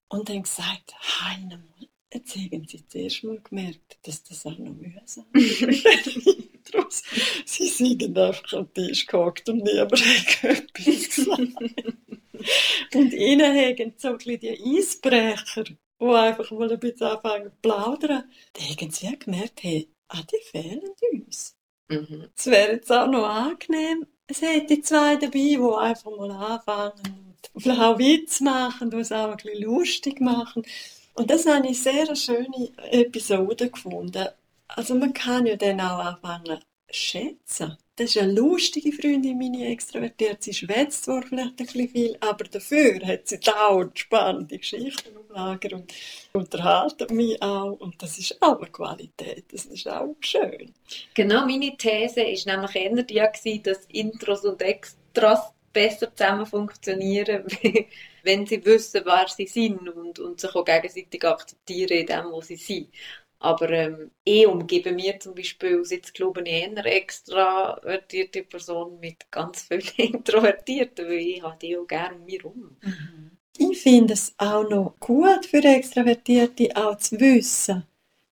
und 0.09 0.29
haben 0.29 0.43
gesagt, 0.43 0.93
Heinemann, 1.21 1.87
jetzt 2.13 2.35
haben 2.35 2.67
sie 2.67 2.85
zuerst 2.87 3.23
mal 3.23 3.39
gemerkt, 3.39 3.97
dass 4.03 4.23
das 4.23 4.45
auch 4.45 4.57
noch 4.57 4.73
mühsam 4.73 5.25
ist. 5.33 6.51
Intros. 6.71 7.03
Sie 7.45 7.67
sind 7.67 8.17
einfach 8.17 8.53
am 8.53 8.73
Tisch 8.73 9.05
gehockt 9.05 9.49
und 9.49 9.63
niemand 9.63 9.93
hat 9.93 10.43
etwas 10.43 11.09
gesagt. 11.09 11.37
und 12.95 13.13
ihnen 13.13 13.55
haben 13.55 13.93
so 13.97 14.09
ein 14.09 14.17
bisschen 14.17 14.39
die 14.39 14.77
Eisbrecher 14.77 15.63
die 16.01 16.07
einfach 16.07 16.51
mal 16.51 16.71
ein 16.71 16.79
bisschen 16.79 17.07
anfangen 17.07 17.51
zu 17.51 17.57
plaudern, 17.61 18.23
dann 18.53 18.63
haben 18.65 18.91
sie 18.91 19.19
gemerkt, 19.19 19.63
hey, 19.63 19.89
ah, 20.09 20.21
die 20.31 20.43
fehlen 20.51 20.91
uns. 21.11 21.55
Mhm. 21.89 22.29
Es 22.35 22.47
wäre 22.47 22.73
jetzt 22.73 22.91
auch 22.91 23.07
noch 23.07 23.27
angenehm, 23.27 24.07
es 24.27 24.41
hätte 24.41 24.81
zwei 24.81 25.15
dabei, 25.15 25.31
die 25.31 25.59
einfach 25.77 26.11
mal 26.11 26.31
anfangen 26.31 27.37
und 27.53 27.61
vielleicht 27.61 27.81
auch 27.81 27.99
Witz 27.99 28.39
machen, 28.41 28.89
die 28.89 28.97
es 28.97 29.11
auch 29.11 29.29
ein 29.29 29.37
bisschen 29.37 29.63
lustig 29.63 30.21
machen. 30.21 30.63
Und 31.13 31.29
das 31.29 31.45
habe 31.45 31.67
ich 31.67 31.81
sehr 31.81 32.03
eine 32.03 32.15
schöne 32.15 32.71
Episode 32.91 33.69
gefunden. 33.69 34.27
Also 34.67 34.95
man 34.95 35.13
kann 35.13 35.45
ja 35.45 35.57
dann 35.57 35.81
auch 35.81 35.99
anfangen 35.99 36.59
schätzen. 36.89 37.77
Das 38.01 38.15
ist 38.15 38.17
eine 38.23 38.33
lustige 38.33 38.91
Freundin, 38.91 39.37
meine 39.37 39.67
extrovertiert. 39.67 40.41
Sie 40.41 40.55
schwätzt 40.55 41.03
zwar 41.03 41.21
vielleicht 41.21 41.51
ein 41.51 41.55
bisschen 41.55 41.87
viel, 41.87 42.17
aber 42.19 42.45
dafür 42.45 42.99
hat 43.05 43.27
sie 43.27 43.39
dauernd 43.39 43.99
spannende 43.99 44.57
Geschichten 44.57 45.09
im 45.09 45.35
Lager 45.35 45.75
und 45.75 45.93
unterhalten 46.33 47.15
mich 47.15 47.39
auch. 47.43 47.73
Und 47.73 48.01
das 48.01 48.17
ist 48.17 48.41
auch 48.41 48.57
eine 48.57 48.71
Qualität. 48.71 49.45
Das 49.53 49.65
ist 49.65 49.87
auch 49.87 50.15
schön. 50.19 50.73
Genau, 51.13 51.45
meine 51.45 51.77
These 51.77 52.21
war 52.21 52.55
nämlich 52.55 52.75
eher 52.75 53.31
die, 53.45 53.61
dass 53.61 53.85
Intros 53.85 54.45
und 54.45 54.63
Extras 54.63 55.53
besser 55.71 56.13
zusammen 56.15 56.47
funktionieren, 56.47 57.45
wenn 58.23 58.47
sie 58.47 58.65
wissen, 58.65 59.01
wer 59.05 59.27
sie 59.27 59.45
sind 59.45 59.87
und, 59.89 60.17
und 60.17 60.39
sich 60.39 60.55
auch 60.55 60.65
gegenseitig 60.65 61.23
akzeptieren 61.23 61.99
in 61.99 62.07
dem, 62.07 62.31
was 62.31 62.47
sie 62.47 62.55
sind. 62.55 62.89
Aber 63.41 63.71
ähm, 63.71 64.11
ich 64.23 64.45
umgebe 64.45 64.91
mir 64.91 65.19
zum 65.19 65.33
Beispiel, 65.33 65.79
aus 65.81 65.89
jetzt 65.89 66.13
glaube 66.13 66.41
ich, 66.41 66.47
eher 66.47 66.85
extravertierte 66.85 68.43
Person 68.43 68.99
mit 68.99 69.31
ganz 69.31 69.63
vielen 69.63 69.81
Introvertierten, 69.97 71.07
weil 71.07 71.17
ich 71.17 71.41
habe 71.41 71.57
die 71.59 71.75
auch 71.75 71.87
gerne 71.87 72.15
um 72.17 72.25
mich 72.25 72.37
herum. 72.37 72.77
Ich 73.57 73.81
finde 73.81 74.13
es 74.13 74.35
auch 74.37 74.69
noch 74.69 74.93
gut 74.99 75.47
für 75.47 75.63
Extravertierte, 75.63 76.69
auch 76.75 76.97
zu 76.97 77.19
wissen, 77.19 77.83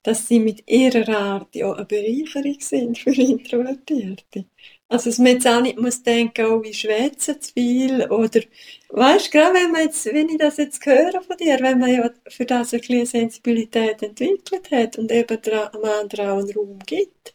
dass 0.04 0.28
sie 0.28 0.40
mit 0.40 0.70
ihrer 0.70 1.18
Art 1.18 1.56
ja 1.56 1.74
eine 1.74 1.86
Bereicherung 1.86 2.60
sind 2.60 3.00
für 3.00 3.12
Introvertierte. 3.12 4.46
Also, 4.90 5.10
dass 5.10 5.20
man 5.20 5.34
jetzt 5.34 5.48
auch 5.48 5.62
nicht 5.62 5.78
muss 5.80 6.02
denken, 6.02 6.46
oh, 6.48 6.64
ich 6.64 6.80
schwätze 6.80 7.40
zu 7.40 7.54
viel, 7.54 8.12
oder, 8.12 8.42
weißt, 8.90 9.32
gerade 9.32 9.54
wenn 9.54 9.72
man 9.72 9.84
jetzt, 9.84 10.06
wenn 10.08 10.30
ich 10.30 10.38
das 10.40 10.58
jetzt 10.58 10.84
höre 10.86 11.22
von 11.22 11.38
dir, 11.38 11.60
wenn 11.62 11.80
man 11.80 11.94
ja 11.94 12.10
für 12.28 12.46
das 12.46 12.74
eine 12.74 13.06
Sensibilität 13.06 14.02
entwickelt 14.02 14.72
hat 14.72 14.98
und 14.98 15.12
eben 15.12 15.42
der, 15.44 15.74
am 15.76 15.84
anderen 15.84 16.30
auch 16.30 16.40
einen 16.40 16.52
Raum 16.54 16.80
gibt, 16.88 17.34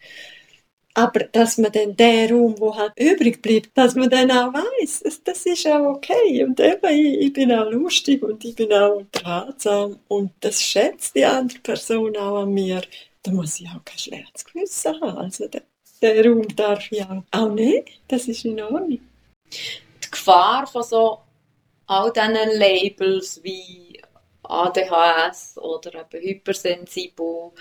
aber 0.94 1.20
dass 1.24 1.58
man 1.58 1.72
dann 1.72 1.96
den 1.96 2.32
Raum, 2.32 2.54
wo 2.58 2.74
halt 2.76 2.92
übrig 2.98 3.42
bleibt, 3.42 3.76
dass 3.76 3.94
man 3.96 4.10
dann 4.10 4.30
auch 4.30 4.52
weiß, 4.54 5.02
das, 5.24 5.46
ist 5.46 5.66
auch 5.66 5.96
okay. 5.96 6.44
Und 6.44 6.60
eben, 6.60 6.86
ich, 6.88 7.26
ich 7.26 7.32
bin 7.32 7.52
auch 7.52 7.70
lustig 7.70 8.22
und 8.22 8.44
ich 8.44 8.54
bin 8.54 8.72
auch 8.72 8.96
unterhaltsam 8.96 9.98
und 10.08 10.32
das 10.40 10.62
schätzt 10.62 11.16
die 11.16 11.24
andere 11.24 11.58
Person 11.60 12.16
auch 12.16 12.42
an 12.42 12.52
mir. 12.54 12.82
Da 13.22 13.32
muss 13.32 13.60
ich 13.60 13.68
auch 13.68 13.84
kein 13.84 13.98
schlechtes 13.98 14.44
Gewissen 14.44 15.00
haben. 15.00 15.18
Also, 15.18 15.48
den 16.04 16.26
Raum 16.26 16.56
darf 16.56 16.90
ich 16.90 17.04
auch, 17.30 17.48
nicht. 17.50 18.00
Das 18.08 18.28
ist 18.28 18.44
in 18.44 18.60
Ordnung. 18.60 19.00
Die 19.50 20.10
Gefahr 20.10 20.66
von 20.66 20.82
so 20.82 21.18
all 21.86 22.12
diesen 22.12 22.58
Labels 22.58 23.40
wie 23.42 24.00
ADHS 24.42 25.58
oder 25.58 25.94
eben 25.94 26.22
hypersensibel, 26.22 27.52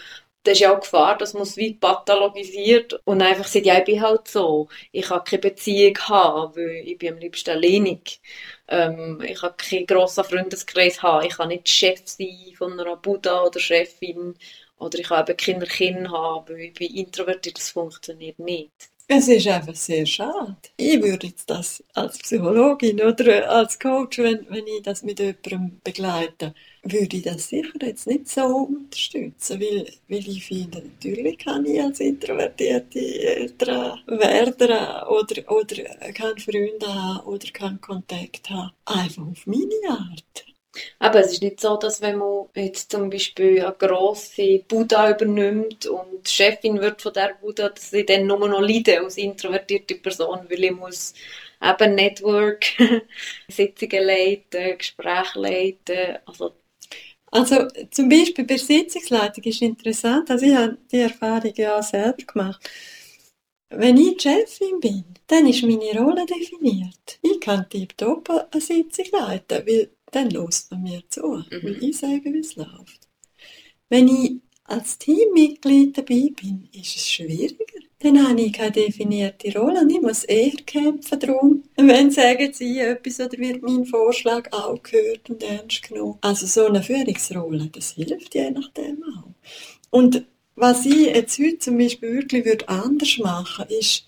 das 0.44 0.54
ist 0.56 0.60
ja 0.60 0.76
auch 0.76 0.82
Gefahr, 0.82 1.18
dass 1.18 1.34
man 1.34 1.44
es 1.44 1.56
wie 1.56 1.74
pathologisiert 1.74 3.00
und 3.06 3.22
einfach 3.22 3.48
sagt, 3.48 3.66
ja, 3.66 3.78
ich 3.78 3.86
bin 3.86 4.02
halt 4.02 4.28
so. 4.28 4.68
Ich 4.92 5.06
kann 5.06 5.24
keine 5.24 5.42
Beziehung 5.42 5.98
haben, 6.00 6.56
weil 6.58 6.84
ich 6.86 6.98
bin 6.98 7.14
am 7.14 7.20
liebsten 7.20 7.52
alleinig. 7.52 8.20
Ähm, 8.68 9.22
ich 9.26 9.40
kann 9.40 9.56
keinen 9.56 9.86
grossen 9.86 10.26
Freundeskreis 10.26 11.02
haben. 11.02 11.26
Ich 11.26 11.38
kann 11.38 11.48
nicht 11.48 11.70
Chef 11.70 12.02
sein 12.06 12.54
von 12.58 12.78
einer 12.78 12.98
Buddha 12.98 13.44
oder 13.44 13.60
Chefin. 13.60 14.36
Oder 14.84 15.00
ich 15.00 15.08
kann 15.08 15.26
eben 15.28 15.38
keine 15.38 15.66
Kinder 15.66 16.12
haben, 16.12 16.50
weil 16.50 16.60
ich 16.62 16.74
bin 16.74 16.94
introvertiert. 16.94 17.58
Das 17.58 17.70
funktioniert 17.70 18.40
nicht. 18.40 18.72
Es 19.08 19.28
ist 19.28 19.48
einfach 19.48 19.76
sehr 19.76 20.06
schade. 20.06 20.56
Ich 20.78 21.02
würde 21.02 21.28
jetzt 21.28 21.50
das 21.50 21.84
als 21.94 22.18
Psychologin 22.20 23.02
oder 23.02 23.50
als 23.52 23.78
Coach, 23.78 24.20
wenn, 24.20 24.46
wenn 24.50 24.66
ich 24.66 24.82
das 24.82 25.04
mit 25.04 25.20
jemandem 25.20 25.82
begleite, 25.84 26.54
würde 26.84 27.18
ich 27.18 27.24
das 27.24 27.50
sicher 27.50 27.74
jetzt 27.82 28.08
nicht 28.08 28.30
so 28.30 28.46
unterstützen, 28.46 29.60
weil, 29.60 29.88
weil 30.08 30.28
ich 30.28 30.46
finde, 30.46 30.80
natürlich 30.80 31.38
kann 31.38 31.66
ich 31.66 31.82
als 31.82 32.00
introvertierte 32.00 33.00
Eltern 33.00 34.00
werden 34.08 34.72
oder, 35.08 35.52
oder 35.52 35.84
kann 36.14 36.38
Freunde 36.40 36.88
haben 36.88 37.26
oder 37.28 37.48
kann 37.52 37.82
Kontakt 37.82 38.50
haben, 38.50 38.72
einfach 38.86 39.24
auf 39.28 39.46
meine 39.46 39.90
Art. 39.90 40.53
Aber 41.00 41.20
es 41.20 41.34
ist 41.34 41.44
nicht 41.44 41.60
so, 41.62 41.78
dass 41.78 42.02
wenn 42.02 42.18
man 42.18 42.48
jetzt 42.56 42.92
zum 42.92 43.10
Beispiel 43.10 43.62
eine 43.62 43.76
grosse 43.78 44.60
Buddha 44.68 45.12
übernimmt 45.12 45.86
und 45.86 46.28
Chefin 46.28 46.82
wird 46.82 47.02
von 47.02 47.14
der 47.14 47.36
Buddha, 47.40 47.70
dass 47.70 47.94
ich 47.94 48.06
dann 48.06 48.26
nur 48.28 48.48
noch 48.48 48.62
leide 48.62 49.00
als 49.02 49.18
introvertierte 49.18 49.96
Person, 49.96 50.48
weil 50.50 50.64
ich 50.64 50.72
muss 50.72 51.14
eben 51.62 51.96
Network, 51.96 52.66
Sitzungen 53.48 54.04
leiten, 54.04 54.78
Gespräche 54.78 55.40
leiten, 55.40 56.18
also 56.26 56.54
also 57.32 57.68
zum 57.90 58.10
Beispiel 58.10 58.46
bei 58.46 58.58
Sitzungsleitung 58.58 59.44
ist 59.46 59.62
interessant, 59.64 60.30
also 60.30 60.46
ich 60.46 60.54
habe 60.54 60.78
die 60.92 61.00
Erfahrung 61.00 61.52
ja 61.56 61.82
selber 61.82 62.24
gemacht. 62.24 62.70
Wenn 63.70 63.98
ich 63.98 64.22
Chefin 64.22 64.80
bin, 64.80 65.04
dann 65.26 65.48
ist 65.48 65.64
meine 65.64 66.00
Rolle 66.00 66.28
definiert. 66.28 67.18
Ich 67.24 67.40
kann 67.40 67.68
tiptop 67.68 68.30
eine 68.30 68.62
Sitzung 68.62 69.06
leiten, 69.12 69.66
weil 69.66 69.90
dann 70.16 70.30
lässt 70.30 70.72
man 70.72 70.84
mir 70.84 71.04
zu, 71.10 71.22
mhm. 71.22 71.46
weil 71.64 71.84
ich 71.84 71.98
sage, 71.98 72.34
wie 72.34 72.40
es 72.40 72.56
läuft. 72.56 73.08
Wenn 73.90 74.08
ich 74.08 74.34
als 74.66 74.98
Teammitglied 74.98 75.98
dabei 75.98 76.32
bin, 76.40 76.70
ist 76.72 76.96
es 76.96 77.12
schwieriger. 77.12 77.66
Dann 78.00 78.28
habe 78.28 78.42
ich 78.42 78.52
keine 78.52 78.72
definierte 78.72 79.58
Rolle 79.58 79.80
und 79.80 79.90
ich 79.90 80.02
muss 80.02 80.26
eher 80.26 80.52
kämpfen 80.66 81.20
darum, 81.20 81.64
wenn 81.78 82.12
sagen 82.12 82.54
sie 82.54 82.80
etwas 82.80 83.20
oder 83.20 83.38
wird 83.38 83.62
mein 83.62 83.86
Vorschlag 83.86 84.52
auch 84.52 84.82
gehört 84.84 85.30
und 85.30 85.42
ernst 85.42 85.84
genommen. 85.84 86.18
Also 86.22 86.46
so 86.46 86.66
eine 86.66 86.84
Führungsrolle, 86.84 87.68
das 87.68 87.92
hilft 87.92 88.36
je 88.36 88.52
nachdem 88.52 89.04
auch. 89.04 89.30
Und 89.90 90.26
was 90.56 90.86
ich 90.86 91.08
jetzt 91.08 91.40
heute 91.40 91.60
zum 91.60 91.78
Beispiel 91.78 92.14
wirklich 92.14 92.68
anders 92.70 93.18
machen 93.20 93.66
würde, 93.70 93.76
ist, 93.76 94.08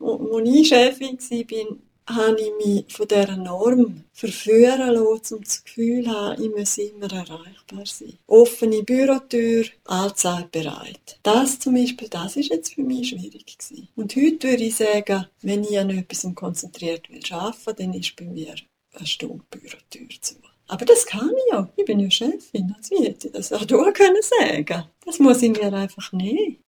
als 0.00 0.48
ich 0.48 0.68
Chefin 0.68 1.18
war, 1.18 1.76
habe 2.08 2.40
ich 2.40 2.52
mich 2.64 2.84
von 2.92 3.08
dieser 3.08 3.36
Norm 3.36 4.04
verführen 4.12 4.92
lassen, 4.92 5.34
um 5.34 5.42
das 5.42 5.64
Gefühl 5.64 6.04
zu 6.04 6.10
haben, 6.10 6.42
ich 6.42 6.50
muss 6.50 6.78
immer 6.78 7.12
erreichbar 7.12 7.84
sein. 7.84 8.18
Offene 8.26 8.82
Bürotür, 8.82 9.64
allzeit 9.84 10.50
bereit. 10.52 11.18
Das 11.22 11.58
zum 11.58 11.74
Beispiel, 11.74 12.08
das 12.08 12.36
ist 12.36 12.50
jetzt 12.50 12.74
für 12.74 12.82
mich 12.82 13.08
schwierig 13.08 13.58
gewesen. 13.58 13.88
Und 13.96 14.14
heute 14.14 14.48
würde 14.48 14.64
ich 14.64 14.76
sagen, 14.76 15.26
wenn 15.42 15.64
ich 15.64 15.78
an 15.78 15.90
etwas 15.90 16.26
konzentriert 16.34 17.10
will 17.10 17.22
arbeiten, 17.30 17.76
dann 17.76 17.94
ist 17.94 18.16
bei 18.16 18.24
mir 18.24 18.54
eine 18.94 19.06
Stunde 19.06 19.44
Bürotür 19.50 20.08
zu. 20.20 20.36
Aber 20.68 20.84
das 20.84 21.06
kann 21.06 21.30
ich 21.30 21.52
ja. 21.52 21.68
Ich 21.76 21.84
bin 21.84 22.00
ja 22.00 22.10
Chefin. 22.10 22.74
Also 22.76 22.96
wie 22.96 23.06
hätte 23.06 23.28
ich 23.28 23.32
das 23.32 23.52
auch 23.52 23.64
du 23.64 23.92
können 23.92 24.16
sagen 24.22 24.84
Das 25.04 25.18
muss 25.18 25.42
ich 25.42 25.50
mir 25.50 25.72
einfach 25.72 26.12
nehmen. 26.12 26.58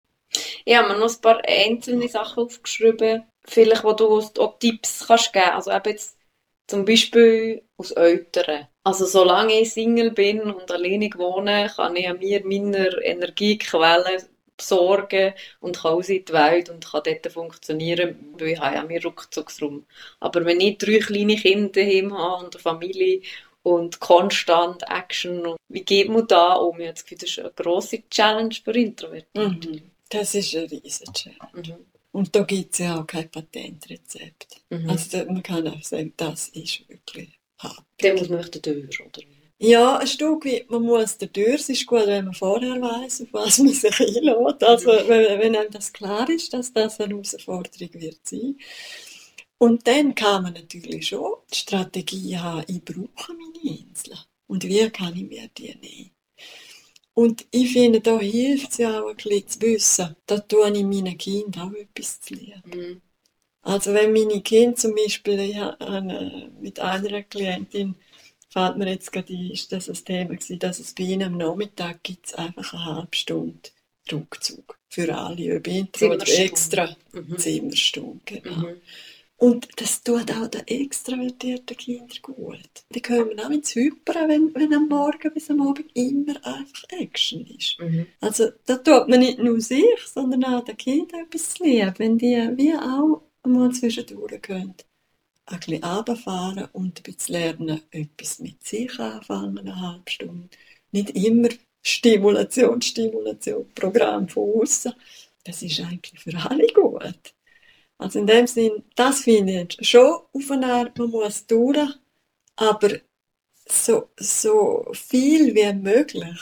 Habe 0.68 0.88
mir 0.88 0.98
noch 0.98 1.12
ein 1.12 1.20
paar 1.20 1.40
einzelne 1.44 2.08
Sachen 2.08 2.44
aufgeschrieben, 2.44 3.24
vielleicht, 3.48 3.84
wo 3.84 3.92
du 3.92 4.20
auch 4.38 4.58
Tipps 4.58 5.06
kannst 5.06 5.32
geben 5.32 5.50
Also 5.50 5.72
eben 5.72 5.90
jetzt 5.90 6.16
zum 6.66 6.84
Beispiel 6.84 7.62
aus 7.76 7.92
Eltern. 7.92 8.68
Also 8.84 9.06
solange 9.06 9.60
ich 9.60 9.72
Single 9.72 10.10
bin 10.10 10.40
und 10.42 10.70
alleinig 10.70 11.16
wohne, 11.18 11.70
kann 11.74 11.96
ich 11.96 12.12
mir 12.14 12.44
meiner 12.44 13.02
Energiequellen 13.02 14.22
besorgen 14.56 15.34
und 15.60 15.78
kann 15.78 15.92
raus 15.92 16.08
in 16.08 16.24
die 16.24 16.32
Welt 16.32 16.68
und 16.68 16.84
kann 16.84 17.02
dort 17.04 17.32
funktionieren, 17.32 18.34
weil 18.38 18.48
ich 18.48 18.58
habe 18.58 18.74
ja 18.74 18.82
meinen 18.82 19.02
Rückzugsraum. 19.02 19.86
Aber 20.20 20.44
wenn 20.44 20.60
ich 20.60 20.78
drei 20.78 20.98
kleine 20.98 21.36
Kinder 21.36 21.70
daheim 21.70 22.16
habe 22.16 22.44
und 22.44 22.54
eine 22.56 22.62
Familie 22.62 23.22
und 23.62 24.00
konstant 24.00 24.82
Action, 24.88 25.56
wie 25.68 25.84
geht 25.84 26.08
man 26.08 26.26
da 26.26 26.54
um? 26.54 26.80
Ich 26.80 26.86
habe 26.86 26.94
das 26.94 27.04
Gefühl, 27.04 27.18
das 27.18 27.30
ist 27.30 27.38
eine 27.38 27.50
grosse 27.52 28.08
Challenge 28.10 28.54
für 28.54 28.72
Introvertierte. 28.72 29.68
Mhm. 29.68 29.90
Das 30.10 30.34
ist 30.34 30.54
eine 30.56 30.70
riesige 30.70 31.12
Challenge. 31.12 31.38
Mhm. 31.52 31.97
Und 32.12 32.34
da 32.34 32.42
gibt 32.42 32.72
es 32.72 32.78
ja 32.78 33.00
auch 33.00 33.06
kein 33.06 33.30
Patentrezept. 33.30 34.62
Mhm. 34.70 34.90
Also 34.90 35.18
man 35.26 35.42
kann 35.42 35.68
auch 35.68 35.82
sagen, 35.82 36.12
das 36.16 36.48
ist 36.48 36.88
wirklich 36.88 37.38
hart. 37.58 37.84
Dann 37.98 38.16
muss 38.16 38.28
man 38.28 38.42
Tür, 38.50 38.88
oder? 39.06 39.22
Ja, 39.60 39.98
ein 39.98 40.06
Stück 40.06 40.44
weit, 40.44 40.70
man 40.70 40.82
muss 40.82 41.18
Tür. 41.18 41.54
Es 41.54 41.68
ist 41.68 41.86
gut, 41.86 42.06
wenn 42.06 42.26
man 42.26 42.34
vorher 42.34 42.80
weiß, 42.80 43.22
auf 43.22 43.28
was 43.32 43.58
man 43.58 43.72
sich 43.72 44.00
einlädt. 44.00 44.62
Also, 44.62 44.92
mhm. 44.92 45.08
wenn, 45.08 45.40
wenn 45.40 45.56
einem 45.56 45.70
das 45.70 45.92
klar 45.92 46.28
ist, 46.30 46.52
dass 46.52 46.72
das 46.72 47.00
eine 47.00 47.14
Herausforderung 47.14 47.94
wird 47.94 48.20
sein. 48.22 48.56
Und 49.58 49.86
dann 49.88 50.14
kann 50.14 50.44
man 50.44 50.52
natürlich 50.52 51.08
schon 51.08 51.34
die 51.52 51.56
Strategie 51.56 52.38
haben, 52.38 52.64
ich 52.68 52.84
brauche 52.84 53.34
meine 53.34 53.80
Insel. 53.80 54.16
Und 54.46 54.64
wie 54.64 54.88
kann 54.90 55.16
ich 55.16 55.28
mir 55.28 55.48
die 55.48 55.74
nehmen? 55.74 56.10
Und 57.18 57.46
ich 57.50 57.72
finde, 57.72 58.00
da 58.00 58.16
hilft 58.20 58.70
es 58.70 58.78
ja 58.78 59.02
auch 59.02 59.08
ein 59.08 59.16
bisschen 59.16 59.48
zu 59.48 59.60
wissen, 59.62 60.16
da 60.24 60.38
tue 60.38 60.70
ich 60.70 60.84
meinen 60.84 61.18
Kindern 61.18 61.68
auch 61.68 61.72
etwas 61.72 62.20
zu 62.20 62.34
lernen. 62.34 62.62
Mhm. 62.72 63.02
Also 63.62 63.92
wenn 63.92 64.12
meine 64.12 64.40
Kinder 64.40 64.76
zum 64.76 64.94
Beispiel, 64.94 65.40
ich 65.40 65.56
habe 65.56 66.52
mit 66.60 66.78
einer 66.78 67.24
Klientin, 67.24 67.96
fällt 68.48 68.76
mir 68.76 68.88
jetzt 68.90 69.10
gerade 69.10 69.32
ein, 69.32 69.50
ist 69.50 69.72
das 69.72 69.88
ein 69.88 70.04
Thema 70.04 70.36
gewesen, 70.36 70.60
dass 70.60 70.78
es 70.78 70.94
bei 70.94 71.02
ihnen 71.02 71.24
am 71.24 71.36
Nachmittag 71.38 72.04
gibt 72.04 72.26
es 72.26 72.34
einfach 72.34 72.72
eine 72.72 72.84
halbe 72.84 73.16
Stunde 73.16 73.68
Rückzug 74.12 74.78
für 74.88 75.12
alle, 75.12 75.56
ob 75.56 75.66
Intro 75.66 76.12
oder 76.12 76.28
extra 76.28 76.96
mhm. 77.12 77.36
Zimmerstunde. 77.36 78.20
Genau. 78.26 78.58
Mhm. 78.58 78.76
Und 79.38 79.68
das 79.76 80.02
tut 80.02 80.32
auch 80.32 80.48
den 80.48 80.66
extravertierten 80.66 81.76
Kindern 81.76 82.18
gut. 82.22 82.68
Die 82.90 83.00
kommen 83.00 83.38
auch 83.38 83.50
ins 83.50 83.72
Hypern, 83.72 84.28
wenn, 84.28 84.52
wenn 84.52 84.74
am 84.74 84.88
Morgen 84.88 85.32
bis 85.32 85.48
am 85.48 85.62
Abend 85.62 85.86
immer 85.94 86.34
einfach 86.44 86.82
Action 86.88 87.46
ist. 87.46 87.78
Mhm. 87.78 88.06
Also 88.20 88.48
da 88.66 88.78
tut 88.78 89.08
man 89.08 89.20
nicht 89.20 89.38
nur 89.38 89.60
sich, 89.60 90.00
sondern 90.12 90.44
auch 90.44 90.64
den 90.64 90.76
Kindern 90.76 91.20
etwas 91.20 91.54
zu 91.54 91.62
lieben, 91.62 91.94
wenn 91.98 92.18
die 92.18 92.36
wie 92.56 92.74
auch 92.74 93.22
mal 93.44 93.70
zwischendurch 93.70 94.42
können. 94.42 94.74
Ein 95.46 95.60
bisschen 95.60 95.84
runterfahren 95.84 96.68
und 96.72 96.98
ein 96.98 97.02
bisschen 97.04 97.34
lernen, 97.36 97.80
etwas 97.92 98.40
mit 98.40 98.64
sich 98.64 98.98
anfangen, 98.98 99.60
eine 99.60 99.80
halbe 99.80 100.10
Stunde. 100.10 100.48
Nicht 100.90 101.10
immer 101.10 101.48
Stimulation, 101.80 102.82
Stimulation, 102.82 103.66
Programm 103.72 104.28
von 104.28 104.62
außen. 104.62 104.92
Das 105.44 105.62
ist 105.62 105.78
eigentlich 105.78 106.20
für 106.20 106.36
alle 106.36 106.66
gut. 106.74 107.34
Also 107.98 108.20
in 108.20 108.26
dem 108.26 108.46
Sinn, 108.46 108.84
das 108.94 109.20
finde 109.20 109.66
ich 109.68 109.88
schon 109.88 110.20
auf 110.32 110.50
eine 110.50 110.72
Art, 110.72 110.96
man 110.98 111.10
muss 111.10 111.46
durch, 111.46 111.90
aber 112.56 112.90
so, 113.66 114.08
so 114.16 114.86
viel 114.92 115.54
wie 115.54 115.72
möglich 115.74 116.38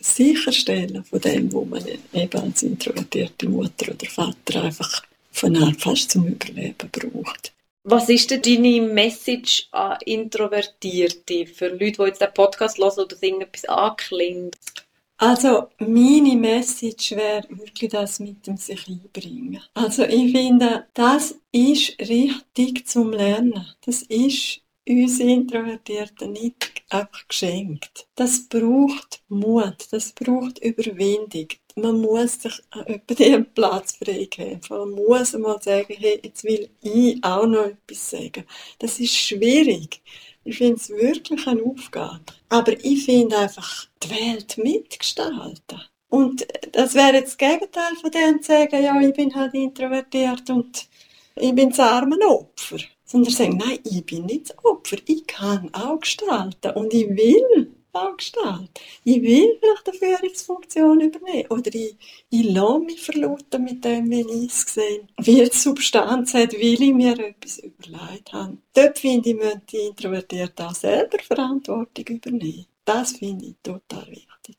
sicherstellen 0.00 1.02
von 1.04 1.20
dem, 1.20 1.52
wo 1.52 1.64
man 1.64 1.82
eben 2.12 2.40
als 2.40 2.62
introvertierte 2.62 3.48
Mutter 3.48 3.92
oder 3.92 4.06
Vater 4.06 4.64
einfach 4.64 5.02
von 5.32 5.56
Art 5.56 5.80
fast 5.80 6.10
zum 6.10 6.26
Überleben 6.26 6.90
braucht. 6.92 7.52
Was 7.84 8.08
ist 8.10 8.30
denn 8.30 8.42
deine 8.42 8.82
Message 8.82 9.68
an 9.70 9.96
Introvertierte 10.04 11.46
für 11.46 11.68
Leute, 11.68 11.92
die 11.92 12.02
jetzt 12.02 12.20
den 12.20 12.34
Podcast 12.34 12.76
hören 12.76 13.04
oder 13.04 13.16
irgendetwas 13.22 13.64
anklingt? 13.64 14.56
Also, 15.20 15.68
meine 15.78 16.36
Message 16.36 17.10
wäre 17.12 17.44
wirklich 17.50 17.90
das 17.90 18.20
mit 18.20 18.46
dem 18.46 18.56
sich 18.56 18.86
einbringen. 18.86 19.60
Also, 19.74 20.04
ich 20.04 20.30
finde, 20.32 20.86
das 20.94 21.34
ist 21.50 21.98
richtig 21.98 22.86
zum 22.86 23.10
Lernen. 23.12 23.66
Das 23.84 24.02
ist 24.02 24.60
uns 24.88 25.18
Introvertierten 25.18 26.32
nicht 26.32 26.82
einfach 26.88 27.26
geschenkt. 27.26 28.06
Das 28.14 28.48
braucht 28.48 29.20
Mut, 29.28 29.88
das 29.90 30.12
braucht 30.12 30.60
Überwindung. 30.60 31.48
Man 31.74 32.00
muss 32.00 32.40
sich 32.42 32.60
über 32.74 33.14
den 33.14 33.52
Platz 33.52 33.96
freikämpfen. 33.96 34.78
Man 34.78 34.90
muss 34.90 35.32
mal 35.34 35.60
sagen, 35.60 35.94
hey, 35.98 36.20
jetzt 36.24 36.44
will 36.44 36.70
ich 36.80 37.22
auch 37.22 37.46
noch 37.46 37.66
etwas 37.66 38.10
sagen. 38.10 38.44
Das 38.78 38.98
ist 39.00 39.16
schwierig. 39.16 40.00
Ich 40.44 40.58
finde 40.58 40.76
es 40.76 40.88
wirklich 40.88 41.46
eine 41.46 41.62
Aufgabe. 41.62 42.20
Aber 42.48 42.72
ich 42.72 43.04
finde 43.04 43.36
einfach, 43.36 43.86
die 44.02 44.10
Welt 44.10 44.58
mitgestalten. 44.58 45.82
Und 46.08 46.46
das 46.72 46.94
wäre 46.94 47.14
jetzt 47.14 47.38
das 47.40 47.50
Gegenteil 47.50 47.94
von 48.00 48.10
dem 48.10 48.40
zu 48.40 48.52
sagen, 48.52 48.82
ja, 48.82 48.98
ich 49.00 49.14
bin 49.14 49.34
halt 49.34 49.54
introvertiert 49.54 50.48
und 50.50 50.88
ich 51.36 51.54
bin 51.54 51.70
das 51.70 51.80
arme 51.80 52.16
Opfer. 52.26 52.78
Sondern 53.04 53.32
sagen, 53.32 53.56
nein, 53.56 53.78
ich 53.84 54.04
bin 54.04 54.26
nicht 54.26 54.50
das 54.50 54.64
Opfer, 54.64 54.96
ich 55.06 55.26
kann 55.26 55.72
auch 55.74 56.00
gestalten 56.00 56.72
und 56.72 56.92
ich 56.92 57.08
will 57.08 57.74
gestalten. 58.16 58.68
Ich 59.04 59.22
will 59.22 59.58
vielleicht 59.60 59.88
eine 59.88 59.98
Führungsfunktion 59.98 61.00
übernehmen 61.00 61.46
oder 61.50 61.74
ich, 61.74 61.96
ich 62.30 62.44
lasse 62.50 62.78
mich 62.80 63.00
verlauten 63.00 63.64
mit 63.64 63.84
dem, 63.84 64.10
wie 64.10 64.44
ich 64.44 64.52
es 64.52 64.74
sehe. 64.74 65.06
Wie 65.18 65.44
die 65.44 65.56
Substanz 65.56 66.34
hat, 66.34 66.52
will 66.52 66.82
ich 66.82 66.94
mir 66.94 67.18
etwas 67.18 67.58
überlegt 67.58 68.32
haben. 68.32 68.62
Dort 68.74 68.98
finde 68.98 69.30
ich, 69.30 69.36
müssen 69.36 69.62
die 69.70 69.76
Introvertierten 69.76 70.66
auch 70.66 70.74
selber 70.74 71.18
Verantwortung 71.18 72.06
übernehmen. 72.06 72.66
Das 72.84 73.12
finde 73.12 73.46
ich 73.46 73.54
total 73.62 74.06
wichtig. 74.08 74.56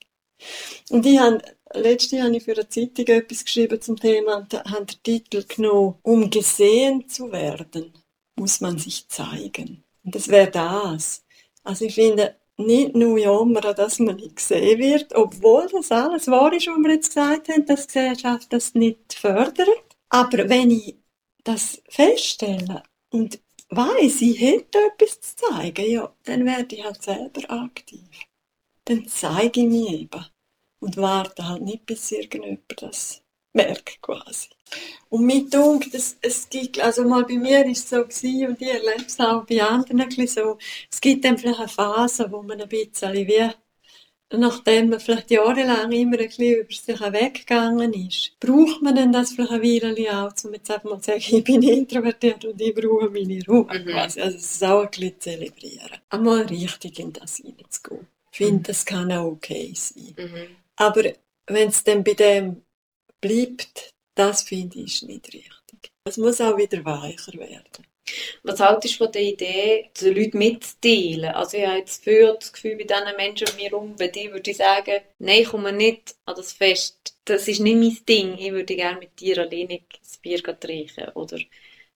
Und 0.90 1.06
ich 1.06 1.20
habe, 1.20 1.42
letztes 1.74 2.12
Jahr 2.12 2.26
habe 2.26 2.38
ich 2.38 2.44
für 2.44 2.54
eine 2.54 2.70
Zeitung 2.70 3.08
etwas 3.08 3.44
geschrieben 3.44 3.82
zum 3.82 4.00
Thema 4.00 4.38
und 4.38 4.54
habe 4.54 4.86
den 4.86 5.04
Titel 5.04 5.44
genommen, 5.44 5.96
um 6.04 6.30
gesehen 6.30 7.08
zu 7.10 7.32
werden, 7.32 7.94
muss 8.36 8.62
man 8.62 8.78
sich 8.78 9.08
zeigen. 9.08 9.84
Und 10.04 10.16
das 10.16 10.28
wäre 10.28 10.50
das. 10.50 11.24
Also 11.64 11.86
ich 11.86 11.96
finde, 11.96 12.36
nicht 12.60 12.96
nur 12.96 13.18
jammern, 13.18 13.76
dass 13.76 14.00
man 14.00 14.18
nicht 14.18 14.36
gesehen 14.36 14.80
wird, 14.80 15.16
obwohl 15.16 15.68
das 15.72 15.92
alles 15.92 16.28
wahr 16.28 16.54
ist, 16.54 16.68
was 16.68 16.78
wir 16.78 16.92
jetzt 16.92 17.16
gesagt 17.16 17.50
haben, 17.50 17.66
dass 17.66 17.88
die 17.88 17.94
Gesellschaft 17.94 18.54
das 18.54 18.74
nicht 18.76 19.14
fördert. 19.14 19.68
Aber 20.10 20.50
wenn 20.50 20.72
ich 20.72 20.96
das 21.44 21.82
feststelle 21.90 22.84
und 23.12 23.40
weiss, 23.70 24.22
ich 24.22 24.40
hätte 24.40 24.78
etwas 24.78 25.22
zu 25.22 25.36
zeigen, 25.36 25.90
ja, 25.90 26.14
dann 26.24 26.46
werde 26.46 26.76
ich 26.76 26.84
halt 26.84 27.02
selber 27.02 27.50
aktiv. 27.50 28.08
Dann 28.86 29.08
zeige 29.08 29.62
ich 29.62 29.68
mich 29.68 29.90
eben 29.90 30.26
und 30.80 30.98
warte 30.98 31.48
halt 31.48 31.62
nicht, 31.62 31.86
bis 31.86 32.12
irgendjemand 32.12 32.62
das 32.82 33.22
merkt 33.54 34.02
quasi. 34.02 34.50
Und 35.10 35.26
mir 35.26 35.50
denkt, 35.50 35.94
es, 35.94 36.18
es 36.22 36.48
gibt, 36.50 36.80
also 36.80 37.04
mal 37.04 37.26
bei 37.26 37.38
mir 37.38 37.66
ist 37.66 37.86
es 37.86 37.90
so 37.90 38.04
gewesen, 38.04 38.48
und 38.48 38.62
ich 38.62 38.68
erlebe 38.68 39.06
es 39.08 39.20
auch 39.20 39.46
bei 39.46 39.62
anderen 39.62 40.02
ein 40.02 40.28
so, 40.28 40.58
es 40.92 41.02
gibt 41.02 41.26
dann 41.26 41.38
vielleicht 41.38 41.60
eine 41.60 41.68
Phase, 41.68 42.32
wo 42.32 42.44
man 42.44 42.62
ein 42.62 42.70
bisschen 42.70 43.14
wie, 43.14 43.50
nachdem 44.32 44.90
man 44.90 45.00
vielleicht 45.00 45.32
jahrelang 45.32 45.92
immer 45.92 46.20
ein 46.20 46.28
bisschen 46.28 46.56
über 46.60 46.72
sich 46.72 47.00
weggegangen 47.00 47.94
ist, 47.94 48.40
braucht 48.40 48.82
man 48.82 48.96
dann 48.96 49.12
das 49.12 49.32
vielleicht 49.32 49.52
eine 49.52 49.64
Weile 49.64 50.24
auch, 50.24 50.32
um 50.44 50.54
jetzt 50.54 50.70
einfach 50.70 50.90
mal 50.90 51.02
zu 51.02 51.12
sagen, 51.12 51.20
ich 51.38 51.44
bin 51.44 51.64
introvertiert 51.64 52.46
und 52.46 52.62
ich 52.62 52.76
brauche 52.76 53.10
meine 53.10 53.44
Ruhe 53.48 53.66
mhm. 53.66 53.86
quasi. 53.88 54.22
Also 54.22 54.38
es 54.38 54.52
ist 54.52 54.64
auch 54.64 54.84
ein 54.84 54.90
bisschen 54.92 55.20
zelebrieren. 55.20 55.98
Einmal 56.10 56.44
richtig 56.44 57.00
in 57.00 57.14
das 57.14 57.38
hineinzugehen. 57.38 58.08
Ich 58.32 58.38
finde, 58.38 58.60
mhm. 58.60 58.64
das 58.64 58.86
kann 58.86 59.12
auch 59.12 59.26
okay 59.26 59.72
sein. 59.74 60.14
Mhm. 60.16 60.56
Aber 60.76 61.04
wenn 61.48 61.70
es 61.70 61.84
dann 61.84 62.04
bei 62.04 62.14
dem 62.14 62.62
bleibt, 63.22 63.92
das 64.16 64.44
finde 64.44 64.80
ich 64.80 65.02
nicht 65.04 65.34
richtig. 65.34 65.92
Es 66.04 66.18
muss 66.18 66.42
auch 66.42 66.58
wieder 66.58 66.84
weicher 66.84 67.34
werden. 67.34 67.86
Was 68.44 68.60
haltest 68.60 68.96
du 68.96 69.06
von 69.06 69.12
der 69.12 69.22
Idee, 69.22 69.90
den 70.02 70.16
Leuten 70.16 70.38
mitzuteilen? 70.38 71.32
Also 71.34 71.58
ich 71.58 71.66
habe 71.66 71.78
jetzt 71.78 72.04
für 72.04 72.34
das 72.40 72.52
Gefühl, 72.52 72.76
bei 72.76 72.84
diesen 72.84 73.16
Menschen 73.16 73.48
um 73.48 73.56
mich 73.56 73.66
herum, 73.66 73.96
bei 73.98 74.08
dir 74.08 74.32
würde 74.32 74.50
ich 74.50 74.58
sagen, 74.58 75.02
nein, 75.20 75.42
ich 75.42 75.50
komme 75.50 75.72
nicht 75.72 76.16
an 76.26 76.36
das 76.36 76.54
Fest. 76.54 77.16
Das 77.26 77.48
ist 77.48 77.60
nicht 77.60 77.76
mein 77.76 78.06
Ding. 78.08 78.38
Ich 78.38 78.52
würde 78.52 78.76
gerne 78.76 79.00
mit 79.00 79.20
dir 79.20 79.38
alleine 79.38 79.82
das 80.02 80.18
Bier 80.18 80.42
trinken. 80.42 81.10
Oder 81.14 81.38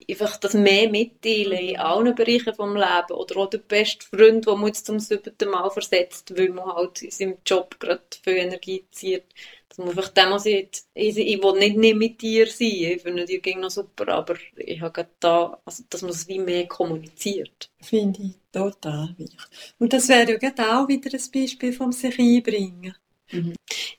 einfach 0.10 0.38
das 0.38 0.54
mehr 0.54 0.90
mitteilen 0.90 1.70
in 1.70 1.78
allen 1.78 2.16
Bereichen 2.16 2.46
des 2.46 2.58
Lebens. 2.58 3.12
Oder 3.12 3.38
auch 3.38 3.50
der 3.50 3.60
beste 3.60 4.06
Freund, 4.06 4.46
der 4.46 4.56
man 4.56 4.68
jetzt 4.68 4.86
zum 4.86 5.00
siebten 5.00 5.50
Mal 5.50 5.70
versetzt, 5.70 6.38
weil 6.38 6.50
man 6.50 6.74
halt 6.74 7.02
in 7.02 7.12
seinem 7.12 7.38
Job 7.46 7.80
gerade 7.80 8.02
viel 8.22 8.38
Energie 8.38 8.86
zieht. 8.92 9.26
Dass 9.72 9.78
man 9.78 9.90
einfach 9.90 10.10
dem 10.10 10.38
sieht, 10.38 10.84
ich, 10.94 11.18
ich 11.18 11.42
will 11.42 11.58
nicht, 11.58 11.78
nicht 11.78 11.96
mit 11.96 12.22
dir 12.22 12.46
sein, 12.48 12.68
ich 12.68 13.02
finde 13.02 13.26
dir 13.26 13.40
ging 13.40 13.62
noch 13.62 13.70
super, 13.72 14.10
aber 14.10 14.36
ich 14.58 14.82
habe 14.82 15.08
da, 15.20 15.62
also, 15.64 15.84
dass 15.90 16.02
man 16.02 16.12
es 16.12 16.28
wie 16.28 16.40
mehr 16.40 16.68
kommuniziert. 16.68 17.72
Finde 17.82 18.22
ich 18.22 18.36
total 18.52 19.16
wichtig. 19.18 19.40
Und 19.80 19.94
das 19.94 20.10
wäre 20.10 20.38
ja 20.42 20.84
auch 20.84 20.88
wieder 20.90 21.10
ein 21.14 21.32
Beispiel 21.34 21.72
vom 21.72 21.94
sich 21.94 22.20
einbringen. 22.20 22.94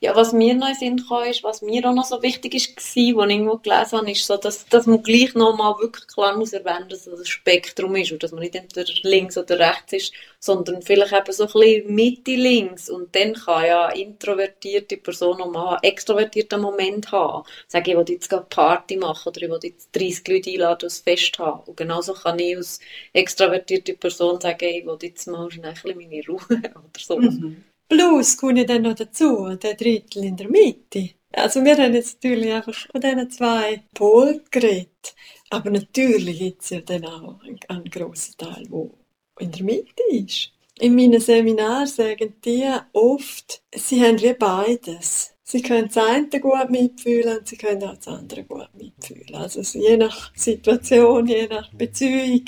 Ja, 0.00 0.16
was 0.16 0.32
mir 0.32 0.54
noch 0.54 0.68
in 0.68 0.74
Sinn 0.74 1.04
kam, 1.08 1.24
ist, 1.24 1.44
was 1.44 1.62
mir 1.62 1.88
auch 1.88 1.94
noch 1.94 2.04
so 2.04 2.22
wichtig 2.22 2.54
ist, 2.54 2.76
was 2.76 2.96
ich 2.96 3.08
irgendwo 3.10 3.56
gelesen 3.58 3.98
habe, 3.98 4.10
ist 4.10 4.26
so, 4.26 4.36
dass, 4.36 4.66
dass 4.66 4.86
man 4.86 5.02
gleich 5.02 5.34
noch 5.34 5.56
mal 5.56 5.78
wirklich 5.78 6.06
klar 6.08 6.36
muss 6.36 6.52
erwähnen, 6.52 6.88
dass 6.88 7.06
es 7.06 7.20
ein 7.20 7.24
Spektrum 7.24 7.94
ist 7.96 8.12
und 8.12 8.22
dass 8.22 8.32
man 8.32 8.40
nicht 8.40 8.54
entweder 8.54 8.92
links 9.02 9.38
oder 9.38 9.58
rechts 9.58 9.92
ist, 9.92 10.12
sondern 10.40 10.82
vielleicht 10.82 11.12
eben 11.12 11.32
so 11.32 11.44
ein 11.44 11.52
bisschen 11.52 11.94
Mitte 11.94 12.34
links 12.34 12.90
und 12.90 13.14
dann 13.14 13.34
kann 13.34 13.64
ja 13.64 13.88
introvertierte 13.90 14.96
Person 14.96 15.38
noch 15.38 15.50
mal 15.50 15.76
einen 15.76 15.84
extrovertierten 15.84 16.60
Moment 16.60 17.12
haben. 17.12 17.44
Sagen, 17.68 17.90
ich 17.90 17.96
will 17.96 18.04
jetzt 18.08 18.28
gerade 18.28 18.46
Party 18.50 18.96
machen 18.96 19.28
oder 19.28 19.42
ich 19.42 19.50
will 19.50 19.60
jetzt 19.62 19.94
30 19.94 20.28
Leute 20.28 20.50
einladen, 20.50 20.78
das 20.80 20.98
Fest 20.98 21.38
haben. 21.38 21.62
Und 21.66 21.76
genauso 21.76 22.14
kann 22.14 22.38
ich 22.38 22.56
als 22.56 22.80
extrovertierte 23.12 23.94
Person 23.94 24.40
sagen, 24.40 24.64
ich 24.64 24.84
will 24.84 24.98
jetzt 25.00 25.26
mal 25.28 25.50
schnell 25.50 25.74
ein 25.84 25.96
meine 25.96 26.26
Ruhe 26.26 26.40
oder 26.50 26.98
so. 26.98 27.18
Mhm. 27.18 27.64
Plus 27.88 28.36
kommt 28.36 28.68
dann 28.68 28.82
noch 28.82 28.94
dazu, 28.94 29.56
der 29.56 29.74
Drittel 29.74 30.24
in 30.24 30.36
der 30.36 30.48
Mitte. 30.48 31.10
Also 31.32 31.64
wir 31.64 31.76
haben 31.76 31.94
jetzt 31.94 32.22
natürlich 32.22 32.52
einfach 32.52 32.86
von 32.90 33.00
diesen 33.00 33.30
zwei 33.30 33.82
Polen 33.94 34.42
geredet. 34.50 35.14
Aber 35.50 35.70
natürlich 35.70 36.38
gibt 36.38 36.62
es 36.62 36.70
ja 36.70 36.80
dann 36.80 37.04
auch 37.04 37.40
einen, 37.42 37.58
einen 37.68 37.84
grossen 37.84 38.36
Teil, 38.38 38.66
der 38.66 38.90
in 39.38 39.52
der 39.52 39.64
Mitte 39.64 40.02
ist. 40.10 40.52
In 40.78 40.94
meinen 40.94 41.20
Seminaren 41.20 41.86
sagen 41.86 42.34
die 42.44 42.68
oft, 42.92 43.62
sie 43.74 44.02
haben 44.02 44.20
wie 44.20 44.32
beides. 44.34 45.34
Sie 45.44 45.60
können 45.60 45.88
das 45.92 45.98
eine 45.98 46.28
gut 46.40 46.70
mitfühlen 46.70 47.38
und 47.38 47.46
sie 47.46 47.58
können 47.58 47.82
auch 47.84 47.96
das 47.96 48.08
andere 48.08 48.44
gut 48.44 48.70
mitfühlen. 48.74 49.34
Also 49.34 49.60
je 49.78 49.98
nach 49.98 50.34
Situation, 50.34 51.26
je 51.26 51.46
nach 51.46 51.70
Beziehung 51.74 52.44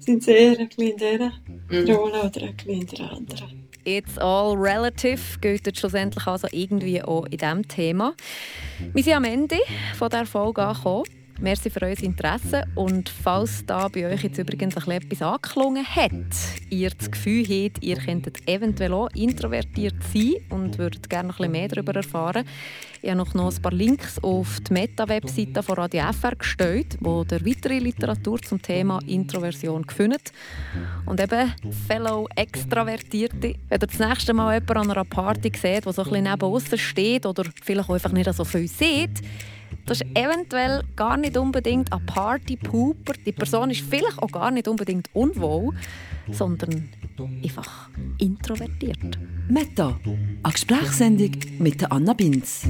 sind 0.00 0.24
sie 0.24 0.32
eher 0.32 0.58
ein 0.58 0.68
bisschen 0.68 0.90
in 0.90 0.96
dieser 0.96 1.32
mhm. 1.68 1.90
Rolle 1.90 2.22
oder 2.24 2.42
ein 2.42 2.56
bisschen 2.56 2.80
in 2.80 2.86
der 2.86 3.12
anderen. 3.12 3.59
It's 3.84 4.18
all 4.18 4.56
relative 4.56 5.38
gilt 5.40 5.76
schlussendlich 5.76 6.26
also 6.26 6.48
irgendwie 6.52 7.02
auch 7.02 7.24
in 7.26 7.38
diesem 7.38 7.66
Thema. 7.66 8.14
Wir 8.92 9.02
sind 9.02 9.14
am 9.14 9.24
Ende 9.24 9.58
von 9.96 10.10
der 10.10 10.26
Folge 10.26 10.62
angekommen. 10.62 11.19
Merci 11.40 11.70
für 11.70 11.80
euer 11.80 11.98
Interesse 12.02 12.64
und 12.74 13.08
falls 13.08 13.64
da 13.64 13.88
bei 13.88 14.06
euch 14.06 14.24
jetzt 14.24 14.36
übrigens 14.36 14.76
etwas 14.76 15.22
angeklungen 15.22 15.86
hat, 15.86 16.12
ihr 16.68 16.90
das 16.90 17.10
Gefühl 17.10 17.44
habt, 17.44 17.82
ihr 17.82 17.96
könntet 17.96 18.46
eventuell 18.46 18.92
auch 18.92 19.08
introvertiert 19.14 19.94
sein 20.12 20.34
und 20.50 20.76
würdet 20.76 21.08
gerne 21.08 21.28
noch 21.28 21.36
ein 21.36 21.50
bisschen 21.50 21.52
mehr 21.52 21.68
darüber 21.68 21.94
erfahren, 21.94 22.44
ich 23.00 23.08
habe 23.08 23.18
noch 23.18 23.34
ein 23.34 23.62
paar 23.62 23.72
Links 23.72 24.22
auf 24.22 24.60
die 24.60 24.74
Meta-Webseite 24.74 25.62
von 25.62 25.76
Radio 25.76 26.02
FR 26.12 26.36
gestellt, 26.36 26.98
wo 27.00 27.22
ihr 27.22 27.46
weitere 27.46 27.78
Literatur 27.78 28.42
zum 28.42 28.60
Thema 28.60 28.98
Introversion 29.06 29.86
findet. 29.88 30.32
Und 31.06 31.18
eben, 31.18 31.54
Fellow 31.88 32.28
Extravertierte, 32.36 33.40
wenn 33.40 33.54
ihr 33.70 33.78
das 33.78 33.98
nächste 33.98 34.34
Mal 34.34 34.60
jemanden 34.60 34.90
an 34.90 34.90
einer 34.90 35.04
Party 35.06 35.50
seht, 35.56 35.86
der 35.86 35.92
so 35.94 36.02
ein 36.02 36.10
bisschen 36.10 36.24
neben 36.24 36.78
steht 36.78 37.24
oder 37.24 37.44
vielleicht 37.62 37.88
auch 37.88 37.94
einfach 37.94 38.12
nicht 38.12 38.30
so 38.34 38.44
viel 38.44 38.68
sieht, 38.68 39.22
das 39.86 40.00
ist 40.00 40.06
eventuell 40.14 40.82
gar 40.96 41.16
nicht 41.16 41.36
unbedingt 41.36 41.92
ein 41.92 42.04
Party-Pooper. 42.06 43.14
Die 43.26 43.32
Person 43.32 43.70
ist 43.70 43.80
vielleicht 43.82 44.18
auch 44.18 44.30
gar 44.30 44.50
nicht 44.50 44.68
unbedingt 44.68 45.08
unwohl, 45.12 45.74
sondern 46.30 46.88
einfach 47.42 47.88
introvertiert. 48.18 49.18
Meta, 49.48 49.98
eine 50.42 50.52
Gesprächssendung 50.52 51.32
mit 51.58 51.90
Anna 51.90 52.12
Binz. 52.12 52.62